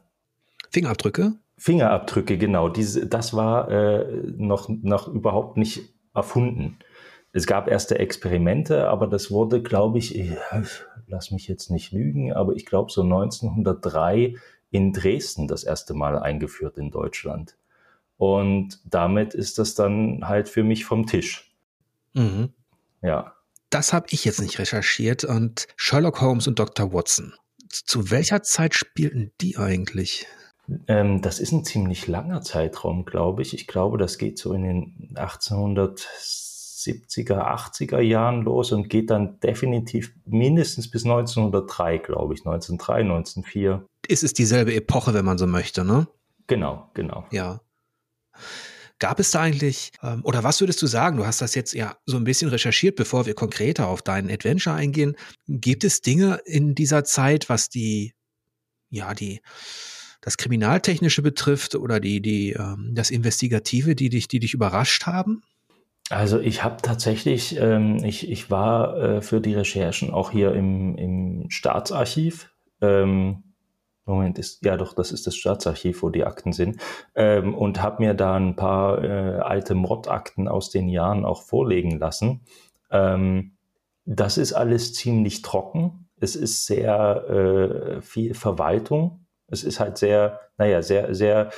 Fingerabdrücke? 0.70 1.34
Fingerabdrücke, 1.58 2.38
genau. 2.38 2.70
Diese, 2.70 3.08
das 3.08 3.34
war 3.34 3.70
äh, 3.72 4.06
noch, 4.38 4.70
noch 4.70 5.08
überhaupt 5.08 5.58
nicht 5.58 5.94
erfunden. 6.14 6.78
Es 7.34 7.46
gab 7.46 7.68
erste 7.68 8.00
Experimente, 8.00 8.88
aber 8.90 9.08
das 9.08 9.32
wurde, 9.32 9.62
glaube 9.62 9.98
ich, 9.98 10.16
ich 10.16 10.32
lass 11.08 11.32
mich 11.32 11.48
jetzt 11.48 11.70
nicht 11.70 11.92
lügen, 11.92 12.34
aber 12.34 12.54
ich 12.54 12.66
glaube 12.66 12.92
so 12.92 13.02
1903 13.02 14.36
in 14.72 14.94
Dresden 14.94 15.48
das 15.48 15.64
erste 15.64 15.94
Mal 15.94 16.18
eingeführt 16.18 16.78
in 16.78 16.92
Deutschland. 16.92 17.56
Und 18.18 18.80
damit 18.86 19.34
ist 19.34 19.60
das 19.60 19.76
dann 19.76 20.28
halt 20.28 20.50
für 20.50 20.64
mich 20.64 20.86
vom 20.86 21.06
Tisch. 21.06 21.52
Mhm. 22.14 22.50
Ja. 23.02 23.34
Das 23.70 23.94
habe 23.94 24.08
ich 24.10 24.26
jetzt 24.26 24.42
nicht 24.42 24.60
recherchiert. 24.60 25.24
Und 25.24 25.68
Sherlock 25.76 26.22
Holmes 26.22 26.48
und 26.48 26.58
Dr. 26.58 26.92
Watson. 26.94 27.34
Zu 27.70 28.12
welcher 28.12 28.44
Zeit 28.44 28.76
spielten 28.76 29.32
die 29.42 29.58
eigentlich? 29.58 30.28
Ähm, 30.88 31.22
das 31.22 31.40
ist 31.40 31.52
ein 31.52 31.66
ziemlich 31.66 32.08
langer 32.08 32.42
Zeitraum, 32.42 33.06
glaube 33.06 33.42
ich. 33.42 33.54
Ich 33.54 33.68
glaube, 33.68 33.98
das 33.98 34.18
geht 34.18 34.38
so 34.38 34.54
in 34.54 34.64
den 34.64 35.14
1870er, 35.16 37.40
80er 37.40 38.00
Jahren 38.00 38.42
los 38.42 38.72
und 38.72 38.90
geht 38.90 39.10
dann 39.10 39.40
definitiv 39.40 40.14
mindestens 40.26 40.92
bis 40.92 41.06
1903, 41.06 42.00
glaube 42.00 42.34
ich, 42.34 42.42
1903, 42.42 43.02
1904 43.02 43.88
ist 44.08 44.24
es 44.24 44.34
dieselbe 44.34 44.74
Epoche, 44.74 45.14
wenn 45.14 45.26
man 45.26 45.38
so 45.38 45.48
möchte, 45.48 45.84
ne? 45.84 46.08
Genau, 46.48 46.90
genau. 46.94 47.26
Ja. 47.32 47.62
Gab 49.00 49.20
es 49.20 49.32
da 49.32 49.42
eigentlich, 49.42 49.92
ähm, 50.02 50.22
oder 50.24 50.44
was 50.44 50.60
würdest 50.60 50.82
du 50.82 50.88
sagen? 50.88 51.18
Du 51.18 51.26
hast 51.26 51.42
das 51.42 51.54
jetzt 51.54 51.74
ja 51.74 51.98
so 52.06 52.18
ein 52.18 52.24
bisschen 52.24 52.50
recherchiert, 52.50 52.96
bevor 52.96 53.26
wir 53.26 53.36
konkreter 53.36 53.88
auf 53.88 54.02
deinen 54.02 54.30
Adventure 54.30 54.76
eingehen. 54.76 55.16
Gibt 55.48 55.84
es 55.84 56.02
Dinge 56.02 56.40
in 56.46 56.74
dieser 56.74 57.04
Zeit, 57.04 57.50
was 57.50 57.70
die, 57.70 58.14
ja, 58.90 59.14
die, 59.14 59.42
das 60.22 60.38
Kriminaltechnische 60.38 61.22
betrifft 61.22 61.76
oder 61.76 62.00
die, 62.00 62.22
die, 62.22 62.54
ähm, 62.54 62.94
das 62.96 63.12
Investigative, 63.12 63.96
die 63.96 64.10
dich, 64.10 64.28
die 64.28 64.40
dich 64.40 64.54
überrascht 64.54 65.06
haben? 65.06 65.44
Also 66.10 66.40
ich 66.40 66.64
habe 66.64 66.82
tatsächlich, 66.82 67.58
ähm, 67.58 68.04
ich, 68.04 68.30
ich 68.30 68.50
war 68.50 68.98
äh, 68.98 69.22
für 69.22 69.42
die 69.42 69.54
Recherchen 69.54 70.12
auch 70.12 70.32
hier 70.32 70.54
im, 70.54 70.98
im 70.98 71.50
Staatsarchiv. 71.50 72.50
Ähm, 72.82 73.44
Moment, 74.08 74.40
ist, 74.40 74.64
ja 74.66 74.78
doch, 74.78 74.94
das 74.94 75.12
ist 75.12 75.28
das 75.28 75.36
Staatsarchiv, 75.36 76.02
wo 76.02 76.10
die 76.10 76.26
Akten 76.26 76.54
sind. 76.54 76.82
Ähm, 77.16 77.54
und 77.54 77.82
habe 77.82 78.04
mir 78.04 78.14
da 78.14 78.36
ein 78.36 78.56
paar 78.56 79.04
äh, 79.04 79.40
alte 79.40 79.76
Mordakten 79.76 80.48
aus 80.48 80.70
den 80.70 80.88
Jahren 80.88 81.26
auch 81.26 81.44
vorlegen 81.44 82.00
lassen. 82.00 82.42
Ähm, 82.90 83.54
das 84.06 84.38
ist 84.38 84.54
alles 84.54 84.94
ziemlich 84.94 85.42
trocken. 85.42 86.08
Es 86.20 86.36
ist 86.36 86.66
sehr 86.66 87.98
äh, 87.98 88.02
viel 88.02 88.34
Verwaltung. 88.34 89.26
Es 89.48 89.64
ist 89.64 89.80
halt 89.80 89.98
sehr, 89.98 90.40
naja, 90.58 90.82
sehr, 90.82 91.14
sehr, 91.14 91.52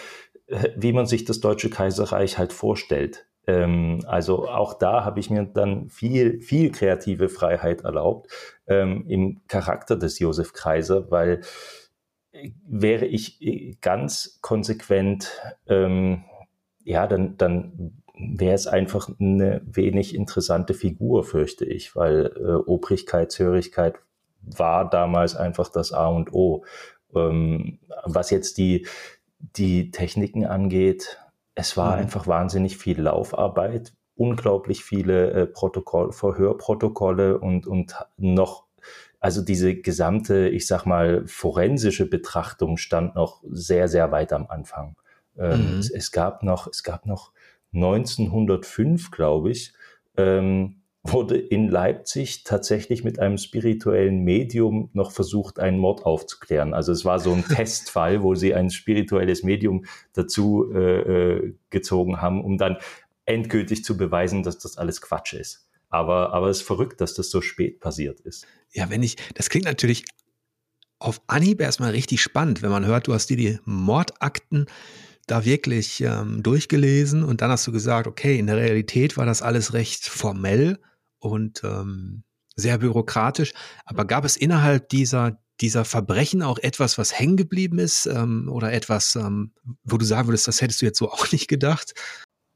äh, 0.48 0.70
wie 0.76 0.92
man 0.94 1.06
sich 1.06 1.26
das 1.26 1.40
Deutsche 1.40 1.70
Kaiserreich 1.70 2.38
halt 2.38 2.52
vorstellt. 2.52 3.28
Ähm, 3.50 4.02
also 4.06 4.48
auch 4.48 4.74
da 4.74 5.04
habe 5.06 5.20
ich 5.20 5.30
mir 5.30 5.44
dann 5.46 5.90
viel, 5.90 6.42
viel 6.42 6.72
kreative 6.72 7.30
Freiheit 7.30 7.82
erlaubt 7.82 8.32
ähm, 8.68 9.06
im 9.08 9.42
Charakter 9.48 9.96
des 9.96 10.20
Josef 10.20 10.54
Kaiser, 10.54 11.10
weil 11.10 11.42
wäre 12.68 13.06
ich 13.06 13.42
äh, 13.42 13.76
ganz 13.82 14.40
konsequent, 14.42 15.32
ähm, 15.68 16.24
ja, 16.84 17.08
dann, 17.08 17.38
dann 17.38 18.02
wäre 18.20 18.54
es 18.54 18.68
einfach 18.68 19.10
eine 19.20 19.62
wenig 19.66 20.14
interessante 20.14 20.74
Figur, 20.74 21.24
fürchte 21.24 21.66
ich, 21.66 21.96
weil 21.96 22.32
äh, 22.36 22.70
Obrigkeitshörigkeit 22.70 23.96
war 24.42 24.90
damals 24.90 25.36
einfach 25.36 25.70
das 25.70 25.92
A 25.92 26.08
und 26.08 26.34
O. 26.34 26.66
Ähm, 27.16 27.80
was 28.06 28.30
jetzt 28.30 28.58
die, 28.58 28.88
die 29.40 29.92
Techniken 29.92 30.46
angeht, 30.46 31.20
es 31.56 31.78
war 31.78 31.96
mhm. 31.96 32.04
einfach 32.04 32.28
wahnsinnig 32.28 32.78
viel 32.78 33.02
Laufarbeit, 33.02 33.94
unglaublich 34.16 34.84
viele 34.84 35.32
äh, 35.32 35.48
Protokoll, 35.48 36.12
Verhörprotokolle 36.12 37.40
und, 37.40 37.68
und 37.68 37.96
noch 38.18 38.69
also 39.20 39.42
diese 39.42 39.76
gesamte, 39.76 40.48
ich 40.50 40.66
sag 40.68 40.86
mal, 40.86 41.26
forensische 41.28 42.10
Betrachtung 42.10 42.78
stand 42.78 43.16
noch 43.16 43.44
sehr, 43.50 43.88
sehr 43.88 44.12
weit 44.12 44.32
am 44.34 44.48
Anfang. 44.48 44.96
Ähm, 45.38 45.74
mhm. 45.74 45.80
es, 45.80 45.90
es, 45.90 46.12
gab 46.12 46.44
noch, 46.44 46.68
es 46.68 46.84
gab 46.84 47.06
noch 47.06 47.32
1905, 47.74 49.12
glaube 49.12 49.52
ich, 49.52 49.74
ähm, 50.18 50.82
wurde 51.04 51.38
in 51.38 51.70
Leipzig 51.70 52.44
tatsächlich 52.44 53.04
mit 53.04 53.20
einem 53.20 53.38
spirituellen 53.38 54.24
Medium 54.24 54.90
noch 54.94 55.12
versucht, 55.12 55.60
einen 55.60 55.80
Mord 55.80 56.06
aufzuklären. 56.06 56.74
Also 56.74 56.92
es 56.92 57.06
war 57.06 57.20
so 57.20 57.32
ein 57.32 57.44
Testfall, 57.48 58.22
wo 58.22 58.36
sie 58.36 58.54
ein 58.54 58.70
spirituelles 58.70 59.44
Medium 59.44 59.86
dazu 60.14 60.72
äh, 60.74 61.00
äh, 61.00 61.54
gezogen 61.70 62.22
haben, 62.22 62.44
um 62.44 62.58
dann 62.58 62.78
endgültig 63.26 63.84
zu 63.84 63.96
beweisen, 63.96 64.44
dass 64.44 64.60
das 64.60 64.78
alles 64.78 65.02
Quatsch 65.02 65.34
ist. 65.34 65.69
Aber, 65.90 66.34
aber 66.34 66.50
es 66.50 66.58
ist 66.58 66.68
verrückt, 66.68 67.02
dass 67.02 67.14
das 67.14 67.30
so 67.30 67.42
spät 67.42 67.80
passiert 67.80 68.20
ist. 68.22 68.46
Ja, 68.72 68.90
wenn 68.90 69.04
ich, 69.04 69.18
das 69.34 69.50
klingt 69.50 69.66
natürlich 69.66 70.06
auf 71.00 71.22
Anhieb 71.28 71.62
erstmal 71.62 71.92
richtig 71.92 72.22
spannend, 72.22 72.62
wenn 72.62 72.70
man 72.70 72.86
hört, 72.86 73.08
du 73.08 73.14
hast 73.14 73.28
dir 73.30 73.38
die 73.38 73.60
Mordakten 73.64 74.68
da 75.28 75.46
wirklich 75.46 76.02
ähm, 76.02 76.44
durchgelesen 76.44 77.24
und 77.24 77.42
dann 77.42 77.52
hast 77.52 77.66
du 77.66 77.72
gesagt, 77.72 78.08
okay, 78.08 78.38
in 78.38 78.48
der 78.48 78.58
Realität 78.58 79.16
war 79.18 79.26
das 79.26 79.42
alles 79.42 79.74
recht 79.74 80.06
formell 80.06 80.80
und 81.20 81.64
ähm, 81.64 82.24
sehr 82.56 82.78
bürokratisch. 82.80 83.54
Aber 83.86 84.06
gab 84.06 84.26
es 84.26 84.36
innerhalb 84.36 84.90
dieser, 84.90 85.40
dieser 85.62 85.86
Verbrechen 85.86 86.42
auch 86.42 86.58
etwas, 86.60 86.98
was 86.98 87.18
hängen 87.18 87.38
geblieben 87.38 87.80
ist 87.80 88.06
ähm, 88.08 88.50
oder 88.52 88.74
etwas, 88.74 89.16
ähm, 89.16 89.54
wo 89.84 89.98
du 89.98 90.06
sagen 90.06 90.28
würdest, 90.28 90.48
das 90.48 90.62
hättest 90.62 90.82
du 90.82 90.86
jetzt 90.86 90.98
so 90.98 91.10
auch 91.12 91.32
nicht 91.32 91.48
gedacht? 91.48 91.94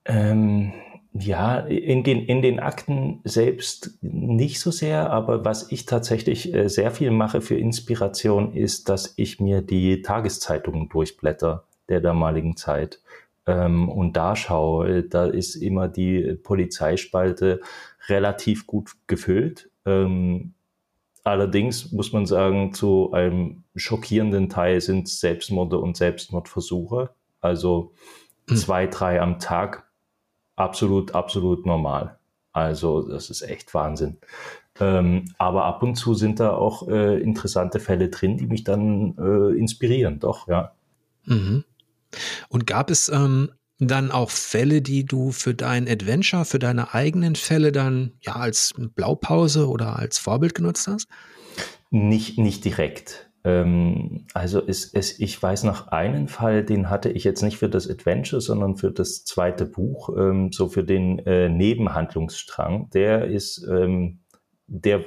Ähm, 0.06 0.74
ja, 1.14 1.60
in 1.60 2.04
den, 2.04 2.26
in 2.26 2.42
den 2.42 2.60
Akten 2.60 3.22
selbst 3.24 4.00
nicht 4.02 4.60
so 4.60 4.72
sehr, 4.72 5.12
aber 5.12 5.46
was 5.46 5.72
ich 5.72 5.86
tatsächlich 5.86 6.54
äh, 6.54 6.70
sehr 6.70 6.90
viel 6.90 7.12
mache 7.12 7.42
für 7.42 7.56
Inspiration 7.56 8.54
ist, 8.54 8.90
dass 8.90 9.14
ich 9.16 9.40
mir 9.40 9.62
die 9.62 10.02
Tageszeitungen 10.02 10.90
durchblätter 10.90 11.66
der 11.88 12.02
damaligen 12.02 12.58
Zeit 12.58 13.00
ähm, 13.46 13.90
und 13.90 14.18
da 14.18 14.36
schaue. 14.36 15.04
Da 15.04 15.26
ist 15.28 15.56
immer 15.56 15.88
die 15.88 16.34
Polizeispalte 16.42 17.62
relativ 18.08 18.66
gut 18.66 18.94
gefüllt. 19.06 19.70
Ähm, 19.86 20.54
allerdings 21.24 21.92
muss 21.92 22.12
man 22.12 22.26
sagen, 22.26 22.74
zu 22.74 23.12
einem 23.12 23.64
schockierenden 23.76 24.50
Teil 24.50 24.82
sind 24.82 25.08
Selbstmorde 25.08 25.78
und 25.78 25.96
Selbstmordversuche. 25.96 27.12
Also 27.40 27.94
hm. 28.50 28.58
zwei, 28.58 28.88
drei 28.88 29.22
am 29.22 29.38
Tag 29.40 29.86
absolut, 30.56 31.16
absolut 31.16 31.66
normal. 31.66 32.18
Also 32.52 33.02
das 33.02 33.30
ist 33.30 33.42
echt 33.42 33.74
Wahnsinn. 33.74 34.18
Ähm, 34.80 35.26
aber 35.38 35.66
ab 35.66 35.84
und 35.84 35.96
zu 35.96 36.14
sind 36.14 36.40
da 36.40 36.54
auch 36.54 36.88
äh, 36.88 37.20
interessante 37.22 37.80
Fälle 37.80 38.10
drin, 38.10 38.38
die 38.38 38.48
mich 38.48 38.64
dann 38.64 39.16
äh, 39.18 39.58
inspirieren, 39.58 40.20
doch, 40.20 40.48
ja. 40.48 40.74
Mhm. 41.26 41.64
Und 42.50 42.68
gab 42.68 42.90
es 42.90 43.10
ähm, 43.10 43.52
dann 43.80 44.12
auch 44.12 44.30
Fälle, 44.30 44.82
die 44.82 45.06
du 45.06 45.32
für 45.32 45.54
dein 45.54 45.88
Adventure, 45.88 46.46
für 46.46 46.60
deine 46.60 46.94
eigenen 46.94 47.36
Fälle 47.36 47.72
dann 47.72 48.14
ja 48.22 48.36
als 48.36 48.74
Blaupause 48.96 49.68
oder 49.68 49.98
als 49.98 50.20
Vorbild 50.20 50.56
genutzt 50.56 50.88
hast? 50.88 51.08
Nicht, 51.90 52.38
nicht 52.38 52.66
direkt. 52.66 53.32
Ähm, 53.44 54.26
also 54.34 54.62
es, 54.66 54.94
es, 54.94 55.20
ich 55.20 55.42
weiß 55.42 55.64
noch 55.64 55.90
einen 55.90 56.28
Fall, 56.28 56.64
den 56.64 56.90
hatte 56.90 57.10
ich 57.10 57.24
jetzt 57.24 57.42
nicht 57.42 57.58
für 57.58 57.70
das 57.70 57.90
Adventure, 57.90 58.42
sondern 58.42 58.76
für 58.78 58.92
das 58.92 59.26
zweite 59.26 59.66
Buch, 59.66 60.10
ähm, 60.18 60.52
so 60.52 60.70
für 60.70 60.84
den 60.84 61.20
äh, 61.20 61.50
Nebenhandlungsstrang. 61.50 62.90
Der 62.92 63.26
ist, 63.26 63.66
ähm, 63.70 64.20
der 64.68 65.02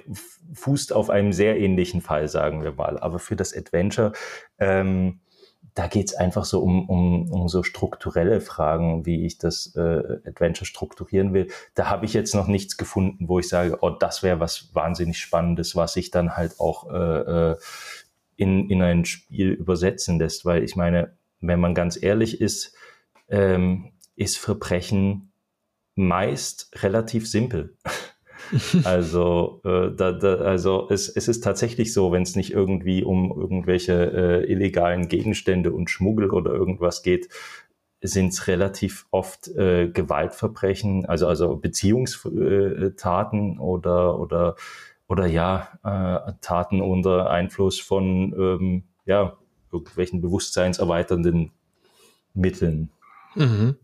fußt 0.52 0.92
auf 0.92 1.10
einem 1.10 1.32
sehr 1.32 1.58
ähnlichen 1.58 2.02
Fall, 2.02 2.28
sagen 2.28 2.62
wir 2.62 2.72
mal. 2.72 2.98
Aber 2.98 3.18
für 3.18 3.36
das 3.36 3.56
Adventure, 3.56 4.12
ähm, 4.58 5.20
da 5.76 5.88
geht 5.88 6.08
es 6.08 6.14
einfach 6.14 6.46
so 6.46 6.60
um, 6.62 6.88
um, 6.88 7.30
um 7.30 7.48
so 7.48 7.62
strukturelle 7.62 8.40
Fragen, 8.40 9.04
wie 9.04 9.26
ich 9.26 9.36
das 9.36 9.74
äh, 9.76 10.20
Adventure 10.26 10.64
strukturieren 10.64 11.34
will. 11.34 11.48
Da 11.74 11.90
habe 11.90 12.06
ich 12.06 12.14
jetzt 12.14 12.34
noch 12.34 12.46
nichts 12.46 12.78
gefunden, 12.78 13.28
wo 13.28 13.38
ich 13.38 13.48
sage, 13.48 13.76
oh, 13.82 13.90
das 13.90 14.22
wäre 14.22 14.40
was 14.40 14.74
wahnsinnig 14.74 15.18
Spannendes, 15.18 15.76
was 15.76 15.92
sich 15.92 16.10
dann 16.10 16.34
halt 16.34 16.60
auch 16.60 16.90
äh, 16.90 17.50
äh, 17.50 17.56
in, 18.36 18.70
in 18.70 18.82
ein 18.82 19.04
Spiel 19.04 19.52
übersetzen 19.52 20.18
lässt. 20.18 20.44
Weil 20.44 20.62
ich 20.62 20.76
meine, 20.76 21.16
wenn 21.40 21.60
man 21.60 21.74
ganz 21.74 22.00
ehrlich 22.00 22.40
ist, 22.40 22.74
ähm, 23.28 23.92
ist 24.14 24.38
Verbrechen 24.38 25.32
meist 25.94 26.70
relativ 26.82 27.28
simpel. 27.28 27.76
Also, 28.84 29.60
äh, 29.64 29.90
da, 29.96 30.12
da, 30.12 30.36
also 30.36 30.86
es, 30.88 31.08
es 31.08 31.26
ist 31.26 31.42
tatsächlich 31.42 31.92
so, 31.92 32.12
wenn 32.12 32.22
es 32.22 32.36
nicht 32.36 32.52
irgendwie 32.52 33.02
um 33.02 33.36
irgendwelche 33.36 34.44
äh, 34.44 34.52
illegalen 34.52 35.08
Gegenstände 35.08 35.72
und 35.72 35.90
Schmuggel 35.90 36.30
oder 36.30 36.52
irgendwas 36.52 37.02
geht, 37.02 37.28
sind 38.02 38.28
es 38.28 38.46
relativ 38.46 39.06
oft 39.10 39.48
äh, 39.48 39.88
Gewaltverbrechen, 39.88 41.06
also 41.06 41.26
also 41.26 41.56
Beziehungstaten 41.56 43.58
oder 43.58 44.20
oder 44.20 44.54
oder 45.08 45.26
ja 45.26 45.68
äh, 45.84 46.32
Taten 46.40 46.80
unter 46.80 47.30
Einfluss 47.30 47.78
von 47.78 48.34
ähm, 48.38 48.84
ja 49.04 49.36
irgendwelchen 49.72 50.20
bewusstseinserweiternden 50.20 51.52
Mitteln. 52.34 52.90
Mhm. 53.34 53.76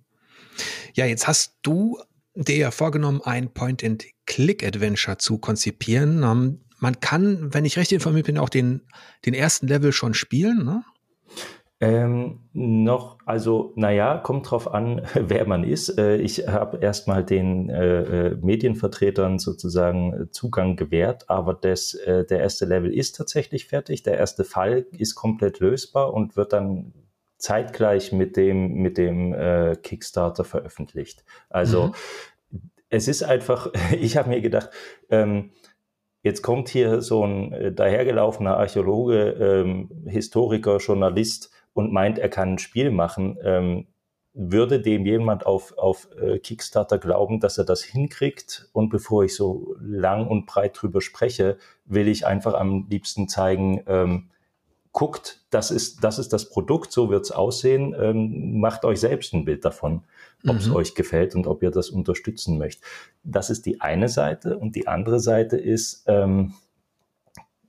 Ja, 0.95 1.07
jetzt 1.07 1.27
hast 1.27 1.57
du 1.62 1.99
dir 2.35 2.57
ja 2.57 2.70
vorgenommen, 2.70 3.20
ein 3.25 3.53
Point-and-Click-Adventure 3.53 5.18
zu 5.18 5.39
konzipieren. 5.39 6.23
Ähm, 6.23 6.61
man 6.79 7.01
kann, 7.01 7.55
wenn 7.55 7.64
ich 7.64 7.77
recht 7.77 7.93
informiert 7.93 8.27
bin, 8.27 8.39
auch 8.39 8.49
den, 8.49 8.83
den 9.25 9.35
ersten 9.35 9.68
Level 9.68 9.93
schon 9.93 10.14
spielen, 10.14 10.64
ne? 10.64 10.85
Ähm, 11.83 12.39
noch, 12.53 13.18
also 13.26 13.72
naja, 13.74 14.16
kommt 14.18 14.49
drauf 14.49 14.72
an, 14.72 15.03
wer 15.14 15.49
man 15.49 15.64
ist. 15.64 15.99
Äh, 15.99 16.18
ich 16.18 16.47
habe 16.47 16.78
erstmal 16.78 17.24
den 17.24 17.70
äh, 17.70 18.28
äh, 18.28 18.37
Medienvertretern 18.41 19.41
sozusagen 19.41 20.12
äh, 20.12 20.30
Zugang 20.30 20.76
gewährt, 20.76 21.28
aber 21.28 21.55
das, 21.55 21.95
äh, 21.95 22.24
der 22.24 22.39
erste 22.39 22.66
Level 22.66 22.95
ist 22.95 23.16
tatsächlich 23.16 23.66
fertig. 23.66 24.05
Der 24.05 24.16
erste 24.16 24.45
Fall 24.45 24.87
ist 24.97 25.16
komplett 25.16 25.59
lösbar 25.59 26.14
und 26.14 26.37
wird 26.37 26.53
dann 26.53 26.93
zeitgleich 27.37 28.12
mit 28.12 28.37
dem, 28.37 28.74
mit 28.74 28.97
dem 28.97 29.35
äh, 29.35 29.74
Kickstarter 29.74 30.45
veröffentlicht. 30.45 31.24
Also 31.51 31.89
mhm. 32.51 32.61
es 32.91 33.09
ist 33.09 33.24
einfach, 33.24 33.72
ich 34.01 34.16
habe 34.16 34.28
mir 34.28 34.41
gedacht, 34.41 34.70
ähm, 35.11 35.51
jetzt 36.22 36.43
kommt 36.43 36.68
hier 36.68 37.01
so 37.01 37.24
ein 37.26 37.74
dahergelaufener 37.74 38.57
Archäologe, 38.57 39.30
ähm, 39.30 39.91
Historiker, 40.07 40.76
Journalist 40.76 41.51
und 41.75 41.93
meint, 41.93 42.18
er 42.18 42.29
kann 42.29 42.55
ein 42.55 42.59
Spiel 42.59 42.91
machen. 42.91 43.39
Ähm, 43.43 43.87
würde 44.35 44.81
dem 44.81 45.05
jemand 45.05 45.45
auf, 45.45 45.77
auf 45.77 46.09
äh, 46.18 46.39
Kickstarter 46.39 46.99
glauben, 46.99 47.41
dass 47.41 47.59
er 47.59 47.64
das 47.64 47.83
hinkriegt? 47.83 48.68
Und 48.73 48.89
bevor 48.89 49.25
ich 49.25 49.35
so 49.35 49.77
lang 49.79 50.27
und 50.27 50.47
breit 50.47 50.81
drüber 50.81 51.03
spreche, 51.03 51.59
will 51.85 52.09
ich 52.09 52.27
einfach 52.27 52.55
am 52.55 52.87
liebsten 52.89 53.29
zeigen, 53.29 53.83
ähm, 53.87 54.31
guckt, 54.93 55.41
das 55.51 55.70
ist, 55.70 56.05
das 56.05 56.18
ist 56.18 56.33
das 56.33 56.51
Produkt, 56.51 56.93
so 56.93 57.11
wird's 57.11 57.31
aussehen, 57.31 57.95
ähm, 57.99 58.61
macht 58.61 58.85
euch 58.85 59.01
selbst 59.01 59.33
ein 59.33 59.45
Bild 59.45 59.64
davon, 59.64 60.05
ob 60.47 60.57
es 60.57 60.66
mhm. 60.66 60.77
euch 60.77 60.95
gefällt 60.95 61.35
und 61.35 61.47
ob 61.47 61.62
ihr 61.62 61.70
das 61.70 61.91
unterstützen 61.91 62.59
möchtet. 62.59 62.85
Das 63.23 63.49
ist 63.49 63.64
die 63.64 63.81
eine 63.81 64.09
Seite 64.09 64.59
und 64.59 64.77
die 64.77 64.89
andere 64.89 65.18
Seite 65.18 65.57
ist, 65.57 66.05
ähm, 66.07 66.55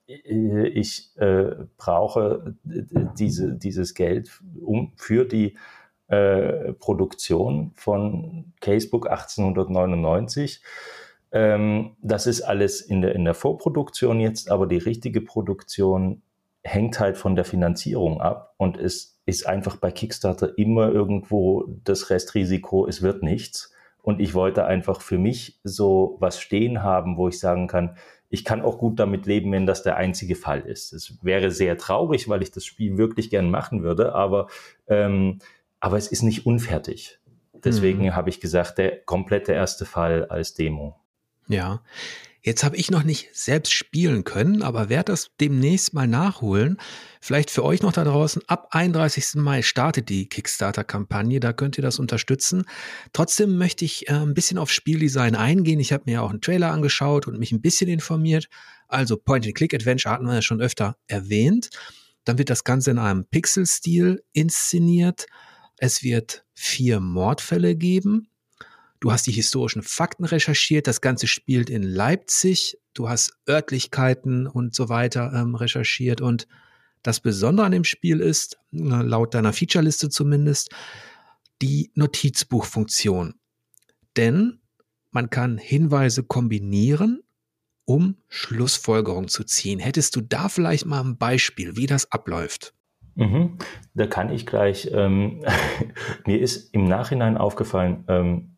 ich 0.06 1.18
äh, 1.18 1.56
brauche 1.78 2.56
diese, 2.64 3.56
dieses 3.56 3.93
Geld 3.93 4.41
um, 4.62 4.93
für 4.95 5.26
die 5.26 5.58
äh, 6.08 6.74
Produktion 6.74 7.72
von 7.76 8.54
Casebook 8.60 9.10
1899. 9.10 10.62
Ähm, 11.32 11.95
das 12.01 12.28
ist 12.28 12.41
alles 12.41 12.82
in 12.82 13.01
der, 13.01 13.16
in 13.16 13.26
der 13.26 13.34
Vorproduktion 13.34 14.20
jetzt, 14.20 14.51
aber 14.51 14.68
die 14.68 14.78
richtige 14.78 15.22
Produktion 15.22 16.22
hängt 16.64 16.99
halt 16.99 17.18
von 17.18 17.36
der 17.36 17.45
Finanzierung 17.45 18.22
ab 18.22 18.54
und 18.58 18.78
es 18.78 19.20
ist 19.26 19.47
einfach 19.47 19.78
bei 19.78 19.91
Kickstarter 19.91 20.58
immer 20.58 20.91
irgendwo 20.91 21.66
das 21.84 22.10
Restrisiko, 22.10 22.88
es 22.88 23.01
wird 23.01 23.24
nichts. 23.24 23.72
Und 24.01 24.20
ich 24.20 24.34
wollte 24.34 24.66
einfach 24.66 24.99
für 24.99 25.18
mich 25.18 25.62
so 25.64 26.18
was 26.20 26.39
stehen 26.39 26.84
haben, 26.84 27.16
wo 27.16 27.30
ich 27.30 27.39
sagen 27.39 27.68
kann, 27.68 27.95
ich 28.34 28.44
kann 28.44 28.64
auch 28.64 28.80
gut 28.80 28.98
damit 28.98 29.28
leben, 29.28 29.52
wenn 29.52 29.68
das 29.68 29.84
der 29.84 29.96
einzige 29.96 30.34
Fall 30.34 30.62
ist. 30.62 30.92
Es 30.92 31.24
wäre 31.24 31.52
sehr 31.52 31.78
traurig, 31.78 32.28
weil 32.28 32.42
ich 32.42 32.50
das 32.50 32.66
Spiel 32.66 32.98
wirklich 32.98 33.30
gern 33.30 33.52
machen 33.52 33.84
würde, 33.84 34.16
aber, 34.16 34.48
ähm, 34.88 35.38
aber 35.80 35.98
es 35.98 36.08
ist 36.08 36.24
nicht 36.24 36.48
unfertig. 36.48 37.20
Deswegen 37.54 38.06
mhm. 38.06 38.16
habe 38.16 38.32
ich 38.32 38.42
gesagt, 38.42 38.80
der 38.80 38.98
komplette 39.02 39.52
erste 39.52 39.86
Fall 39.86 40.26
als 40.26 40.56
Demo. 40.56 41.00
Ja, 41.48 41.82
Jetzt 42.46 42.66
habe 42.66 42.76
ich 42.76 42.91
noch 42.91 43.04
nicht 43.04 43.30
selbst 43.32 43.72
spielen 43.72 44.26
können, 44.26 44.64
aber 44.64 44.89
werde 44.89 45.14
das 45.14 45.32
demnächst 45.39 45.94
mal 45.94 46.08
nachholen. 46.08 46.78
Vielleicht 47.22 47.50
für 47.50 47.64
euch 47.64 47.82
noch 47.82 47.94
da 47.94 48.04
draußen, 48.04 48.41
ab 48.48 48.68
31. 48.72 49.36
Mai 49.36 49.62
startet 49.62 50.10
die 50.10 50.28
Kickstarter-Kampagne, 50.28 51.39
da 51.39 51.54
könnt 51.54 51.78
ihr 51.78 51.82
das 51.82 52.00
unterstützen. 52.00 52.66
Trotzdem 53.14 53.58
möchte 53.58 53.86
ich 53.86 54.10
äh, 54.10 54.16
ein 54.16 54.34
bisschen 54.34 54.58
auf 54.58 54.72
Spieldesign 54.72 55.36
eingehen. 55.36 55.80
Ich 55.80 55.94
habe 55.94 56.04
mir 56.06 56.16
ja 56.16 56.22
auch 56.22 56.32
einen 56.32 56.41
Trailer 56.41 56.72
angeschaut 56.72 57.28
und 57.28 57.39
mich 57.39 57.54
ein 57.54 57.62
bisschen 57.62 57.89
informiert. 57.89 58.50
Also 58.89 59.16
Point-and-Click-Adventure 59.16 60.14
hatten 60.14 60.26
wir 60.26 60.36
ja 60.36 60.41
schon 60.41 60.60
öfter 60.60 60.98
erwähnt. 61.08 61.70
Dann 62.26 62.38
wird 62.38 62.50
das 62.50 62.66
Ganze 62.66 62.91
in 62.91 63.00
einem 63.00 63.24
Pixel-Stil 63.24 64.22
inszeniert. 64.34 65.28
Es 65.78 66.04
wird 66.04 66.44
vier 66.56 67.00
Mordfälle 67.00 67.78
geben. 67.78 68.28
Du 69.04 69.12
hast 69.12 69.28
die 69.28 69.34
historischen 69.34 69.82
Fakten 69.82 70.24
recherchiert. 70.24 70.88
Das 70.88 71.01
Ganze 71.01 71.28
spielt 71.28 71.70
in 71.70 71.84
Leipzig. 71.84 72.78
Du 72.93 73.10
hast 73.10 73.38
Örtlichkeiten 73.49 74.47
und 74.47 74.74
so 74.74 74.88
weiter 74.88 75.34
ähm, 75.36 75.56
recherchiert. 75.56 76.22
Und 76.22 76.47
das 77.01 77.20
Besondere 77.20 77.66
an 77.66 77.74
dem 77.74 77.84
Spiel 77.84 78.22
ist, 78.22 78.60
äh, 78.72 78.78
laut 78.78 79.34
deiner 79.34 79.51
Featureliste 79.51 80.08
zumindest, 80.08 80.70
die 81.62 81.91
Notizbuchfunktion. 81.95 83.34
Denn 84.16 84.62
man 85.12 85.30
kann 85.30 85.58
Hinweise 85.58 86.24
kombinieren, 86.24 87.24
um 87.84 88.16
Schlussfolgerungen 88.30 89.28
zu 89.28 89.43
ziehen. 89.43 89.80
Hättest 89.80 90.16
du 90.16 90.22
da 90.22 90.47
vielleicht 90.47 90.86
mal 90.86 91.01
ein 91.01 91.18
Beispiel, 91.18 91.76
wie 91.76 91.88
das 91.88 92.10
abläuft? 92.10 92.74
Mhm. 93.16 93.58
Da 93.95 94.08
kann 94.08 94.32
ich 94.32 94.45
gleich, 94.45 94.89
ähm, 94.93 95.43
mir 96.26 96.39
ist 96.39 96.74
im 96.74 96.86
Nachhinein 96.86 97.38
aufgefallen, 97.38 98.06
ähm, 98.08 98.53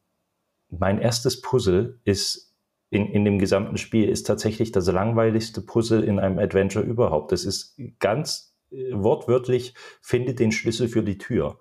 mein 0.70 1.00
erstes 1.00 1.42
Puzzle 1.42 2.00
ist 2.04 2.54
in, 2.90 3.08
in 3.08 3.26
dem 3.26 3.40
gesamten 3.40 3.78
Spiel 3.78 4.10
ist 4.10 4.28
tatsächlich 4.28 4.72
das 4.72 4.88
langweiligste 4.88 5.62
Puzzle 5.62 6.04
in 6.04 6.20
einem 6.20 6.40
Adventure 6.40 6.86
überhaupt. 6.86 7.32
Das 7.32 7.44
ist 7.44 7.80
ganz 8.00 8.56
äh, 8.72 8.92
wortwörtlich, 8.94 9.74
finde 10.02 10.34
den 10.34 10.52
Schlüssel 10.52 10.88
für 10.88 11.04
die 11.04 11.18
Tür. 11.18 11.60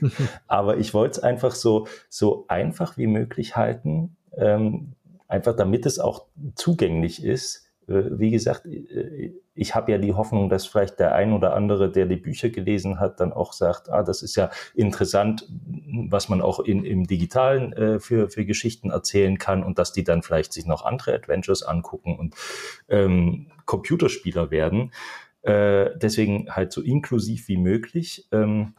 Aber 0.46 0.78
ich 0.78 0.94
wollte 0.94 1.18
es 1.18 1.22
einfach 1.22 1.54
so, 1.54 1.86
so 2.08 2.44
einfach 2.48 2.96
wie 2.96 3.06
möglich 3.06 3.56
halten, 3.56 4.16
ähm, 4.36 4.94
einfach 5.28 5.56
damit 5.56 5.86
es 5.86 5.98
auch 5.98 6.26
zugänglich 6.54 7.24
ist 7.24 7.71
wie 7.86 8.30
gesagt, 8.30 8.66
äh, 8.66 9.32
ich 9.54 9.74
habe 9.74 9.92
ja 9.92 9.98
die 9.98 10.14
Hoffnung, 10.14 10.48
dass 10.48 10.66
vielleicht 10.66 10.98
der 10.98 11.14
ein 11.14 11.32
oder 11.32 11.54
andere, 11.54 11.90
der 11.90 12.06
die 12.06 12.16
Bücher 12.16 12.48
gelesen 12.48 13.00
hat, 13.00 13.20
dann 13.20 13.32
auch 13.32 13.52
sagt, 13.52 13.90
ah, 13.90 14.02
das 14.02 14.22
ist 14.22 14.36
ja 14.36 14.50
interessant, 14.74 15.46
was 16.08 16.28
man 16.28 16.40
auch 16.40 16.60
in, 16.60 16.84
im 16.84 17.06
Digitalen 17.06 17.72
äh, 17.72 18.00
für, 18.00 18.30
für 18.30 18.44
Geschichten 18.44 18.90
erzählen 18.90 19.38
kann 19.38 19.62
und 19.62 19.78
dass 19.78 19.92
die 19.92 20.04
dann 20.04 20.22
vielleicht 20.22 20.52
sich 20.52 20.66
noch 20.66 20.84
andere 20.84 21.14
Adventures 21.14 21.62
angucken 21.62 22.18
und 22.18 22.34
ähm, 22.88 23.48
Computerspieler 23.66 24.50
werden. 24.50 24.92
Äh, 25.42 25.90
deswegen 25.96 26.48
halt 26.50 26.72
so 26.72 26.80
inklusiv 26.80 27.48
wie 27.48 27.58
möglich. 27.58 28.28
Ähm, 28.32 28.74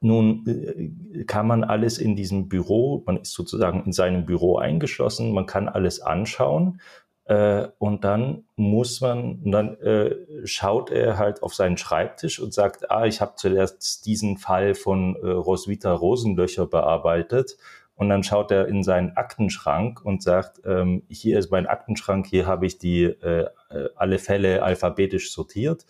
nun 0.00 0.46
äh, 0.46 1.24
kann 1.24 1.46
man 1.46 1.64
alles 1.64 1.98
in 1.98 2.14
diesem 2.14 2.48
Büro, 2.48 3.02
man 3.06 3.16
ist 3.16 3.32
sozusagen 3.32 3.84
in 3.84 3.92
seinem 3.92 4.26
Büro 4.26 4.58
eingeschlossen, 4.58 5.32
man 5.32 5.46
kann 5.46 5.68
alles 5.68 6.00
anschauen 6.00 6.80
äh, 7.26 7.68
und 7.78 8.04
dann 8.04 8.44
muss 8.56 9.00
man, 9.00 9.40
und 9.42 9.50
dann 9.50 9.80
äh, 9.80 10.14
schaut 10.44 10.90
er 10.90 11.16
halt 11.16 11.42
auf 11.42 11.54
seinen 11.54 11.78
Schreibtisch 11.78 12.38
und 12.38 12.52
sagt, 12.52 12.90
ah, 12.90 13.06
ich 13.06 13.20
habe 13.20 13.34
zuerst 13.36 14.04
diesen 14.04 14.36
Fall 14.36 14.74
von 14.74 15.16
äh, 15.16 15.28
Roswitha 15.28 15.92
Rosenlöcher 15.92 16.66
bearbeitet. 16.66 17.56
Und 17.96 18.08
dann 18.08 18.24
schaut 18.24 18.50
er 18.50 18.66
in 18.66 18.82
seinen 18.82 19.16
Aktenschrank 19.16 20.04
und 20.04 20.22
sagt, 20.22 20.60
ähm, 20.66 21.04
hier 21.08 21.38
ist 21.38 21.50
mein 21.50 21.66
Aktenschrank, 21.66 22.26
hier 22.26 22.46
habe 22.46 22.66
ich 22.66 22.78
die 22.78 23.04
äh, 23.04 23.46
äh 23.70 23.88
alle 23.94 24.18
Fälle 24.18 24.62
alphabetisch 24.62 25.32
sortiert. 25.32 25.86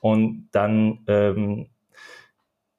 Und 0.00 0.48
dann 0.52 1.00
ähm, 1.08 1.66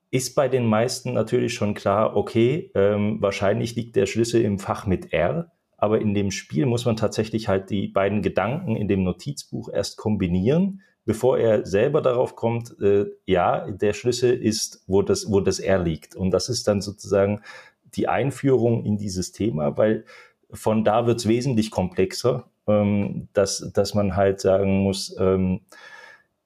ist 0.09 0.35
bei 0.35 0.47
den 0.47 0.65
meisten 0.65 1.13
natürlich 1.13 1.53
schon 1.53 1.73
klar, 1.73 2.15
okay, 2.15 2.71
ähm, 2.73 3.21
wahrscheinlich 3.21 3.75
liegt 3.75 3.95
der 3.95 4.05
Schlüssel 4.07 4.41
im 4.41 4.57
Fach 4.57 4.85
mit 4.87 5.13
R 5.13 5.51
aber 5.81 5.99
in 5.99 6.13
dem 6.13 6.29
Spiel 6.29 6.67
muss 6.67 6.85
man 6.85 6.95
tatsächlich 6.95 7.47
halt 7.47 7.71
die 7.71 7.87
beiden 7.87 8.21
Gedanken 8.21 8.75
in 8.75 8.87
dem 8.87 9.03
Notizbuch 9.03 9.67
erst 9.67 9.97
kombinieren, 9.97 10.83
bevor 11.05 11.39
er 11.39 11.65
selber 11.65 12.03
darauf 12.03 12.35
kommt, 12.35 12.79
äh, 12.79 13.07
ja, 13.25 13.69
der 13.69 13.93
Schlüssel 13.93 14.31
ist, 14.31 14.83
wo 14.85 15.01
das, 15.01 15.31
wo 15.31 15.39
das 15.41 15.59
R 15.59 15.79
liegt. 15.79 16.15
Und 16.15 16.29
das 16.29 16.49
ist 16.49 16.67
dann 16.67 16.81
sozusagen 16.81 17.41
die 17.95 18.07
Einführung 18.07 18.85
in 18.85 18.97
dieses 18.97 19.31
Thema, 19.31 19.75
weil 19.75 20.05
von 20.53 20.83
da 20.85 21.07
wird 21.07 21.17
es 21.19 21.27
wesentlich 21.27 21.71
komplexer, 21.71 22.47
ähm, 22.67 23.29
dass, 23.33 23.71
dass 23.73 23.95
man 23.95 24.15
halt 24.15 24.39
sagen 24.39 24.83
muss, 24.83 25.15
ähm, 25.19 25.61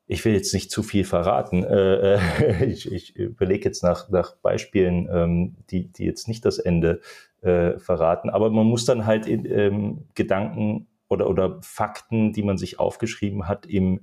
ich 0.08 0.24
will 0.24 0.34
jetzt 0.34 0.53
nicht 0.53 0.72
zu 0.72 0.84
viel 0.84 1.03
verraten. 1.03 1.64
Äh, 1.64 2.16
äh 2.16 2.66
ich, 2.72 2.91
ich 2.91 3.16
überlege 3.16 3.66
jetzt 3.66 3.84
nach, 3.84 4.10
nach 4.10 4.36
Beispielen, 4.38 5.10
ähm, 5.12 5.56
die, 5.70 5.91
die 5.91 6.06
jetzt 6.06 6.28
nicht 6.28 6.45
das 6.45 6.60
Ende 6.60 7.01
äh, 7.41 7.78
verraten. 7.80 8.30
Aber 8.30 8.49
man 8.49 8.68
muss 8.68 8.86
dann 8.86 9.06
halt 9.06 9.28
in, 9.28 9.45
ähm, 9.45 10.06
Gedanken 10.14 10.88
oder, 11.08 11.30
oder 11.30 11.60
Fakten, 11.62 12.34
die 12.34 12.43
man 12.43 12.58
sich 12.58 12.80
aufgeschrieben 12.80 13.47
hat, 13.47 13.66
im 13.66 14.01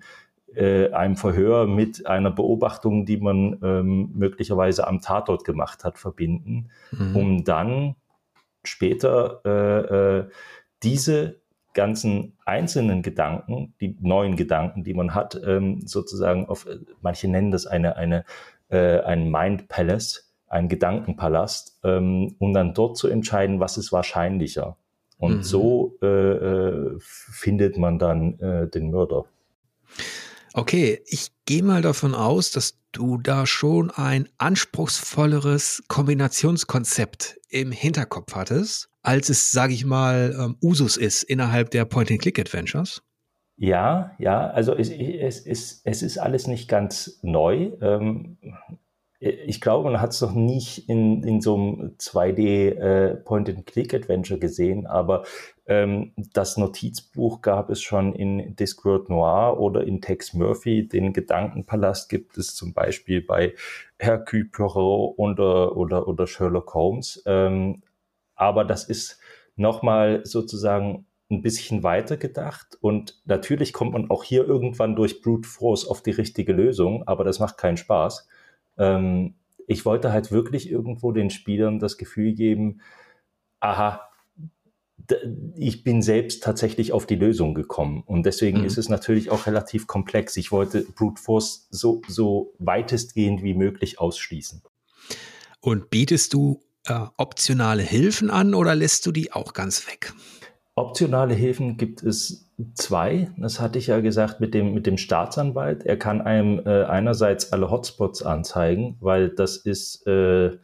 äh, 0.55 0.91
einem 0.91 1.17
Verhör 1.17 1.67
mit 1.67 2.07
einer 2.07 2.31
Beobachtung, 2.31 3.07
die 3.07 3.17
man 3.17 3.59
ähm, 3.63 4.11
möglicherweise 4.15 4.87
am 4.87 5.01
Tatort 5.01 5.45
gemacht 5.45 5.85
hat, 5.85 5.99
verbinden, 5.99 6.71
mhm. 6.91 7.17
um 7.17 7.45
dann 7.45 7.97
später 8.65 9.45
äh, 9.45 10.31
diese 10.83 11.42
ganzen 11.75 12.37
einzelnen 12.45 13.03
Gedanken, 13.03 13.75
die 13.81 13.97
neuen 14.01 14.37
Gedanken, 14.37 14.85
die 14.85 14.95
man 14.95 15.15
hat, 15.15 15.41
ähm, 15.45 15.87
sozusagen 15.87 16.47
auf, 16.47 16.67
manche 17.01 17.29
nennen 17.29 17.51
das 17.51 17.67
eine, 17.67 17.97
eine, 17.97 18.25
äh, 18.69 19.01
ein 19.01 19.31
Mind 19.31 19.69
Palace, 19.69 20.33
ein 20.49 20.69
Gedankenpalast, 20.69 21.79
ähm, 21.83 22.37
um 22.39 22.53
dann 22.53 22.75
dort 22.75 22.97
zu 22.97 23.09
entscheiden, 23.09 23.59
was 23.59 23.79
ist 23.79 23.93
wahrscheinlicher. 23.93 24.77
Und 25.19 25.39
mhm. 25.39 25.43
so 25.43 25.97
äh, 26.03 26.07
äh, 26.07 26.97
findet 26.99 27.79
man 27.79 27.99
dann 27.99 28.39
äh, 28.41 28.69
den 28.69 28.91
Mörder. 28.91 29.25
Okay, 30.53 31.01
ich 31.07 31.31
gehe 31.47 31.63
mal 31.63 31.81
davon 31.81 32.15
aus, 32.15 32.51
dass 32.51 32.79
du 32.93 33.17
da 33.17 33.47
schon 33.47 33.91
ein 33.91 34.29
anspruchsvolleres 34.37 35.85
Kombinationskonzept 35.89 37.41
im 37.49 37.73
Hinterkopf 37.73 38.35
hattest, 38.35 38.91
als 39.03 39.29
es, 39.29 39.51
sage 39.51 39.75
ich 39.75 39.85
mal, 39.85 40.35
ähm, 40.39 40.57
Usus 40.63 40.97
ist 40.97 41.23
innerhalb 41.23 41.71
der 41.71 41.85
Point-and-Click-Adventures. 41.85 43.03
Ja, 43.57 44.13
ja, 44.19 44.49
also 44.49 44.75
es, 44.75 44.91
es, 44.91 45.47
es, 45.47 45.83
es 45.85 46.03
ist 46.03 46.19
alles 46.19 46.47
nicht 46.47 46.69
ganz 46.69 47.21
neu. 47.23 47.71
Ähm, 47.81 48.39
ich 49.19 49.61
glaube, 49.61 49.89
man 49.89 50.01
hat 50.01 50.11
es 50.11 50.21
noch 50.21 50.33
nicht 50.33 50.89
in, 50.89 51.23
in 51.23 51.41
so 51.41 51.55
einem 51.55 51.97
2D 51.97 52.71
äh, 52.71 54.39
gesehen, 54.39 54.87
aber 54.89 55.23
ähm, 55.67 56.13
das 56.33 56.57
Notizbuch 56.57 57.41
gab 57.41 57.71
es 57.71 57.81
schon 57.81 58.15
in 58.15 58.57
Discworld 58.57 59.09
Noir 59.11 59.61
oder 59.61 59.85
in 59.85 60.01
Tex 60.01 60.35
Murphy. 60.35 60.89
Den 60.89 61.13
Gedankenpalast 61.13 62.09
gibt 62.09 62.37
es 62.37 62.57
zum 62.57 62.73
Beispiel 62.75 63.23
bei 63.23 63.55
Hercule 64.01 64.47
Poirot 64.47 65.15
oder, 65.19 65.77
oder, 65.77 66.09
oder 66.09 66.27
Sherlock 66.27 66.75
Holmes. 66.75 67.23
Ähm, 67.25 67.83
aber 68.43 68.65
das 68.65 68.85
ist 68.85 69.21
nochmal 69.55 70.23
sozusagen 70.25 71.07
ein 71.31 71.43
bisschen 71.43 71.85
weiter 71.85 72.17
gedacht. 72.17 72.77
Und 72.81 73.23
natürlich 73.25 73.73
kommt 73.73 73.93
man 73.93 74.11
auch 74.11 74.25
hier 74.25 74.45
irgendwann 74.45 74.97
durch 74.97 75.23
Brute 75.23 75.49
Force 75.49 75.87
auf 75.87 76.03
die 76.03 76.11
richtige 76.11 76.53
Lösung, 76.53 77.07
aber 77.07 77.23
das 77.23 77.39
macht 77.39 77.57
keinen 77.57 77.77
Spaß. 77.77 78.27
Ähm, 78.79 79.35
ich 79.69 79.85
wollte 79.85 80.13
halt 80.13 80.33
wirklich 80.33 80.69
irgendwo 80.69 81.13
den 81.13 81.31
Spielern 81.31 81.79
das 81.79 81.97
Gefühl 81.97 82.35
geben, 82.35 82.81
aha, 83.61 84.09
ich 85.55 85.85
bin 85.85 86.03
selbst 86.03 86.43
tatsächlich 86.43 86.93
auf 86.93 87.07
die 87.07 87.15
Lösung 87.15 87.55
gekommen. 87.55 88.03
Und 88.05 88.27
deswegen 88.27 88.59
mhm. 88.59 88.65
ist 88.65 88.77
es 88.77 88.89
natürlich 88.89 89.31
auch 89.31 89.47
relativ 89.47 89.87
komplex. 89.87 90.37
Ich 90.37 90.51
wollte 90.51 90.83
Brute 90.83 91.23
Force 91.23 91.69
so, 91.71 92.03
so 92.09 92.55
weitestgehend 92.59 93.43
wie 93.45 93.55
möglich 93.55 94.01
ausschließen. 94.01 94.63
Und 95.61 95.91
bietest 95.91 96.35
du 96.35 96.61
äh, 96.87 97.01
optionale 97.17 97.83
Hilfen 97.83 98.31
an 98.31 98.55
oder 98.55 98.75
lässt 98.75 99.07
du 99.07 99.13
die 99.13 99.33
auch 99.33 99.53
ganz 99.53 99.87
weg? 99.87 100.13
Optionale 100.75 101.35
Hilfen 101.35 101.77
gibt 101.77 102.03
es 102.03 102.51
zwei. 102.75 103.31
Das 103.37 103.61
hatte 103.61 103.79
ich 103.79 103.89
ja 103.89 104.01
gesagt 104.01 104.41
mit 104.41 104.55
dem, 104.55 104.73
mit 104.73 104.87
dem 104.87 104.97
Staatsanwalt. 104.97 105.85
Er 105.85 105.99
kann 105.99 106.23
einem 106.23 106.61
äh, 106.65 106.85
einerseits 106.85 107.53
alle 107.53 107.71
Hotspots 107.71 108.23
anzeigen, 108.23 108.97
weil 109.01 109.29
das 109.29 109.57
ist 109.57 110.07
äh, 110.07 110.57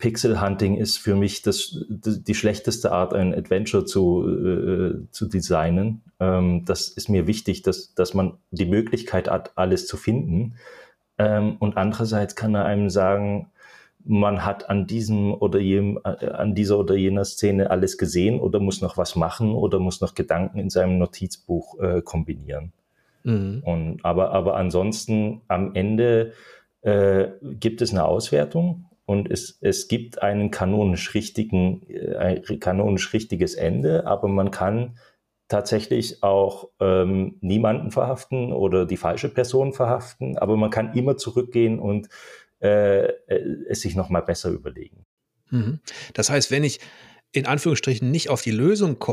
Pixel 0.00 0.40
Hunting 0.40 0.78
ist 0.78 0.96
für 0.96 1.14
mich 1.14 1.42
das, 1.42 1.76
die 1.90 2.34
schlechteste 2.34 2.90
Art, 2.90 3.12
ein 3.12 3.34
Adventure 3.34 3.84
zu, 3.84 4.26
äh, 4.26 5.10
zu 5.10 5.26
designen. 5.26 6.02
Ähm, 6.18 6.64
das 6.64 6.88
ist 6.88 7.10
mir 7.10 7.26
wichtig, 7.26 7.62
dass, 7.62 7.94
dass 7.94 8.14
man 8.14 8.38
die 8.50 8.64
Möglichkeit 8.64 9.30
hat, 9.30 9.52
alles 9.56 9.86
zu 9.86 9.98
finden. 9.98 10.54
Ähm, 11.18 11.56
und 11.58 11.76
andererseits 11.76 12.34
kann 12.34 12.54
er 12.54 12.64
einem 12.64 12.88
sagen, 12.88 13.50
man 14.04 14.44
hat 14.44 14.68
an 14.70 14.86
diesem 14.86 15.34
oder 15.34 15.58
jenem, 15.58 15.98
äh, 16.04 16.26
an 16.26 16.54
dieser 16.54 16.78
oder 16.78 16.94
jener 16.94 17.24
Szene 17.24 17.70
alles 17.70 17.98
gesehen 17.98 18.40
oder 18.40 18.60
muss 18.60 18.80
noch 18.80 18.96
was 18.96 19.16
machen 19.16 19.52
oder 19.54 19.78
muss 19.78 20.00
noch 20.00 20.14
Gedanken 20.14 20.58
in 20.58 20.70
seinem 20.70 20.98
Notizbuch 20.98 21.78
äh, 21.80 22.02
kombinieren. 22.02 22.72
Mhm. 23.24 23.62
Und, 23.64 24.04
aber, 24.04 24.32
aber 24.32 24.56
ansonsten 24.56 25.42
am 25.48 25.74
Ende 25.74 26.32
äh, 26.82 27.28
gibt 27.42 27.82
es 27.82 27.92
eine 27.92 28.04
Auswertung 28.04 28.86
und 29.04 29.30
es, 29.30 29.58
es 29.60 29.88
gibt 29.88 30.22
einen 30.22 30.50
kanonisch 30.50 31.14
richtigen, 31.14 31.82
äh, 31.88 32.16
ein 32.16 32.60
kanonisch 32.60 33.12
richtiges 33.12 33.54
Ende, 33.54 34.06
aber 34.06 34.28
man 34.28 34.50
kann 34.50 34.96
tatsächlich 35.48 36.22
auch 36.22 36.68
ähm, 36.78 37.36
niemanden 37.40 37.90
verhaften 37.90 38.52
oder 38.52 38.86
die 38.86 38.96
falsche 38.96 39.28
Person 39.28 39.72
verhaften, 39.72 40.38
aber 40.38 40.56
man 40.56 40.70
kann 40.70 40.94
immer 40.94 41.16
zurückgehen 41.16 41.80
und 41.80 42.08
äh, 42.60 43.06
äh, 43.06 43.64
es 43.68 43.80
sich 43.80 43.94
nochmal 43.94 44.22
besser 44.22 44.50
überlegen. 44.50 45.06
Mhm. 45.50 45.80
Das 46.14 46.30
heißt, 46.30 46.50
wenn 46.50 46.64
ich 46.64 46.80
in 47.32 47.46
Anführungsstrichen 47.46 48.10
nicht 48.10 48.28
auf 48.28 48.42
die 48.42 48.50
Lösung, 48.50 49.04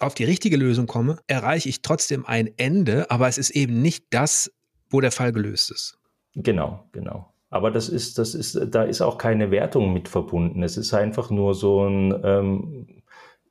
auf 0.00 0.14
die 0.14 0.24
richtige 0.24 0.56
Lösung 0.56 0.86
komme, 0.86 1.18
erreiche 1.26 1.68
ich 1.68 1.82
trotzdem 1.82 2.26
ein 2.26 2.50
Ende, 2.56 3.10
aber 3.10 3.28
es 3.28 3.38
ist 3.38 3.50
eben 3.50 3.80
nicht 3.80 4.06
das, 4.10 4.52
wo 4.90 5.00
der 5.00 5.12
Fall 5.12 5.32
gelöst 5.32 5.70
ist. 5.70 5.98
Genau, 6.34 6.88
genau. 6.92 7.32
Aber 7.50 7.70
das 7.70 7.88
ist, 7.88 8.18
das 8.18 8.34
ist, 8.34 8.58
da 8.70 8.82
ist 8.82 9.00
auch 9.00 9.16
keine 9.16 9.50
Wertung 9.50 9.92
mit 9.92 10.08
verbunden. 10.08 10.62
Es 10.62 10.76
ist 10.76 10.92
einfach 10.92 11.30
nur 11.30 11.54
so 11.54 11.86
ein, 11.86 12.20
ähm, 12.24 13.02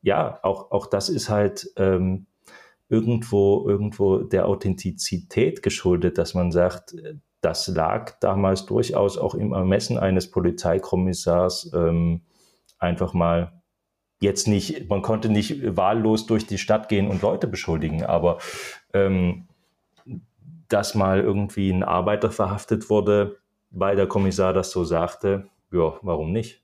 ja, 0.02 0.40
auch, 0.44 0.72
auch 0.72 0.88
das 0.88 1.10
ist 1.10 1.30
halt 1.30 1.72
ähm, 1.78 2.28
irgendwo, 2.90 3.68
irgendwo 3.68 4.20
der 4.20 4.46
Authentizität 4.46 5.64
geschuldet, 5.64 6.18
dass 6.18 6.34
man 6.34 6.52
sagt, 6.52 6.94
das 7.44 7.68
lag 7.68 8.18
damals 8.22 8.66
durchaus 8.66 9.18
auch 9.18 9.36
im 9.36 9.52
Ermessen 9.52 9.98
eines 9.98 10.32
Polizeikommissars 10.32 11.72
ähm, 11.74 12.22
einfach 12.80 13.14
mal 13.14 13.62
jetzt 14.22 14.48
nicht, 14.48 14.90
man 14.90 15.02
konnte 15.02 15.28
nicht 15.28 15.76
wahllos 15.76 16.26
durch 16.26 16.48
die 16.48 16.58
Stadt 16.58 16.88
gehen 16.88 17.10
und 17.10 17.22
Leute 17.22 17.48
beschuldigen, 17.48 18.06
aber 18.06 18.38
ähm, 18.94 19.50
dass 20.70 20.96
mal 20.96 21.20
irgendwie 21.20 21.70
ein 21.70 21.84
Arbeiter 21.84 22.32
verhaftet 22.32 22.90
wurde, 22.90 23.38
weil 23.70 23.98
der 23.98 24.08
Kommissar 24.08 24.54
das 24.54 24.72
so 24.72 24.86
sagte, 24.86 25.50
ja, 25.72 25.94
warum 26.02 26.32
nicht? 26.32 26.63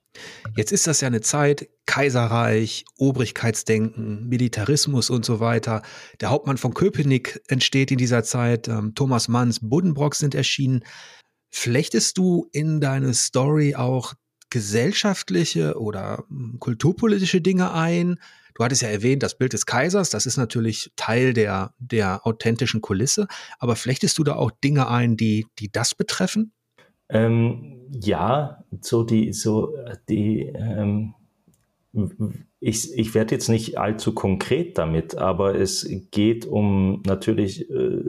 Jetzt 0.56 0.72
ist 0.72 0.88
das 0.88 1.02
ja 1.02 1.08
eine 1.08 1.22
Zeit, 1.22 1.70
Kaiserreich, 1.86 2.86
Obrigkeitsdenken, 2.98 4.28
Militarismus 4.28 5.10
und 5.10 5.26
so 5.26 5.40
weiter. 5.40 5.82
Der 6.22 6.30
Hauptmann 6.30 6.58
von 6.58 6.74
Köpenick 6.74 7.42
entsteht 7.48 7.92
in 7.92 7.98
dieser 7.98 8.24
Zeit, 8.24 8.68
ähm, 8.68 8.96
Thomas 8.96 9.28
Manns 9.28 9.60
Buddenbrock 9.62 10.16
sind 10.16 10.36
erschienen. 10.36 10.84
Flechtest 11.52 12.18
du 12.18 12.48
in 12.52 12.80
deine 12.80 13.14
Story 13.14 13.76
auch 13.76 14.14
gesellschaftliche 14.50 15.80
oder 15.80 16.24
hm, 16.30 16.58
kulturpolitische 16.60 17.42
Dinge 17.42 17.74
ein? 17.74 18.20
Du 18.56 18.64
hattest 18.64 18.82
ja 18.82 18.90
erwähnt, 18.90 19.24
das 19.24 19.38
Bild 19.38 19.54
des 19.54 19.66
Kaisers, 19.66 20.10
das 20.10 20.26
ist 20.26 20.38
natürlich 20.38 20.92
Teil 20.96 21.34
der, 21.34 21.74
der 21.78 22.28
authentischen 22.28 22.82
Kulisse, 22.82 23.28
aber 23.58 23.76
flechtest 23.76 24.18
du 24.18 24.24
da 24.24 24.36
auch 24.36 24.52
Dinge 24.52 24.90
ein, 24.90 25.16
die, 25.16 25.48
die 25.60 25.72
das 25.72 25.96
betreffen? 25.96 26.52
Ähm, 27.10 27.79
ja, 27.92 28.64
so 28.82 29.04
die, 29.04 29.34
so 29.34 29.74
die, 30.08 30.52
ähm, 30.56 31.14
ich, 32.60 32.98
ich 32.98 33.16
werde 33.16 33.36
jetzt 33.36 33.50
nicht 33.50 33.78
allzu 33.78 34.14
konkret 34.14 34.78
damit, 34.78 35.18
aber 35.18 35.56
es 35.56 35.90
geht 36.12 36.46
um 36.46 37.02
natürlich 37.06 37.70
äh, 37.70 38.02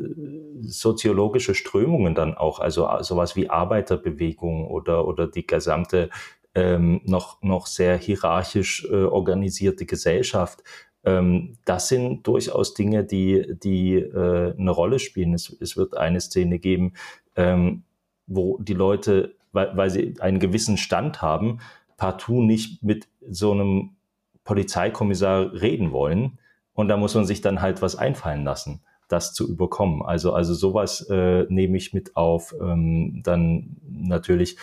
soziologische 0.61 1.55
Strömungen 1.55 2.15
dann 2.15 2.35
auch, 2.35 2.59
also 2.59 2.89
sowas 3.01 3.37
wie 3.37 3.49
Arbeiterbewegung 3.49 4.67
oder, 4.67 5.07
oder 5.07 5.27
die 5.27 5.47
gesamte 5.47 6.11
ähm, 6.55 7.01
noch, 7.05 7.41
noch 7.43 7.67
sehr 7.67 7.97
hierarchisch 7.97 8.87
äh, 8.91 9.05
organisierte 9.05 9.87
Gesellschaft. 9.87 10.63
Ähm, 11.05 11.57
das 11.65 11.89
sind 11.89 12.27
durchaus 12.27 12.75
Dinge, 12.75 13.05
die, 13.05 13.55
die 13.63 13.95
äh, 13.95 14.55
eine 14.59 14.71
Rolle 14.71 14.99
spielen. 14.99 15.33
Es, 15.35 15.57
es 15.61 15.77
wird 15.77 15.97
eine 15.97 16.21
Szene 16.21 16.59
geben, 16.59 16.95
ähm, 17.37 17.85
wo 18.27 18.59
die 18.59 18.75
Leute, 18.75 19.37
weil, 19.53 19.77
weil 19.77 19.91
sie 19.91 20.15
einen 20.21 20.39
gewissen 20.39 20.77
Stand 20.77 21.23
haben, 21.23 21.61
partout 21.97 22.43
nicht 22.43 22.83
mit 22.83 23.09
so 23.29 23.53
einem 23.53 23.97
Polizeikommissar 24.45 25.53
reden 25.53 25.93
wollen. 25.93 26.39
Und 26.73 26.89
da 26.89 26.97
muss 26.97 27.15
man 27.15 27.27
sich 27.27 27.41
dann 27.41 27.61
halt 27.61 27.83
was 27.83 27.97
einfallen 27.97 28.45
lassen. 28.45 28.81
das 29.09 29.35
zu 29.35 29.49
überkommen. 29.49 30.03
Also, 30.03 30.33
also 30.33 30.55
sowas 30.55 31.07
äh, 31.11 31.45
nehme 31.49 31.77
ich 31.77 31.93
mit 31.93 32.17
auf. 32.17 32.55
Ähm, 32.61 33.23
dann 33.25 33.77
natürlich 33.89 34.57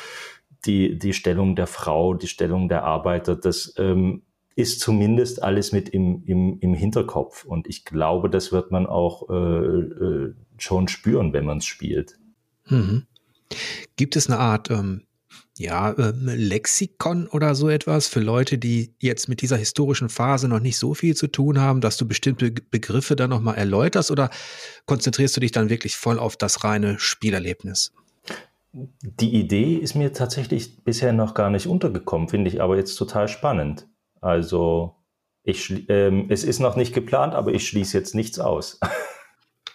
die, 0.65 0.97
die 0.97 1.13
Stellung 1.13 1.55
der 1.55 1.67
Frau, 1.67 2.13
die 2.13 2.27
Stellung 2.27 2.69
der 2.69 2.83
Arbeiter, 2.83 3.35
das 3.35 3.73
ähm, 3.77 4.23
ist 4.55 4.79
zumindest 4.79 5.43
alles 5.43 5.71
mit 5.71 5.89
im, 5.89 6.23
im, 6.25 6.57
im 6.59 6.73
Hinterkopf. 6.73 7.45
Und 7.45 7.67
ich 7.67 7.85
glaube, 7.85 8.29
das 8.29 8.51
wird 8.51 8.71
man 8.71 8.87
auch 8.87 9.29
äh, 9.29 9.33
äh, 9.33 10.33
schon 10.57 10.87
spüren, 10.87 11.33
wenn 11.33 11.45
man 11.45 11.59
es 11.59 11.65
spielt. 11.65 12.17
Mhm. 12.67 13.05
Gibt 13.95 14.15
es 14.15 14.27
eine 14.27 14.39
Art 14.39 14.69
ähm, 14.69 15.03
ja, 15.57 15.95
ähm, 15.97 16.25
Lexikon 16.25 17.27
oder 17.27 17.55
so 17.55 17.69
etwas 17.69 18.07
für 18.07 18.19
Leute, 18.19 18.57
die 18.57 18.93
jetzt 18.99 19.27
mit 19.27 19.41
dieser 19.41 19.57
historischen 19.57 20.09
Phase 20.09 20.47
noch 20.47 20.59
nicht 20.59 20.77
so 20.77 20.93
viel 20.93 21.15
zu 21.15 21.27
tun 21.27 21.59
haben, 21.59 21.81
dass 21.81 21.97
du 21.97 22.07
bestimmte 22.07 22.51
Begriffe 22.51 23.15
dann 23.15 23.29
nochmal 23.29 23.55
erläuterst 23.55 24.11
oder 24.11 24.29
konzentrierst 24.85 25.35
du 25.35 25.41
dich 25.41 25.51
dann 25.51 25.69
wirklich 25.69 25.95
voll 25.95 26.19
auf 26.19 26.37
das 26.37 26.63
reine 26.63 26.99
Spielerlebnis? 26.99 27.91
Die 29.01 29.33
Idee 29.33 29.75
ist 29.75 29.95
mir 29.95 30.13
tatsächlich 30.13 30.83
bisher 30.83 31.13
noch 31.13 31.33
gar 31.33 31.49
nicht 31.49 31.67
untergekommen, 31.67 32.29
finde 32.29 32.49
ich 32.49 32.61
aber 32.61 32.77
jetzt 32.77 32.95
total 32.95 33.27
spannend. 33.27 33.87
Also 34.21 34.95
ich, 35.43 35.89
ähm, 35.89 36.27
es 36.29 36.43
ist 36.43 36.59
noch 36.59 36.75
nicht 36.75 36.93
geplant, 36.93 37.33
aber 37.33 37.53
ich 37.53 37.67
schließe 37.67 37.97
jetzt 37.97 38.13
nichts 38.13 38.39
aus. 38.39 38.79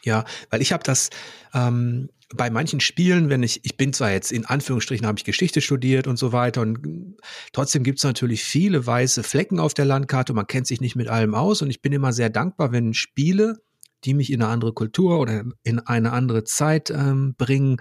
Ja, 0.04 0.24
weil 0.50 0.62
ich 0.62 0.72
habe 0.72 0.82
das 0.82 1.10
ähm, 1.54 2.08
bei 2.34 2.50
manchen 2.50 2.80
Spielen, 2.80 3.28
wenn 3.28 3.42
ich, 3.42 3.64
ich 3.64 3.76
bin 3.76 3.92
zwar 3.92 4.12
jetzt 4.12 4.32
in 4.32 4.46
Anführungsstrichen, 4.46 5.06
habe 5.06 5.18
ich 5.18 5.24
Geschichte 5.24 5.60
studiert 5.60 6.06
und 6.06 6.18
so 6.18 6.32
weiter 6.32 6.62
und 6.62 7.16
trotzdem 7.52 7.82
gibt 7.82 7.98
es 7.98 8.04
natürlich 8.04 8.42
viele 8.42 8.86
weiße 8.86 9.22
Flecken 9.22 9.58
auf 9.58 9.74
der 9.74 9.84
Landkarte 9.84 10.32
und 10.32 10.36
man 10.36 10.46
kennt 10.46 10.66
sich 10.66 10.80
nicht 10.80 10.96
mit 10.96 11.08
allem 11.08 11.34
aus 11.34 11.62
und 11.62 11.70
ich 11.70 11.82
bin 11.82 11.92
immer 11.92 12.12
sehr 12.12 12.30
dankbar, 12.30 12.72
wenn 12.72 12.94
Spiele, 12.94 13.60
die 14.04 14.14
mich 14.14 14.32
in 14.32 14.42
eine 14.42 14.50
andere 14.50 14.72
Kultur 14.72 15.18
oder 15.18 15.44
in 15.62 15.78
eine 15.80 16.12
andere 16.12 16.44
Zeit 16.44 16.90
ähm, 16.90 17.34
bringen, 17.36 17.76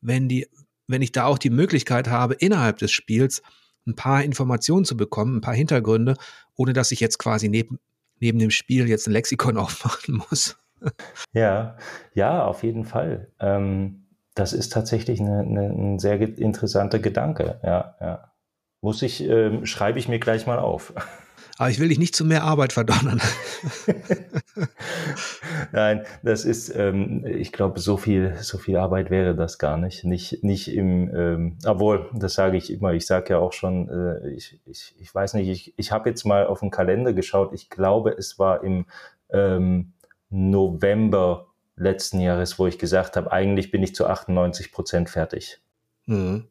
wenn 0.00 0.28
die, 0.28 0.46
wenn 0.86 1.02
ich 1.02 1.12
da 1.12 1.24
auch 1.24 1.38
die 1.38 1.50
Möglichkeit 1.50 2.08
habe, 2.08 2.34
innerhalb 2.34 2.78
des 2.78 2.92
Spiels 2.92 3.42
ein 3.86 3.96
paar 3.96 4.22
Informationen 4.22 4.84
zu 4.84 4.96
bekommen, 4.96 5.36
ein 5.36 5.40
paar 5.40 5.54
Hintergründe, 5.54 6.16
ohne 6.54 6.72
dass 6.72 6.92
ich 6.92 7.00
jetzt 7.00 7.18
quasi 7.18 7.48
neben, 7.48 7.78
neben 8.20 8.38
dem 8.38 8.50
Spiel 8.50 8.88
jetzt 8.88 9.06
ein 9.06 9.12
Lexikon 9.12 9.56
aufmachen 9.58 10.22
muss. 10.30 10.56
Ja, 11.32 11.76
ja, 12.14 12.44
auf 12.44 12.62
jeden 12.62 12.84
Fall. 12.84 13.28
Ähm, 13.40 14.04
das 14.34 14.52
ist 14.52 14.72
tatsächlich 14.72 15.20
eine, 15.20 15.40
eine, 15.40 15.66
ein 15.66 15.98
sehr 15.98 16.20
interessanter 16.20 16.98
Gedanke. 16.98 17.60
Ja, 17.62 17.94
ja. 18.00 18.32
Muss 18.80 19.02
ich, 19.02 19.22
ähm, 19.22 19.64
schreibe 19.64 19.98
ich 19.98 20.08
mir 20.08 20.18
gleich 20.18 20.46
mal 20.46 20.58
auf. 20.58 20.92
Aber 21.56 21.70
ich 21.70 21.78
will 21.78 21.88
dich 21.88 22.00
nicht 22.00 22.16
zu 22.16 22.24
mehr 22.24 22.42
Arbeit 22.42 22.72
verdonnern. 22.72 23.20
Nein, 25.72 26.04
das 26.24 26.44
ist, 26.44 26.74
ähm, 26.74 27.24
ich 27.24 27.52
glaube, 27.52 27.78
so 27.78 27.96
viel, 27.96 28.34
so 28.40 28.58
viel 28.58 28.76
Arbeit 28.76 29.08
wäre 29.10 29.36
das 29.36 29.58
gar 29.58 29.76
nicht. 29.76 30.04
Nicht, 30.04 30.42
nicht 30.42 30.68
im, 30.68 31.14
ähm, 31.14 31.58
obwohl, 31.64 32.10
das 32.12 32.34
sage 32.34 32.56
ich 32.56 32.72
immer. 32.72 32.92
Ich 32.92 33.06
sage 33.06 33.34
ja 33.34 33.38
auch 33.38 33.52
schon, 33.52 33.88
äh, 33.88 34.30
ich, 34.30 34.60
ich, 34.64 34.96
ich 34.98 35.14
weiß 35.14 35.34
nicht, 35.34 35.48
ich, 35.48 35.74
ich 35.76 35.92
habe 35.92 36.08
jetzt 36.08 36.24
mal 36.24 36.46
auf 36.46 36.58
den 36.58 36.70
Kalender 36.70 37.12
geschaut. 37.12 37.52
Ich 37.52 37.70
glaube, 37.70 38.10
es 38.10 38.38
war 38.40 38.64
im 38.64 38.86
ähm, 39.30 39.93
November 40.34 41.46
letzten 41.76 42.18
Jahres, 42.18 42.58
wo 42.58 42.66
ich 42.66 42.78
gesagt 42.78 43.16
habe, 43.16 43.30
eigentlich 43.30 43.70
bin 43.70 43.82
ich 43.82 43.94
zu 43.94 44.06
98 44.06 44.72
Prozent 44.72 45.08
fertig. 45.08 45.60
Mhm. 46.06 46.48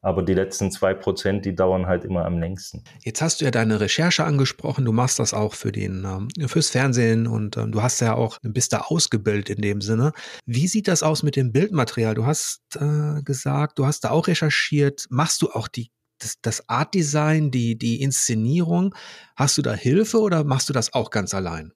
Aber 0.00 0.22
die 0.22 0.32
letzten 0.32 0.70
zwei 0.70 0.94
Prozent, 0.94 1.44
die 1.44 1.54
dauern 1.54 1.86
halt 1.86 2.04
immer 2.04 2.24
am 2.24 2.38
längsten. 2.38 2.84
Jetzt 3.02 3.20
hast 3.20 3.40
du 3.40 3.44
ja 3.44 3.50
deine 3.50 3.80
Recherche 3.80 4.24
angesprochen. 4.24 4.84
Du 4.84 4.92
machst 4.92 5.18
das 5.18 5.34
auch 5.34 5.54
für 5.54 5.72
den, 5.72 6.04
ähm, 6.04 6.48
fürs 6.48 6.70
Fernsehen 6.70 7.26
und 7.26 7.56
ähm, 7.56 7.72
du 7.72 7.82
hast 7.82 8.00
ja 8.00 8.14
auch, 8.14 8.38
bist 8.42 8.72
da 8.72 8.82
ausgebildet 8.82 9.56
in 9.56 9.62
dem 9.62 9.80
Sinne. 9.80 10.12
Wie 10.46 10.68
sieht 10.68 10.88
das 10.88 11.02
aus 11.02 11.22
mit 11.22 11.36
dem 11.36 11.52
Bildmaterial? 11.52 12.14
Du 12.14 12.24
hast 12.24 12.62
äh, 12.76 13.22
gesagt, 13.22 13.78
du 13.78 13.86
hast 13.86 14.04
da 14.04 14.10
auch 14.10 14.28
recherchiert. 14.28 15.06
Machst 15.10 15.42
du 15.42 15.50
auch 15.50 15.68
die 15.68 15.90
das, 16.20 16.40
das 16.42 16.68
Art 16.68 16.94
Design, 16.94 17.50
die, 17.50 17.78
die 17.78 18.02
Inszenierung, 18.02 18.94
hast 19.36 19.56
du 19.58 19.62
da 19.62 19.74
Hilfe 19.74 20.18
oder 20.18 20.42
machst 20.42 20.68
du 20.68 20.72
das 20.72 20.92
auch 20.92 21.10
ganz 21.10 21.32
allein? 21.32 21.72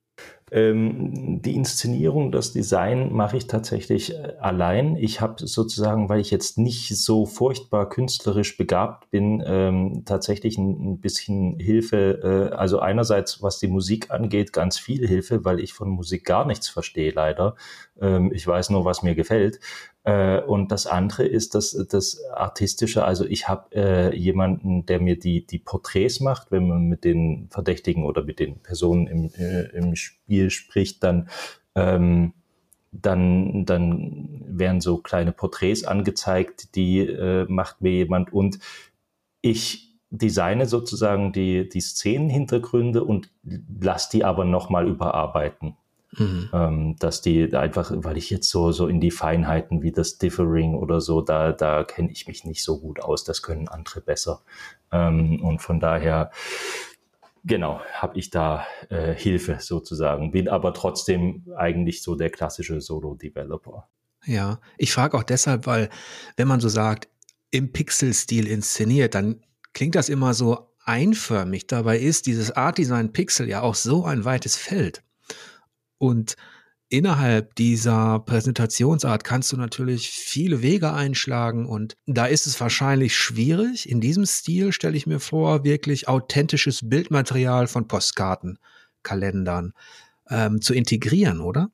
Ähm, 0.54 1.40
die 1.40 1.54
Inszenierung, 1.54 2.30
das 2.30 2.52
Design 2.52 3.10
mache 3.10 3.38
ich 3.38 3.46
tatsächlich 3.46 4.12
äh, 4.12 4.34
allein. 4.38 4.96
Ich 4.96 5.22
habe 5.22 5.46
sozusagen, 5.46 6.10
weil 6.10 6.20
ich 6.20 6.30
jetzt 6.30 6.58
nicht 6.58 6.94
so 6.94 7.24
furchtbar 7.24 7.88
künstlerisch 7.88 8.58
begabt 8.58 9.08
bin, 9.10 9.42
ähm, 9.46 10.02
tatsächlich 10.04 10.58
ein, 10.58 11.00
bisschen 11.00 11.58
Hilfe. 11.58 12.50
Äh, 12.52 12.54
also 12.54 12.80
einerseits, 12.80 13.42
was 13.42 13.60
die 13.60 13.68
Musik 13.68 14.10
angeht, 14.10 14.52
ganz 14.52 14.78
viel 14.78 15.08
Hilfe, 15.08 15.42
weil 15.46 15.58
ich 15.58 15.72
von 15.72 15.88
Musik 15.88 16.26
gar 16.26 16.46
nichts 16.46 16.68
verstehe, 16.68 17.12
leider. 17.12 17.56
Ähm, 17.98 18.30
ich 18.34 18.46
weiß 18.46 18.68
nur, 18.68 18.84
was 18.84 19.02
mir 19.02 19.14
gefällt. 19.14 19.58
Äh, 20.04 20.40
und 20.40 20.72
das 20.72 20.86
andere 20.86 21.24
ist 21.24 21.54
das, 21.54 21.72
das 21.90 22.22
Artistische. 22.32 23.04
Also 23.04 23.24
ich 23.24 23.48
habe 23.48 23.74
äh, 23.74 24.16
jemanden, 24.16 24.84
der 24.86 25.00
mir 25.00 25.18
die, 25.18 25.46
die 25.46 25.58
Porträts 25.58 26.20
macht, 26.20 26.50
wenn 26.50 26.68
man 26.68 26.84
mit 26.86 27.04
den 27.04 27.48
Verdächtigen 27.50 28.04
oder 28.04 28.24
mit 28.24 28.40
den 28.40 28.60
Personen 28.60 29.06
im, 29.06 29.30
äh, 29.36 29.68
im 29.76 29.94
Spiel 29.94 30.50
spricht, 30.50 31.02
dann, 31.04 31.28
ähm, 31.74 32.34
dann, 32.90 33.64
dann 33.64 34.44
werden 34.46 34.80
so 34.80 34.98
kleine 34.98 35.32
Porträts 35.32 35.84
angezeigt, 35.84 36.74
die 36.74 37.00
äh, 37.00 37.46
macht 37.48 37.80
mir 37.80 37.92
jemand 37.92 38.32
und 38.32 38.58
ich 39.40 39.92
designe 40.10 40.66
sozusagen 40.66 41.32
die, 41.32 41.68
die 41.68 41.80
Szenenhintergründe 41.80 43.02
und 43.02 43.30
lass 43.80 44.10
die 44.10 44.24
aber 44.24 44.44
nochmal 44.44 44.86
überarbeiten. 44.88 45.76
Mhm. 46.18 46.50
Ähm, 46.52 46.96
dass 46.98 47.22
die 47.22 47.54
einfach, 47.54 47.90
weil 47.94 48.18
ich 48.18 48.28
jetzt 48.28 48.50
so, 48.50 48.70
so 48.70 48.86
in 48.86 49.00
die 49.00 49.10
Feinheiten 49.10 49.82
wie 49.82 49.92
das 49.92 50.18
Differing 50.18 50.74
oder 50.74 51.00
so, 51.00 51.22
da, 51.22 51.52
da 51.52 51.84
kenne 51.84 52.10
ich 52.10 52.26
mich 52.26 52.44
nicht 52.44 52.62
so 52.62 52.80
gut 52.80 53.00
aus. 53.00 53.24
Das 53.24 53.42
können 53.42 53.68
andere 53.68 54.02
besser. 54.02 54.42
Ähm, 54.90 55.42
und 55.42 55.62
von 55.62 55.80
daher, 55.80 56.30
genau, 57.44 57.80
habe 57.94 58.18
ich 58.18 58.28
da 58.28 58.66
äh, 58.90 59.14
Hilfe 59.14 59.56
sozusagen, 59.60 60.32
bin 60.32 60.48
aber 60.48 60.74
trotzdem 60.74 61.46
eigentlich 61.56 62.02
so 62.02 62.14
der 62.14 62.28
klassische 62.28 62.80
Solo-Developer. 62.80 63.88
Ja, 64.24 64.60
ich 64.76 64.92
frage 64.92 65.16
auch 65.16 65.24
deshalb, 65.24 65.66
weil 65.66 65.88
wenn 66.36 66.46
man 66.46 66.60
so 66.60 66.68
sagt, 66.68 67.08
im 67.50 67.72
Pixel-Stil 67.72 68.46
inszeniert, 68.46 69.14
dann 69.14 69.42
klingt 69.72 69.94
das 69.94 70.08
immer 70.08 70.34
so 70.34 70.68
einförmig. 70.84 71.66
Dabei 71.66 71.98
ist 71.98 72.26
dieses 72.26 72.50
Art 72.50 72.78
Design 72.78 73.12
Pixel 73.12 73.48
ja 73.48 73.62
auch 73.62 73.74
so 73.74 74.04
ein 74.04 74.24
weites 74.24 74.56
Feld. 74.56 75.02
Und 76.02 76.34
innerhalb 76.88 77.54
dieser 77.54 78.18
Präsentationsart 78.18 79.22
kannst 79.22 79.52
du 79.52 79.56
natürlich 79.56 80.10
viele 80.10 80.60
Wege 80.60 80.92
einschlagen 80.92 81.64
und 81.64 81.94
da 82.06 82.26
ist 82.26 82.48
es 82.48 82.60
wahrscheinlich 82.60 83.16
schwierig, 83.16 83.88
in 83.88 84.00
diesem 84.00 84.26
Stil 84.26 84.72
stelle 84.72 84.96
ich 84.96 85.06
mir 85.06 85.20
vor, 85.20 85.62
wirklich 85.62 86.08
authentisches 86.08 86.80
Bildmaterial 86.82 87.68
von 87.68 87.86
Postkarten, 87.86 88.58
Kalendern 89.04 89.74
ähm, 90.28 90.60
zu 90.60 90.74
integrieren, 90.74 91.40
oder? 91.40 91.70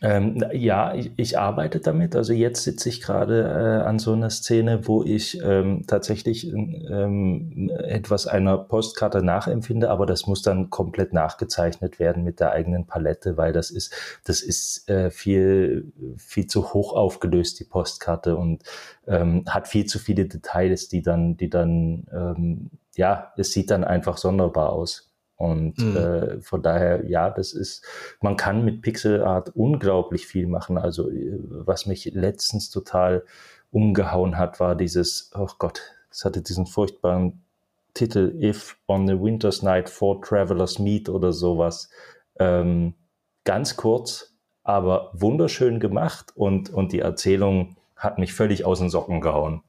Ähm, 0.00 0.44
ja, 0.52 0.94
ich, 0.94 1.10
ich, 1.16 1.38
arbeite 1.38 1.80
damit. 1.80 2.14
Also 2.14 2.32
jetzt 2.32 2.62
sitze 2.62 2.88
ich 2.88 3.00
gerade 3.00 3.42
äh, 3.42 3.84
an 3.84 3.98
so 3.98 4.12
einer 4.12 4.30
Szene, 4.30 4.86
wo 4.86 5.02
ich 5.02 5.40
ähm, 5.42 5.84
tatsächlich 5.88 6.52
ähm, 6.52 7.68
etwas 7.82 8.28
einer 8.28 8.58
Postkarte 8.58 9.24
nachempfinde, 9.24 9.90
aber 9.90 10.06
das 10.06 10.28
muss 10.28 10.42
dann 10.42 10.70
komplett 10.70 11.12
nachgezeichnet 11.12 11.98
werden 11.98 12.22
mit 12.22 12.38
der 12.38 12.52
eigenen 12.52 12.86
Palette, 12.86 13.36
weil 13.36 13.52
das 13.52 13.70
ist, 13.70 13.92
das 14.24 14.40
ist 14.40 14.88
äh, 14.88 15.10
viel, 15.10 15.92
viel 16.16 16.46
zu 16.46 16.72
hoch 16.72 16.92
aufgelöst, 16.92 17.58
die 17.58 17.64
Postkarte 17.64 18.36
und 18.36 18.62
ähm, 19.08 19.44
hat 19.48 19.66
viel 19.66 19.86
zu 19.86 19.98
viele 19.98 20.26
Details, 20.26 20.88
die 20.88 21.02
dann, 21.02 21.36
die 21.36 21.50
dann, 21.50 22.06
ähm, 22.12 22.70
ja, 22.94 23.32
es 23.36 23.52
sieht 23.52 23.72
dann 23.72 23.82
einfach 23.82 24.16
sonderbar 24.16 24.70
aus. 24.70 25.07
Und 25.38 25.78
mhm. 25.78 25.96
äh, 25.96 26.40
von 26.40 26.62
daher, 26.62 27.08
ja, 27.08 27.30
das 27.30 27.52
ist, 27.52 27.84
man 28.20 28.36
kann 28.36 28.64
mit 28.64 28.82
Pixel 28.82 29.22
Art 29.22 29.54
unglaublich 29.54 30.26
viel 30.26 30.48
machen. 30.48 30.76
Also 30.76 31.08
äh, 31.10 31.38
was 31.38 31.86
mich 31.86 32.04
letztens 32.06 32.70
total 32.70 33.24
umgehauen 33.70 34.36
hat, 34.36 34.58
war 34.58 34.74
dieses, 34.74 35.30
oh 35.34 35.48
Gott, 35.58 35.80
es 36.10 36.24
hatte 36.24 36.42
diesen 36.42 36.66
furchtbaren 36.66 37.40
Titel, 37.94 38.36
If 38.40 38.76
on 38.88 39.06
the 39.06 39.14
Winter's 39.14 39.62
Night 39.62 39.88
Four 39.88 40.20
Travelers 40.22 40.80
Meet 40.80 41.08
oder 41.08 41.32
sowas. 41.32 41.88
Ähm, 42.40 42.94
ganz 43.44 43.76
kurz, 43.76 44.34
aber 44.64 45.12
wunderschön 45.14 45.78
gemacht 45.78 46.32
und, 46.34 46.70
und 46.70 46.92
die 46.92 47.00
Erzählung 47.00 47.76
hat 47.94 48.18
mich 48.18 48.32
völlig 48.32 48.64
aus 48.64 48.80
den 48.80 48.90
Socken 48.90 49.20
gehauen. 49.20 49.62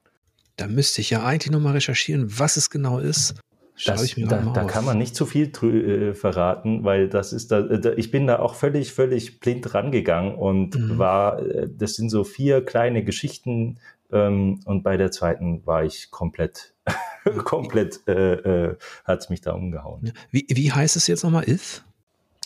Da 0.56 0.68
müsste 0.68 1.02
ich 1.02 1.12
ja 1.12 1.24
eigentlich 1.24 1.52
nochmal 1.52 1.74
recherchieren, 1.74 2.40
was 2.40 2.58
es 2.58 2.72
genau 2.72 2.98
ist. 2.98 3.40
Das, 3.86 4.14
da, 4.16 4.38
da 4.54 4.64
kann 4.66 4.84
man 4.84 4.98
nicht 4.98 5.16
zu 5.16 5.26
viel 5.26 5.52
äh, 5.64 6.14
verraten, 6.14 6.84
weil 6.84 7.08
das 7.08 7.32
ist 7.32 7.52
da, 7.52 7.62
da, 7.62 7.92
ich 7.94 8.12
bin 8.12 8.28
da 8.28 8.40
auch 8.40 8.56
völlig, 8.56 8.92
völlig 8.92 9.40
blind 9.40 9.74
rangegangen 9.74 10.36
und 10.36 10.76
mhm. 10.76 10.98
war, 10.98 11.40
äh, 11.40 11.70
das 11.70 11.94
sind 11.94 12.10
so 12.10 12.24
vier 12.24 12.66
kleine 12.66 13.04
Geschichten 13.04 13.80
ähm, 14.12 14.60
und 14.66 14.84
bei 14.84 14.98
der 14.98 15.12
zweiten 15.12 15.66
war 15.66 15.84
ich 15.84 16.12
komplett, 16.12 16.74
komplett, 17.46 18.02
äh, 18.08 18.34
äh, 18.34 18.78
hat 19.06 19.20
es 19.20 19.30
mich 19.30 19.42
da 19.42 19.54
umgehauen. 19.54 20.12
Wie, 20.32 20.46
wie 20.50 20.72
heißt 20.72 20.96
es 20.96 21.08
jetzt 21.08 21.24
nochmal, 21.24 21.48
If? 21.48 21.84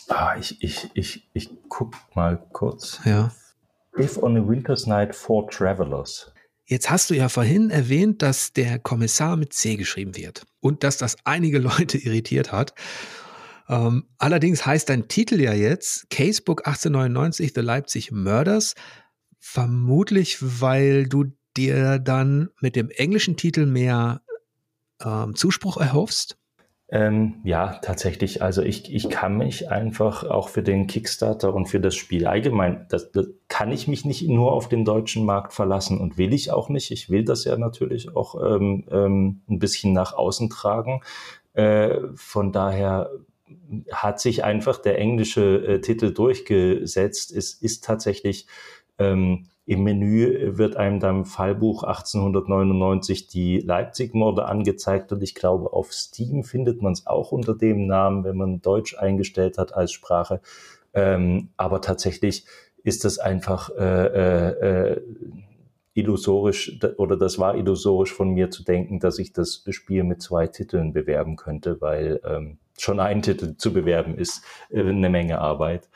Ah, 0.08 0.36
ich, 0.38 0.62
ich, 0.62 0.90
ich, 0.94 1.28
ich 1.32 1.50
guck 1.68 1.94
mal 2.14 2.42
kurz. 2.52 3.00
Ja. 3.04 3.32
If 3.98 4.22
on 4.22 4.36
a 4.36 4.46
Winter's 4.46 4.86
Night 4.86 5.14
for 5.14 5.48
Travelers. 5.48 6.33
Jetzt 6.66 6.88
hast 6.90 7.10
du 7.10 7.14
ja 7.14 7.28
vorhin 7.28 7.70
erwähnt, 7.70 8.22
dass 8.22 8.52
der 8.52 8.78
Kommissar 8.78 9.36
mit 9.36 9.52
C 9.52 9.76
geschrieben 9.76 10.16
wird 10.16 10.46
und 10.60 10.82
dass 10.82 10.96
das 10.96 11.16
einige 11.24 11.58
Leute 11.60 11.98
irritiert 11.98 12.52
hat. 12.52 12.74
Ähm, 13.68 14.06
allerdings 14.18 14.64
heißt 14.64 14.88
dein 14.88 15.08
Titel 15.08 15.40
ja 15.40 15.52
jetzt 15.52 16.10
Casebook 16.10 16.66
1899 16.66 17.52
The 17.54 17.60
Leipzig 17.60 18.12
Murders. 18.12 18.74
Vermutlich, 19.38 20.38
weil 20.40 21.06
du 21.06 21.32
dir 21.56 21.98
dann 21.98 22.48
mit 22.60 22.76
dem 22.76 22.90
englischen 22.90 23.36
Titel 23.36 23.66
mehr 23.66 24.22
ähm, 25.04 25.34
Zuspruch 25.34 25.76
erhoffst. 25.76 26.38
Ähm, 26.90 27.40
ja, 27.44 27.78
tatsächlich. 27.82 28.42
Also 28.42 28.62
ich, 28.62 28.94
ich 28.94 29.08
kann 29.08 29.38
mich 29.38 29.70
einfach 29.70 30.24
auch 30.24 30.48
für 30.48 30.62
den 30.62 30.86
Kickstarter 30.86 31.54
und 31.54 31.66
für 31.66 31.80
das 31.80 31.94
Spiel 31.94 32.26
allgemein, 32.26 32.86
das, 32.90 33.10
das 33.10 33.28
kann 33.48 33.72
ich 33.72 33.88
mich 33.88 34.04
nicht 34.04 34.28
nur 34.28 34.52
auf 34.52 34.68
den 34.68 34.84
deutschen 34.84 35.24
Markt 35.24 35.54
verlassen 35.54 35.98
und 35.98 36.18
will 36.18 36.34
ich 36.34 36.52
auch 36.52 36.68
nicht. 36.68 36.90
Ich 36.90 37.08
will 37.08 37.24
das 37.24 37.44
ja 37.44 37.56
natürlich 37.56 38.14
auch 38.14 38.34
ähm, 38.34 38.84
ähm, 38.90 39.40
ein 39.48 39.58
bisschen 39.58 39.92
nach 39.94 40.12
außen 40.12 40.50
tragen. 40.50 41.00
Äh, 41.54 42.00
von 42.16 42.52
daher 42.52 43.10
hat 43.90 44.20
sich 44.20 44.44
einfach 44.44 44.78
der 44.78 44.98
englische 44.98 45.66
äh, 45.66 45.80
Titel 45.80 46.12
durchgesetzt. 46.12 47.32
Es 47.32 47.54
ist 47.54 47.84
tatsächlich 47.84 48.46
ähm, 48.98 49.48
im 49.66 49.82
Menü 49.82 50.58
wird 50.58 50.76
einem 50.76 51.00
dann 51.00 51.24
Fallbuch 51.24 51.84
1899 51.84 53.28
die 53.28 53.60
Leipzig-Morde 53.60 54.44
angezeigt 54.44 55.10
und 55.12 55.22
ich 55.22 55.34
glaube, 55.34 55.72
auf 55.72 55.92
Steam 55.92 56.44
findet 56.44 56.82
man 56.82 56.92
es 56.92 57.06
auch 57.06 57.32
unter 57.32 57.54
dem 57.54 57.86
Namen, 57.86 58.24
wenn 58.24 58.36
man 58.36 58.60
Deutsch 58.60 58.96
eingestellt 58.98 59.56
hat 59.56 59.74
als 59.74 59.92
Sprache. 59.92 60.40
Ähm, 60.92 61.48
aber 61.56 61.80
tatsächlich 61.80 62.44
ist 62.82 63.04
das 63.04 63.18
einfach 63.18 63.70
äh, 63.70 64.06
äh, 64.06 64.92
äh 64.92 65.00
illusorisch 65.96 66.76
oder 66.96 67.16
das 67.16 67.38
war 67.38 67.54
illusorisch 67.54 68.12
von 68.12 68.30
mir 68.30 68.50
zu 68.50 68.64
denken, 68.64 68.98
dass 68.98 69.20
ich 69.20 69.32
das 69.32 69.64
Spiel 69.70 70.02
mit 70.02 70.20
zwei 70.20 70.48
Titeln 70.48 70.92
bewerben 70.92 71.36
könnte, 71.36 71.80
weil 71.80 72.20
ähm, 72.24 72.58
schon 72.76 72.98
ein 72.98 73.22
Titel 73.22 73.56
zu 73.56 73.72
bewerben 73.72 74.18
ist 74.18 74.42
äh, 74.70 74.80
eine 74.80 75.08
Menge 75.08 75.38
Arbeit. 75.38 75.88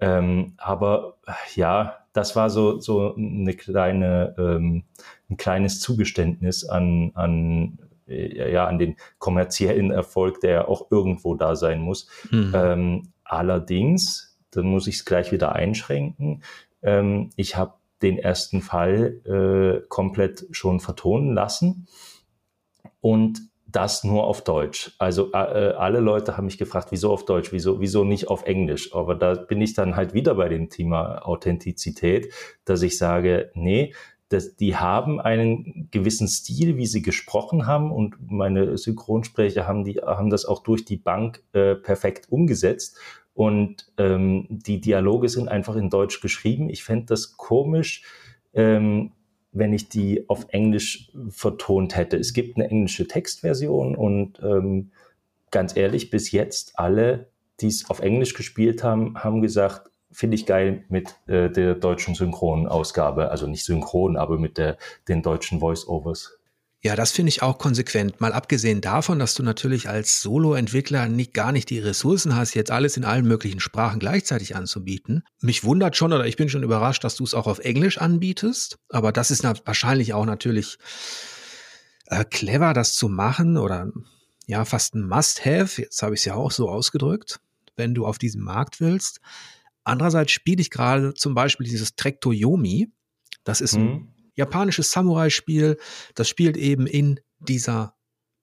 Ähm, 0.00 0.54
aber 0.56 1.18
ja, 1.54 2.03
das 2.14 2.36
war 2.36 2.48
so, 2.48 2.80
so 2.80 3.14
eine 3.16 3.54
kleine, 3.54 4.34
ähm, 4.38 4.84
ein 5.28 5.36
kleines 5.36 5.80
Zugeständnis 5.80 6.64
an, 6.64 7.10
an, 7.14 7.78
äh, 8.08 8.52
ja, 8.52 8.66
an 8.66 8.78
den 8.78 8.96
kommerziellen 9.18 9.90
Erfolg, 9.90 10.40
der 10.40 10.68
auch 10.68 10.90
irgendwo 10.90 11.34
da 11.34 11.56
sein 11.56 11.80
muss. 11.80 12.08
Mhm. 12.30 12.52
Ähm, 12.54 13.12
allerdings, 13.24 14.38
dann 14.52 14.66
muss 14.66 14.86
ich 14.86 14.94
es 14.96 15.04
gleich 15.04 15.32
wieder 15.32 15.54
einschränken. 15.54 16.42
Ähm, 16.82 17.30
ich 17.36 17.56
habe 17.56 17.74
den 18.00 18.18
ersten 18.18 18.62
Fall 18.62 19.20
äh, 19.26 19.86
komplett 19.88 20.46
schon 20.52 20.78
vertonen 20.78 21.34
lassen. 21.34 21.88
Und 23.00 23.42
das 23.74 24.04
nur 24.04 24.24
auf 24.24 24.44
Deutsch. 24.44 24.92
Also 24.98 25.32
äh, 25.32 25.36
alle 25.36 26.00
Leute 26.00 26.36
haben 26.36 26.44
mich 26.44 26.58
gefragt, 26.58 26.88
wieso 26.92 27.12
auf 27.12 27.24
Deutsch, 27.24 27.52
wieso, 27.52 27.80
wieso 27.80 28.04
nicht 28.04 28.28
auf 28.28 28.44
Englisch? 28.44 28.94
Aber 28.94 29.14
da 29.14 29.34
bin 29.34 29.60
ich 29.60 29.74
dann 29.74 29.96
halt 29.96 30.14
wieder 30.14 30.36
bei 30.36 30.48
dem 30.48 30.70
Thema 30.70 31.26
Authentizität, 31.26 32.32
dass 32.64 32.82
ich 32.82 32.96
sage, 32.96 33.50
nee, 33.54 33.92
das, 34.28 34.56
die 34.56 34.76
haben 34.76 35.20
einen 35.20 35.88
gewissen 35.90 36.28
Stil, 36.28 36.76
wie 36.76 36.86
sie 36.86 37.02
gesprochen 37.02 37.66
haben 37.66 37.90
und 37.90 38.16
meine 38.30 38.78
Synchronsprecher 38.78 39.66
haben, 39.66 39.84
die, 39.84 39.94
haben 39.94 40.30
das 40.30 40.44
auch 40.44 40.62
durch 40.62 40.84
die 40.84 40.96
Bank 40.96 41.42
äh, 41.52 41.74
perfekt 41.74 42.30
umgesetzt 42.30 42.96
und 43.34 43.92
ähm, 43.98 44.46
die 44.48 44.80
Dialoge 44.80 45.28
sind 45.28 45.48
einfach 45.48 45.74
in 45.74 45.90
Deutsch 45.90 46.20
geschrieben. 46.20 46.70
Ich 46.70 46.84
fände 46.84 47.06
das 47.06 47.36
komisch, 47.36 48.04
ähm, 48.54 49.10
wenn 49.54 49.72
ich 49.72 49.88
die 49.88 50.28
auf 50.28 50.46
Englisch 50.50 51.10
vertont 51.30 51.96
hätte. 51.96 52.16
Es 52.16 52.34
gibt 52.34 52.56
eine 52.56 52.68
englische 52.68 53.06
Textversion 53.06 53.94
und 53.94 54.40
ähm, 54.42 54.90
ganz 55.50 55.76
ehrlich, 55.76 56.10
bis 56.10 56.32
jetzt 56.32 56.78
alle, 56.78 57.28
die 57.60 57.68
es 57.68 57.88
auf 57.88 58.00
Englisch 58.00 58.34
gespielt 58.34 58.82
haben, 58.82 59.16
haben 59.16 59.40
gesagt, 59.40 59.90
finde 60.10 60.34
ich 60.34 60.46
geil 60.46 60.84
mit 60.88 61.16
äh, 61.26 61.48
der 61.50 61.74
deutschen 61.76 62.14
Synchronausgabe, 62.14 63.30
also 63.30 63.46
nicht 63.46 63.64
synchron, 63.64 64.16
aber 64.16 64.38
mit 64.38 64.58
der, 64.58 64.76
den 65.08 65.22
deutschen 65.22 65.60
Voice-Overs. 65.60 66.38
Ja, 66.84 66.96
das 66.96 67.12
finde 67.12 67.30
ich 67.30 67.40
auch 67.40 67.56
konsequent. 67.56 68.20
Mal 68.20 68.34
abgesehen 68.34 68.82
davon, 68.82 69.18
dass 69.18 69.34
du 69.34 69.42
natürlich 69.42 69.88
als 69.88 70.20
Solo-Entwickler 70.20 71.08
nicht, 71.08 71.32
gar 71.32 71.50
nicht 71.50 71.70
die 71.70 71.78
Ressourcen 71.78 72.36
hast, 72.36 72.52
jetzt 72.52 72.70
alles 72.70 72.98
in 72.98 73.06
allen 73.06 73.26
möglichen 73.26 73.58
Sprachen 73.58 73.98
gleichzeitig 73.98 74.54
anzubieten. 74.54 75.24
Mich 75.40 75.64
wundert 75.64 75.96
schon 75.96 76.12
oder 76.12 76.26
ich 76.26 76.36
bin 76.36 76.50
schon 76.50 76.62
überrascht, 76.62 77.02
dass 77.02 77.16
du 77.16 77.24
es 77.24 77.32
auch 77.32 77.46
auf 77.46 77.60
Englisch 77.60 77.96
anbietest. 77.96 78.78
Aber 78.90 79.12
das 79.12 79.30
ist 79.30 79.44
wahrscheinlich 79.44 80.12
auch 80.12 80.26
natürlich 80.26 80.76
äh, 82.08 82.22
clever, 82.22 82.74
das 82.74 82.94
zu 82.94 83.08
machen 83.08 83.56
oder 83.56 83.90
ja, 84.46 84.66
fast 84.66 84.94
ein 84.94 85.08
Must-Have. 85.08 85.80
Jetzt 85.80 86.02
habe 86.02 86.14
ich 86.14 86.20
es 86.20 86.26
ja 86.26 86.34
auch 86.34 86.50
so 86.50 86.68
ausgedrückt, 86.68 87.40
wenn 87.76 87.94
du 87.94 88.04
auf 88.04 88.18
diesen 88.18 88.42
Markt 88.42 88.80
willst. 88.80 89.22
Andererseits 89.84 90.32
spiele 90.32 90.60
ich 90.60 90.68
gerade 90.68 91.14
zum 91.14 91.32
Beispiel 91.32 91.66
dieses 91.66 91.96
Trektoyomi. 91.96 92.92
Das 93.42 93.62
ist 93.62 93.72
ein 93.72 93.88
hm 93.88 94.13
japanisches 94.34 94.90
Samurai-Spiel. 94.92 95.78
Das 96.14 96.28
spielt 96.28 96.56
eben 96.56 96.86
in 96.86 97.20
dieser 97.38 97.94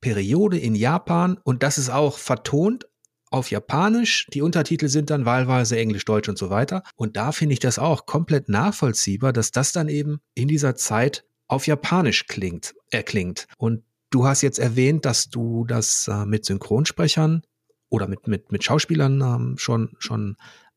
Periode 0.01 0.57
in 0.57 0.75
Japan 0.75 1.37
und 1.43 1.63
das 1.63 1.77
ist 1.77 1.89
auch 1.89 2.17
vertont 2.17 2.87
auf 3.29 3.49
Japanisch. 3.49 4.27
Die 4.33 4.41
Untertitel 4.41 4.89
sind 4.89 5.09
dann 5.09 5.25
wahlweise 5.25 5.77
Englisch, 5.77 6.05
Deutsch 6.05 6.27
und 6.29 6.37
so 6.37 6.49
weiter. 6.49 6.83
Und 6.95 7.15
da 7.15 7.31
finde 7.31 7.53
ich 7.53 7.59
das 7.59 7.79
auch 7.79 8.05
komplett 8.05 8.49
nachvollziehbar, 8.49 9.31
dass 9.31 9.51
das 9.51 9.71
dann 9.71 9.87
eben 9.87 10.19
in 10.35 10.47
dieser 10.47 10.75
Zeit 10.75 11.23
auf 11.47 11.65
Japanisch 11.65 12.27
klingt, 12.27 12.75
erklingt. 12.91 13.47
Und 13.57 13.83
du 14.09 14.25
hast 14.25 14.41
jetzt 14.41 14.59
erwähnt, 14.59 15.05
dass 15.05 15.29
du 15.29 15.65
das 15.65 16.07
äh, 16.07 16.25
mit 16.25 16.45
Synchronsprechern 16.45 17.43
oder 17.89 18.07
mit, 18.07 18.27
mit, 18.27 18.51
mit 18.51 18.63
Schauspielern 18.63 19.21
ähm, 19.21 19.57
schon, 19.57 19.95
schon 19.99 20.35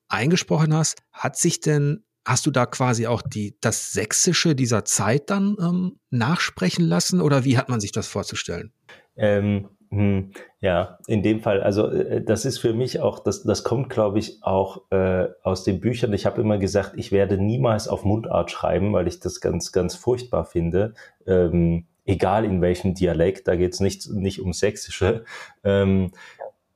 eingesprochen 0.08 0.74
hast. 0.74 1.02
Hat 1.12 1.36
sich 1.36 1.60
denn 1.60 2.04
Hast 2.25 2.47
du 2.47 2.51
da 2.51 2.66
quasi 2.66 3.07
auch 3.07 3.22
die, 3.22 3.57
das 3.61 3.93
Sächsische 3.93 4.55
dieser 4.55 4.85
Zeit 4.85 5.31
dann 5.31 5.57
ähm, 5.61 5.99
nachsprechen 6.11 6.87
lassen 6.87 7.20
oder 7.20 7.45
wie 7.45 7.59
hat 7.59 7.68
man 7.68 7.81
sich 7.81 7.93
das 7.93 8.09
vorzustellen? 8.09 8.72
Ähm, 9.16 9.68
hm, 9.91 10.33
ja, 10.61 10.99
in 11.07 11.22
dem 11.22 11.41
Fall, 11.41 11.62
also 11.62 11.89
äh, 11.89 12.22
das 12.25 12.45
ist 12.45 12.59
für 12.59 12.72
mich 12.72 13.01
auch, 13.01 13.20
das, 13.20 13.45
das 13.45 13.62
kommt, 13.62 13.91
glaube 13.91 14.18
ich, 14.18 14.43
auch 14.43 14.91
äh, 14.91 15.29
aus 15.43 15.62
den 15.62 15.81
Büchern. 15.81 16.12
Ich 16.12 16.27
habe 16.27 16.41
immer 16.41 16.59
gesagt, 16.59 16.95
ich 16.97 17.12
werde 17.12 17.39
niemals 17.39 17.87
auf 17.87 18.05
Mundart 18.05 18.51
schreiben, 18.51 18.93
weil 18.93 19.07
ich 19.07 19.20
das 19.20 19.41
ganz, 19.41 19.70
ganz 19.70 19.95
furchtbar 19.95 20.47
finde. 20.47 20.95
Ähm, 21.27 21.87
egal 22.05 22.45
in 22.45 22.61
welchem 22.61 22.95
Dialekt, 22.95 23.47
da 23.47 23.55
geht 23.55 23.75
es 23.75 23.81
nicht, 23.81 24.09
nicht 24.11 24.41
um 24.41 24.53
Sächsische. 24.53 25.25
Ähm, 25.62 26.11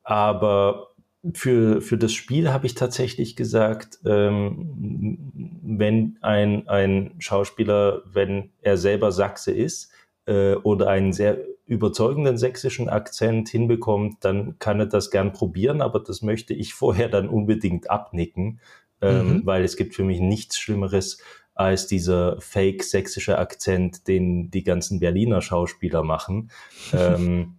aber 0.04 0.88
für, 1.34 1.80
für 1.80 1.98
das 1.98 2.12
Spiel 2.12 2.50
habe 2.52 2.66
ich 2.66 2.74
tatsächlich 2.74 3.34
gesagt, 3.34 3.98
ähm, 4.04 5.32
wenn 5.62 6.16
ein, 6.20 6.68
ein 6.68 7.14
Schauspieler, 7.18 8.02
wenn 8.06 8.50
er 8.62 8.76
selber 8.76 9.10
Sachse 9.10 9.50
ist 9.50 9.90
äh, 10.26 10.54
oder 10.54 10.88
einen 10.88 11.12
sehr 11.12 11.38
überzeugenden 11.66 12.38
sächsischen 12.38 12.88
Akzent 12.88 13.48
hinbekommt, 13.48 14.24
dann 14.24 14.58
kann 14.58 14.80
er 14.80 14.86
das 14.86 15.10
gern 15.10 15.32
probieren, 15.32 15.82
aber 15.82 16.00
das 16.00 16.22
möchte 16.22 16.54
ich 16.54 16.74
vorher 16.74 17.08
dann 17.08 17.28
unbedingt 17.28 17.90
abnicken, 17.90 18.60
ähm, 19.00 19.28
mhm. 19.28 19.46
weil 19.46 19.64
es 19.64 19.76
gibt 19.76 19.94
für 19.94 20.04
mich 20.04 20.20
nichts 20.20 20.58
Schlimmeres 20.58 21.18
als 21.54 21.88
dieser 21.88 22.40
fake 22.40 22.84
sächsische 22.84 23.38
Akzent, 23.38 24.06
den 24.06 24.48
die 24.50 24.62
ganzen 24.62 25.00
Berliner 25.00 25.42
Schauspieler 25.42 26.04
machen. 26.04 26.50
ähm, 26.92 27.57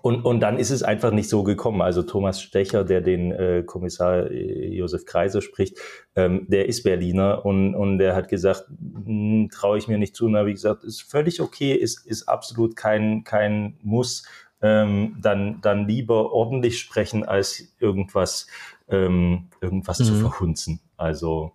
und, 0.00 0.24
und 0.24 0.40
dann 0.40 0.58
ist 0.58 0.70
es 0.70 0.82
einfach 0.82 1.10
nicht 1.10 1.28
so 1.28 1.42
gekommen. 1.42 1.82
Also 1.82 2.02
Thomas 2.02 2.40
Stecher, 2.40 2.82
der 2.82 3.02
den 3.02 3.30
äh, 3.30 3.62
Kommissar 3.64 4.30
äh, 4.30 4.68
Josef 4.68 5.04
Kreise 5.04 5.42
spricht, 5.42 5.78
ähm, 6.16 6.46
der 6.48 6.66
ist 6.66 6.82
Berliner 6.82 7.44
und, 7.44 7.74
und 7.74 7.98
der 7.98 8.16
hat 8.16 8.28
gesagt, 8.28 8.68
hm, 8.68 9.50
traue 9.52 9.76
ich 9.76 9.88
mir 9.88 9.98
nicht 9.98 10.16
zu. 10.16 10.26
Und 10.26 10.32
da 10.32 10.38
habe 10.40 10.48
ich 10.48 10.56
gesagt, 10.56 10.84
ist 10.84 11.02
völlig 11.02 11.40
okay, 11.42 11.74
ist, 11.74 12.06
ist 12.06 12.26
absolut 12.26 12.74
kein, 12.74 13.24
kein 13.24 13.76
Muss. 13.82 14.24
Ähm, 14.62 15.16
dann, 15.20 15.60
dann 15.60 15.88
lieber 15.88 16.32
ordentlich 16.32 16.78
sprechen, 16.78 17.24
als 17.24 17.74
irgendwas, 17.80 18.46
ähm, 18.88 19.48
irgendwas 19.60 19.98
mhm. 19.98 20.04
zu 20.04 20.14
verhunzen. 20.14 20.80
Also, 20.96 21.52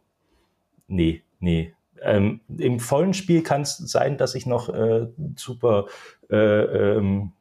nee, 0.88 1.24
nee. 1.40 1.74
Ähm, 2.02 2.42
Im 2.58 2.80
vollen 2.80 3.14
Spiel 3.14 3.42
kann 3.42 3.62
es 3.62 3.78
sein, 3.78 4.18
dass 4.18 4.36
ich 4.36 4.46
noch 4.46 4.70
äh, 4.70 5.08
super 5.36 5.88
äh, 6.30 6.36
ähm, 6.36 7.32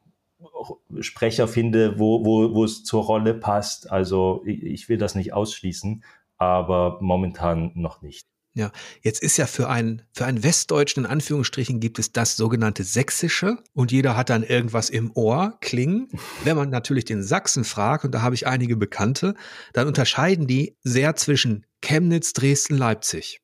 Sprecher 0.99 1.47
finde, 1.47 1.99
wo, 1.99 2.25
wo, 2.25 2.53
wo 2.53 2.63
es 2.63 2.83
zur 2.83 3.03
Rolle 3.03 3.33
passt. 3.33 3.91
Also 3.91 4.43
ich, 4.45 4.63
ich 4.63 4.89
will 4.89 4.97
das 4.97 5.15
nicht 5.15 5.33
ausschließen, 5.33 6.03
aber 6.37 6.99
momentan 7.01 7.71
noch 7.75 8.01
nicht. 8.01 8.27
Ja, 8.57 8.71
jetzt 9.03 9.21
ist 9.21 9.37
ja 9.37 9.45
für 9.45 9.69
einen, 9.69 10.01
für 10.13 10.25
einen 10.25 10.43
Westdeutschen 10.43 11.05
in 11.05 11.11
Anführungsstrichen 11.11 11.79
gibt 11.79 11.99
es 11.99 12.11
das 12.11 12.35
sogenannte 12.37 12.83
Sächsische 12.83 13.59
und 13.73 13.91
jeder 13.91 14.17
hat 14.17 14.31
dann 14.31 14.41
irgendwas 14.41 14.89
im 14.89 15.11
Ohr 15.13 15.59
klingen. 15.61 16.09
Wenn 16.43 16.57
man 16.57 16.71
natürlich 16.71 17.05
den 17.05 17.21
Sachsen 17.21 17.63
fragt, 17.63 18.03
und 18.03 18.15
da 18.15 18.23
habe 18.23 18.33
ich 18.33 18.47
einige 18.47 18.75
Bekannte, 18.75 19.35
dann 19.73 19.87
unterscheiden 19.87 20.47
die 20.47 20.75
sehr 20.81 21.15
zwischen 21.15 21.67
Chemnitz, 21.83 22.33
Dresden, 22.33 22.77
Leipzig. 22.77 23.41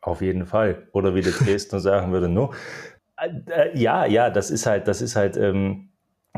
Auf 0.00 0.20
jeden 0.20 0.46
Fall. 0.46 0.88
Oder 0.92 1.16
wie 1.16 1.22
der 1.22 1.32
Dresdner 1.40 1.80
sagen 1.80 2.12
würde, 2.12 2.28
no. 2.28 2.54
Äh, 3.16 3.76
ja, 3.76 4.06
ja, 4.06 4.30
das 4.30 4.52
ist 4.52 4.66
halt, 4.66 4.86
das 4.86 5.02
ist 5.02 5.16
halt, 5.16 5.36
ähm, 5.36 5.91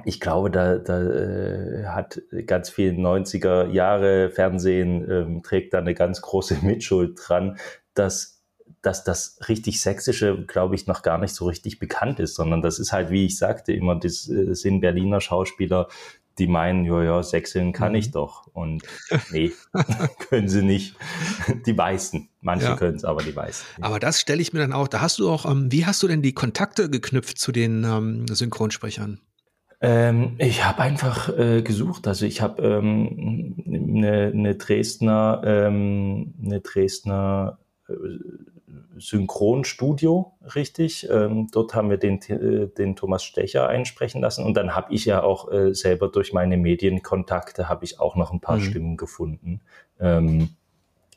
ich 0.05 0.21
glaube, 0.21 0.51
da, 0.51 0.77
da 0.77 1.03
äh, 1.03 1.87
hat 1.87 2.21
ganz 2.47 2.69
viel 2.71 2.93
90er 2.93 3.71
Jahre 3.71 4.31
Fernsehen 4.31 5.09
ähm, 5.11 5.43
trägt 5.43 5.73
da 5.73 5.79
eine 5.79 5.95
ganz 5.95 6.21
große 6.21 6.59
Mitschuld 6.63 7.19
dran, 7.23 7.59
dass, 7.95 8.43
dass 8.83 9.05
das 9.05 9.39
richtig 9.49 9.81
Sächsische, 9.81 10.45
glaube 10.47 10.75
ich, 10.75 10.87
noch 10.87 11.03
gar 11.03 11.19
nicht 11.19 11.35
so 11.35 11.47
richtig 11.47 11.79
bekannt 11.79 12.19
ist, 12.21 12.35
sondern 12.35 12.61
das 12.61 12.79
ist 12.79 12.93
halt, 12.93 13.11
wie 13.11 13.27
ich 13.27 13.39
sagte, 13.39 13.73
immer, 13.73 13.97
das 13.97 14.29
äh, 14.29 14.55
sind 14.55 14.81
Berliner 14.81 15.21
Schauspieler, 15.21 15.89
die 16.39 16.49
meinen, 16.49 16.85
ja, 16.85 17.01
ja, 17.05 17.23
Sächseln 17.23 17.73
kann 17.73 17.93
mhm. 17.93 17.99
ich 17.99 18.11
doch. 18.11 18.49
Und 18.53 18.83
nee, 19.31 19.53
können 20.29 20.49
sie 20.49 20.63
nicht. 20.63 20.97
Die 21.65 21.73
meisten. 21.73 22.29
Manche 22.41 22.67
ja. 22.67 22.77
können 22.77 22.97
es, 22.97 23.05
aber 23.05 23.23
die 23.23 23.33
meisten. 23.33 23.65
Aber 23.83 24.01
das 24.01 24.21
stelle 24.21 24.43
ich 24.43 24.53
mir 24.53 24.59
dann 24.59 24.73
auch, 24.73 24.89
da 24.89 25.01
hast 25.01 25.21
du 25.21 25.31
auch, 25.31 25.49
ähm, 25.49 25.71
wie 25.71 25.87
hast 25.87 26.03
du 26.03 26.09
denn 26.09 26.23
die 26.23 26.35
Kontakte 26.35 26.91
geknüpft 26.91 27.39
zu 27.39 27.53
den 27.53 27.85
ähm, 27.85 28.27
Synchronsprechern? 28.27 29.21
Ähm, 29.85 30.37
ich 30.39 30.65
habe 30.65 30.81
einfach 30.81 31.29
äh, 31.37 31.61
gesucht. 31.61 32.07
Also 32.09 32.25
ich 32.25 32.41
habe 32.41 32.63
ähm, 32.63 33.63
eine, 33.67 34.33
eine 34.35 34.55
Dresdner, 34.55 35.43
ähm, 35.45 36.35
eine 36.43 36.61
Dresdner 36.61 37.59
äh, 37.89 37.95
Synchronstudio, 38.97 40.33
richtig. 40.55 41.09
Ähm, 41.11 41.49
dort 41.53 41.75
haben 41.75 41.91
wir 41.91 41.99
den, 41.99 42.21
äh, 42.23 42.69
den 42.69 42.97
Thomas 42.97 43.25
Stecher 43.25 43.69
einsprechen 43.69 44.23
lassen. 44.23 44.45
Und 44.45 44.57
dann 44.57 44.75
habe 44.75 44.93
ich 44.95 45.05
ja 45.05 45.23
auch 45.23 45.53
äh, 45.53 45.75
selber 45.75 46.09
durch 46.09 46.33
meine 46.33 46.57
Medienkontakte 46.57 47.69
habe 47.69 47.85
ich 47.85 48.01
auch 48.01 48.17
noch 48.17 48.33
ein 48.33 48.41
paar 48.41 48.57
mhm. 48.57 48.63
Stimmen 48.63 48.97
gefunden, 48.97 49.61
ähm, 50.01 50.51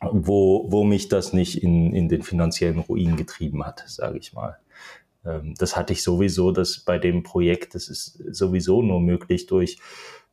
wo, 0.02 0.66
wo 0.70 0.84
mich 0.84 1.08
das 1.08 1.32
nicht 1.32 1.64
in, 1.64 1.94
in 1.94 2.10
den 2.10 2.22
finanziellen 2.22 2.80
Ruin 2.80 3.16
getrieben 3.16 3.66
hat, 3.66 3.84
sage 3.88 4.18
ich 4.18 4.34
mal. 4.34 4.58
Ähm, 5.28 5.54
das 5.58 5.76
hatte 5.76 5.94
ich 5.94 6.04
sowieso, 6.04 6.52
dass 6.52 6.80
bei 6.80 6.98
dem 6.98 7.24
Projekt, 7.24 7.76
das 7.76 7.90
ist 7.90 8.20
sowieso 8.32 8.82
nur 8.82 9.00
möglich 9.00 9.46
durch 9.48 9.80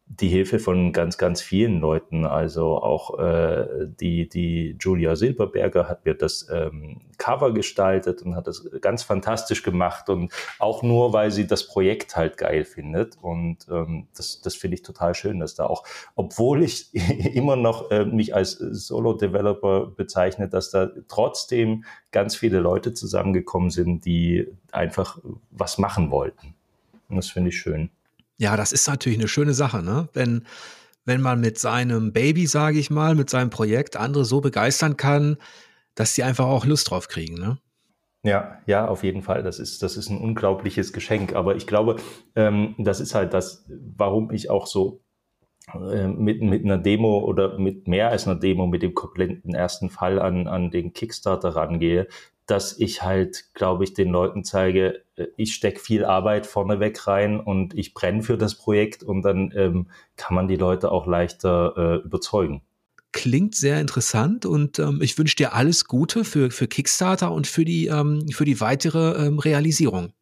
die 0.06 0.28
Hilfe 0.28 0.58
von 0.58 0.92
ganz, 0.92 1.16
ganz 1.16 1.40
vielen 1.40 1.80
Leuten. 1.80 2.26
Also 2.26 2.82
auch 2.82 3.18
äh, 3.18 3.86
die, 4.00 4.28
die 4.28 4.76
Julia 4.78 5.16
Silberberger 5.16 5.88
hat 5.88 6.04
mir 6.04 6.14
das 6.14 6.46
ähm, 6.52 7.00
Cover 7.16 7.54
gestaltet 7.54 8.20
und 8.22 8.36
hat 8.36 8.46
das 8.46 8.68
ganz 8.82 9.02
fantastisch 9.02 9.62
gemacht 9.62 10.10
und 10.10 10.30
auch 10.58 10.82
nur, 10.82 11.14
weil 11.14 11.30
sie 11.30 11.46
das 11.46 11.66
Projekt 11.66 12.16
halt 12.16 12.36
geil 12.36 12.64
findet. 12.64 13.16
Und 13.22 13.66
ähm, 13.70 14.08
das, 14.14 14.42
das 14.42 14.54
finde 14.54 14.74
ich 14.76 14.82
total 14.82 15.14
schön, 15.14 15.40
dass 15.40 15.54
da 15.54 15.66
auch, 15.66 15.84
obwohl 16.16 16.62
ich 16.62 16.94
immer 17.34 17.56
noch 17.56 17.90
äh, 17.90 18.04
mich 18.04 18.34
als 18.34 18.52
Solo-Developer 18.58 19.86
bezeichne, 19.86 20.48
dass 20.48 20.70
da 20.70 20.90
trotzdem 21.08 21.84
ganz 22.12 22.36
viele 22.36 22.60
Leute 22.60 22.92
zusammengekommen 22.92 23.70
sind, 23.70 24.04
die 24.04 24.48
einfach 24.70 25.18
was 25.50 25.78
machen 25.78 26.10
wollten. 26.10 26.54
Und 27.08 27.16
das 27.16 27.28
finde 27.28 27.48
ich 27.48 27.58
schön. 27.58 27.90
Ja, 28.38 28.56
das 28.56 28.72
ist 28.72 28.88
natürlich 28.88 29.18
eine 29.18 29.28
schöne 29.28 29.54
Sache, 29.54 29.82
ne? 29.82 30.08
Wenn, 30.12 30.44
wenn 31.04 31.20
man 31.20 31.40
mit 31.40 31.58
seinem 31.58 32.12
Baby, 32.12 32.46
sage 32.46 32.78
ich 32.78 32.90
mal, 32.90 33.14
mit 33.14 33.30
seinem 33.30 33.50
Projekt 33.50 33.96
andere 33.96 34.24
so 34.24 34.40
begeistern 34.40 34.96
kann, 34.96 35.36
dass 35.94 36.14
sie 36.14 36.22
einfach 36.22 36.46
auch 36.46 36.66
Lust 36.66 36.90
drauf 36.90 37.08
kriegen, 37.08 37.34
ne? 37.34 37.58
Ja, 38.24 38.58
ja, 38.66 38.88
auf 38.88 39.04
jeden 39.04 39.20
Fall. 39.22 39.42
Das 39.42 39.58
ist, 39.58 39.82
das 39.82 39.98
ist 39.98 40.08
ein 40.08 40.18
unglaubliches 40.18 40.94
Geschenk. 40.94 41.34
Aber 41.34 41.56
ich 41.56 41.66
glaube, 41.66 41.96
ähm, 42.34 42.74
das 42.78 43.00
ist 43.00 43.14
halt 43.14 43.34
das, 43.34 43.66
warum 43.68 44.30
ich 44.30 44.48
auch 44.48 44.66
so 44.66 45.02
äh, 45.72 46.08
mit, 46.08 46.40
mit 46.40 46.64
einer 46.64 46.78
Demo 46.78 47.18
oder 47.18 47.58
mit 47.58 47.86
mehr 47.86 48.08
als 48.08 48.26
einer 48.26 48.40
Demo, 48.40 48.66
mit 48.66 48.82
dem 48.82 48.94
kompletten 48.94 49.54
ersten 49.54 49.90
Fall 49.90 50.18
an, 50.20 50.46
an 50.48 50.70
den 50.70 50.94
Kickstarter 50.94 51.50
rangehe, 51.50 52.08
dass 52.46 52.78
ich 52.78 53.02
halt, 53.02 53.54
glaube 53.54 53.84
ich, 53.84 53.94
den 53.94 54.10
Leuten 54.10 54.44
zeige, 54.44 55.02
äh, 55.16 55.26
ich 55.36 55.54
stecke 55.54 55.80
viel 55.80 56.04
Arbeit 56.04 56.46
vorneweg 56.46 57.06
rein 57.06 57.40
und 57.40 57.74
ich 57.74 57.94
brenne 57.94 58.22
für 58.22 58.36
das 58.36 58.56
Projekt 58.56 59.02
und 59.02 59.22
dann 59.22 59.52
ähm, 59.56 59.88
kann 60.16 60.34
man 60.34 60.48
die 60.48 60.56
Leute 60.56 60.90
auch 60.90 61.06
leichter 61.06 61.74
äh, 61.76 62.06
überzeugen. 62.06 62.62
Klingt 63.12 63.54
sehr 63.54 63.80
interessant 63.80 64.44
und 64.44 64.78
ähm, 64.78 65.00
ich 65.00 65.16
wünsche 65.16 65.36
dir 65.36 65.54
alles 65.54 65.84
Gute 65.84 66.24
für, 66.24 66.50
für 66.50 66.66
Kickstarter 66.66 67.30
und 67.30 67.46
für 67.46 67.64
die, 67.64 67.86
ähm, 67.86 68.26
für 68.28 68.44
die 68.44 68.60
weitere 68.60 69.26
ähm, 69.26 69.38
Realisierung. 69.38 70.12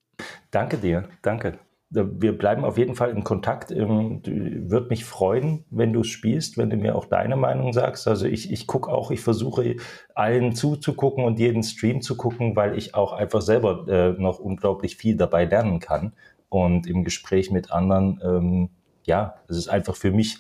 Danke 0.51 0.77
dir, 0.77 1.09
danke 1.23 1.59
wir 1.95 2.37
bleiben 2.37 2.65
auf 2.65 2.79
jeden 2.79 2.95
Fall 2.95 3.11
in 3.11 3.25
Kontakt. 3.25 3.71
Ähm, 3.71 4.23
Würde 4.25 4.89
mich 4.89 5.05
freuen, 5.05 5.65
wenn 5.71 5.93
du 5.93 6.05
spielst, 6.05 6.57
wenn 6.57 6.71
du 6.71 6.77
mir 6.77 6.97
auch 6.97 7.05
deine 7.05 7.37
Meinung 7.37 7.73
sagst. 7.73 8.09
Also 8.09 8.27
ich, 8.27 8.51
ich 8.51 8.67
gucke 8.67 8.91
auch, 8.91 9.11
ich 9.11 9.21
versuche 9.21 9.77
allen 10.15 10.55
zuzugucken 10.55 11.25
und 11.25 11.39
jeden 11.39 11.63
Stream 11.63 12.01
zu 12.01 12.17
gucken, 12.17 12.57
weil 12.57 12.79
ich 12.79 12.95
auch 12.95 13.13
einfach 13.13 13.43
selber 13.43 13.87
äh, 13.89 14.13
noch 14.21 14.39
unglaublich 14.39 14.97
viel 14.97 15.17
dabei 15.17 15.45
lernen 15.45 15.81
kann. 15.81 16.15
Und 16.49 16.87
im 16.87 17.05
Gespräch 17.05 17.51
mit 17.51 17.73
anderen, 17.73 18.21
ähm, 18.25 18.71
ja, 19.05 19.37
es 19.49 19.57
ist 19.57 19.69
einfach 19.69 19.97
für 19.97 20.13
mich, 20.13 20.39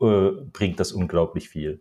äh, 0.00 0.30
bringt 0.52 0.80
das 0.80 0.92
unglaublich 0.92 1.48
viel. 1.48 1.80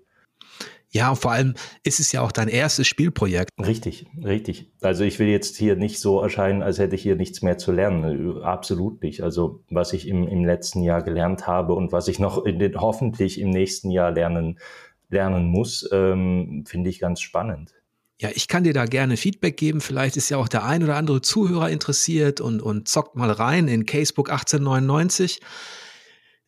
Ja, 0.93 1.15
vor 1.15 1.31
allem 1.31 1.53
ist 1.83 2.01
es 2.01 2.11
ja 2.11 2.21
auch 2.21 2.33
dein 2.33 2.49
erstes 2.49 2.85
Spielprojekt. 2.85 3.49
Richtig, 3.57 4.07
richtig. 4.21 4.69
Also 4.81 5.05
ich 5.05 5.19
will 5.19 5.27
jetzt 5.27 5.55
hier 5.55 5.77
nicht 5.77 5.99
so 5.99 6.19
erscheinen, 6.19 6.61
als 6.61 6.79
hätte 6.79 6.95
ich 6.95 7.01
hier 7.01 7.15
nichts 7.15 7.41
mehr 7.41 7.57
zu 7.57 7.71
lernen. 7.71 8.41
Absolut 8.43 9.01
nicht. 9.01 9.23
Also 9.23 9.63
was 9.69 9.93
ich 9.93 10.05
im, 10.05 10.27
im 10.27 10.43
letzten 10.43 10.83
Jahr 10.83 11.01
gelernt 11.01 11.47
habe 11.47 11.75
und 11.75 11.93
was 11.93 12.09
ich 12.09 12.19
noch 12.19 12.45
in 12.45 12.59
den, 12.59 12.79
hoffentlich 12.79 13.39
im 13.39 13.51
nächsten 13.51 13.89
Jahr 13.89 14.11
lernen, 14.11 14.59
lernen 15.09 15.45
muss, 15.45 15.87
ähm, 15.93 16.65
finde 16.67 16.89
ich 16.89 16.99
ganz 16.99 17.21
spannend. 17.21 17.73
Ja, 18.19 18.29
ich 18.33 18.49
kann 18.49 18.65
dir 18.65 18.73
da 18.73 18.85
gerne 18.85 19.15
Feedback 19.15 19.55
geben. 19.55 19.79
Vielleicht 19.79 20.17
ist 20.17 20.29
ja 20.29 20.37
auch 20.37 20.49
der 20.49 20.65
ein 20.65 20.83
oder 20.83 20.97
andere 20.97 21.21
Zuhörer 21.21 21.69
interessiert 21.69 22.41
und, 22.41 22.61
und 22.61 22.89
zockt 22.89 23.15
mal 23.15 23.31
rein 23.31 23.69
in 23.69 23.85
Casebook 23.85 24.29
1899. 24.29 25.39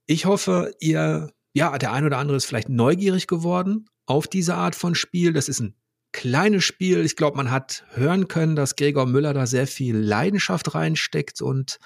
Ich 0.05 0.25
hoffe, 0.25 0.75
ihr, 0.81 1.31
ja, 1.53 1.77
der 1.77 1.93
ein 1.93 2.05
oder 2.05 2.17
andere 2.17 2.35
ist 2.35 2.45
vielleicht 2.45 2.67
neugierig 2.67 3.27
geworden 3.27 3.87
auf 4.05 4.27
diese 4.27 4.55
Art 4.55 4.75
von 4.75 4.95
Spiel. 4.95 5.33
Das 5.33 5.49
ist 5.49 5.59
ein 5.59 5.75
kleines 6.11 6.63
Spiel. 6.63 7.03
Ich 7.03 7.15
glaube, 7.15 7.37
man 7.37 7.51
hat 7.51 7.85
hören 7.93 8.27
können, 8.27 8.55
dass 8.55 8.75
Gregor 8.75 9.05
Müller 9.05 9.33
da 9.33 9.45
sehr 9.45 9.67
viel 9.67 9.97
Leidenschaft 9.97 10.75
reinsteckt 10.75 11.41
und 11.41 11.79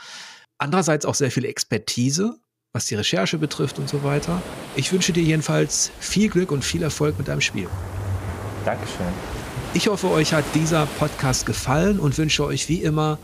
andererseits 0.57 1.05
auch 1.05 1.15
sehr 1.15 1.32
viel 1.32 1.45
Expertise, 1.45 2.38
was 2.74 2.86
die 2.86 2.95
Recherche 2.95 3.38
betrifft 3.38 3.80
und 3.80 3.89
so 3.89 4.03
weiter. 4.03 4.41
Ich 4.76 4.91
wünsche 4.91 5.13
dir 5.13 5.24
jedenfalls 5.24 5.91
viel 5.99 6.30
Glück 6.30 6.51
und 6.51 6.63
viel 6.63 6.84
Erfolg 6.84 7.18
mit 7.18 7.28
deinem 7.28 7.41
Spiel. 7.41 7.68
Dankeschön. 8.65 9.07
Ich 9.74 9.88
hoffe, 9.88 10.09
euch 10.09 10.34
hat 10.34 10.45
dieser 10.55 10.86
Podcast 10.86 11.45
gefallen 11.45 11.99
und 11.99 12.18
wünsche 12.18 12.45
euch 12.45 12.68
wie 12.70 12.82
immer 12.82 13.18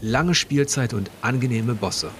lange 0.00 0.34
Spielzeit 0.34 0.92
und 0.94 1.10
angenehme 1.22 1.74
Bosse. 1.74 2.10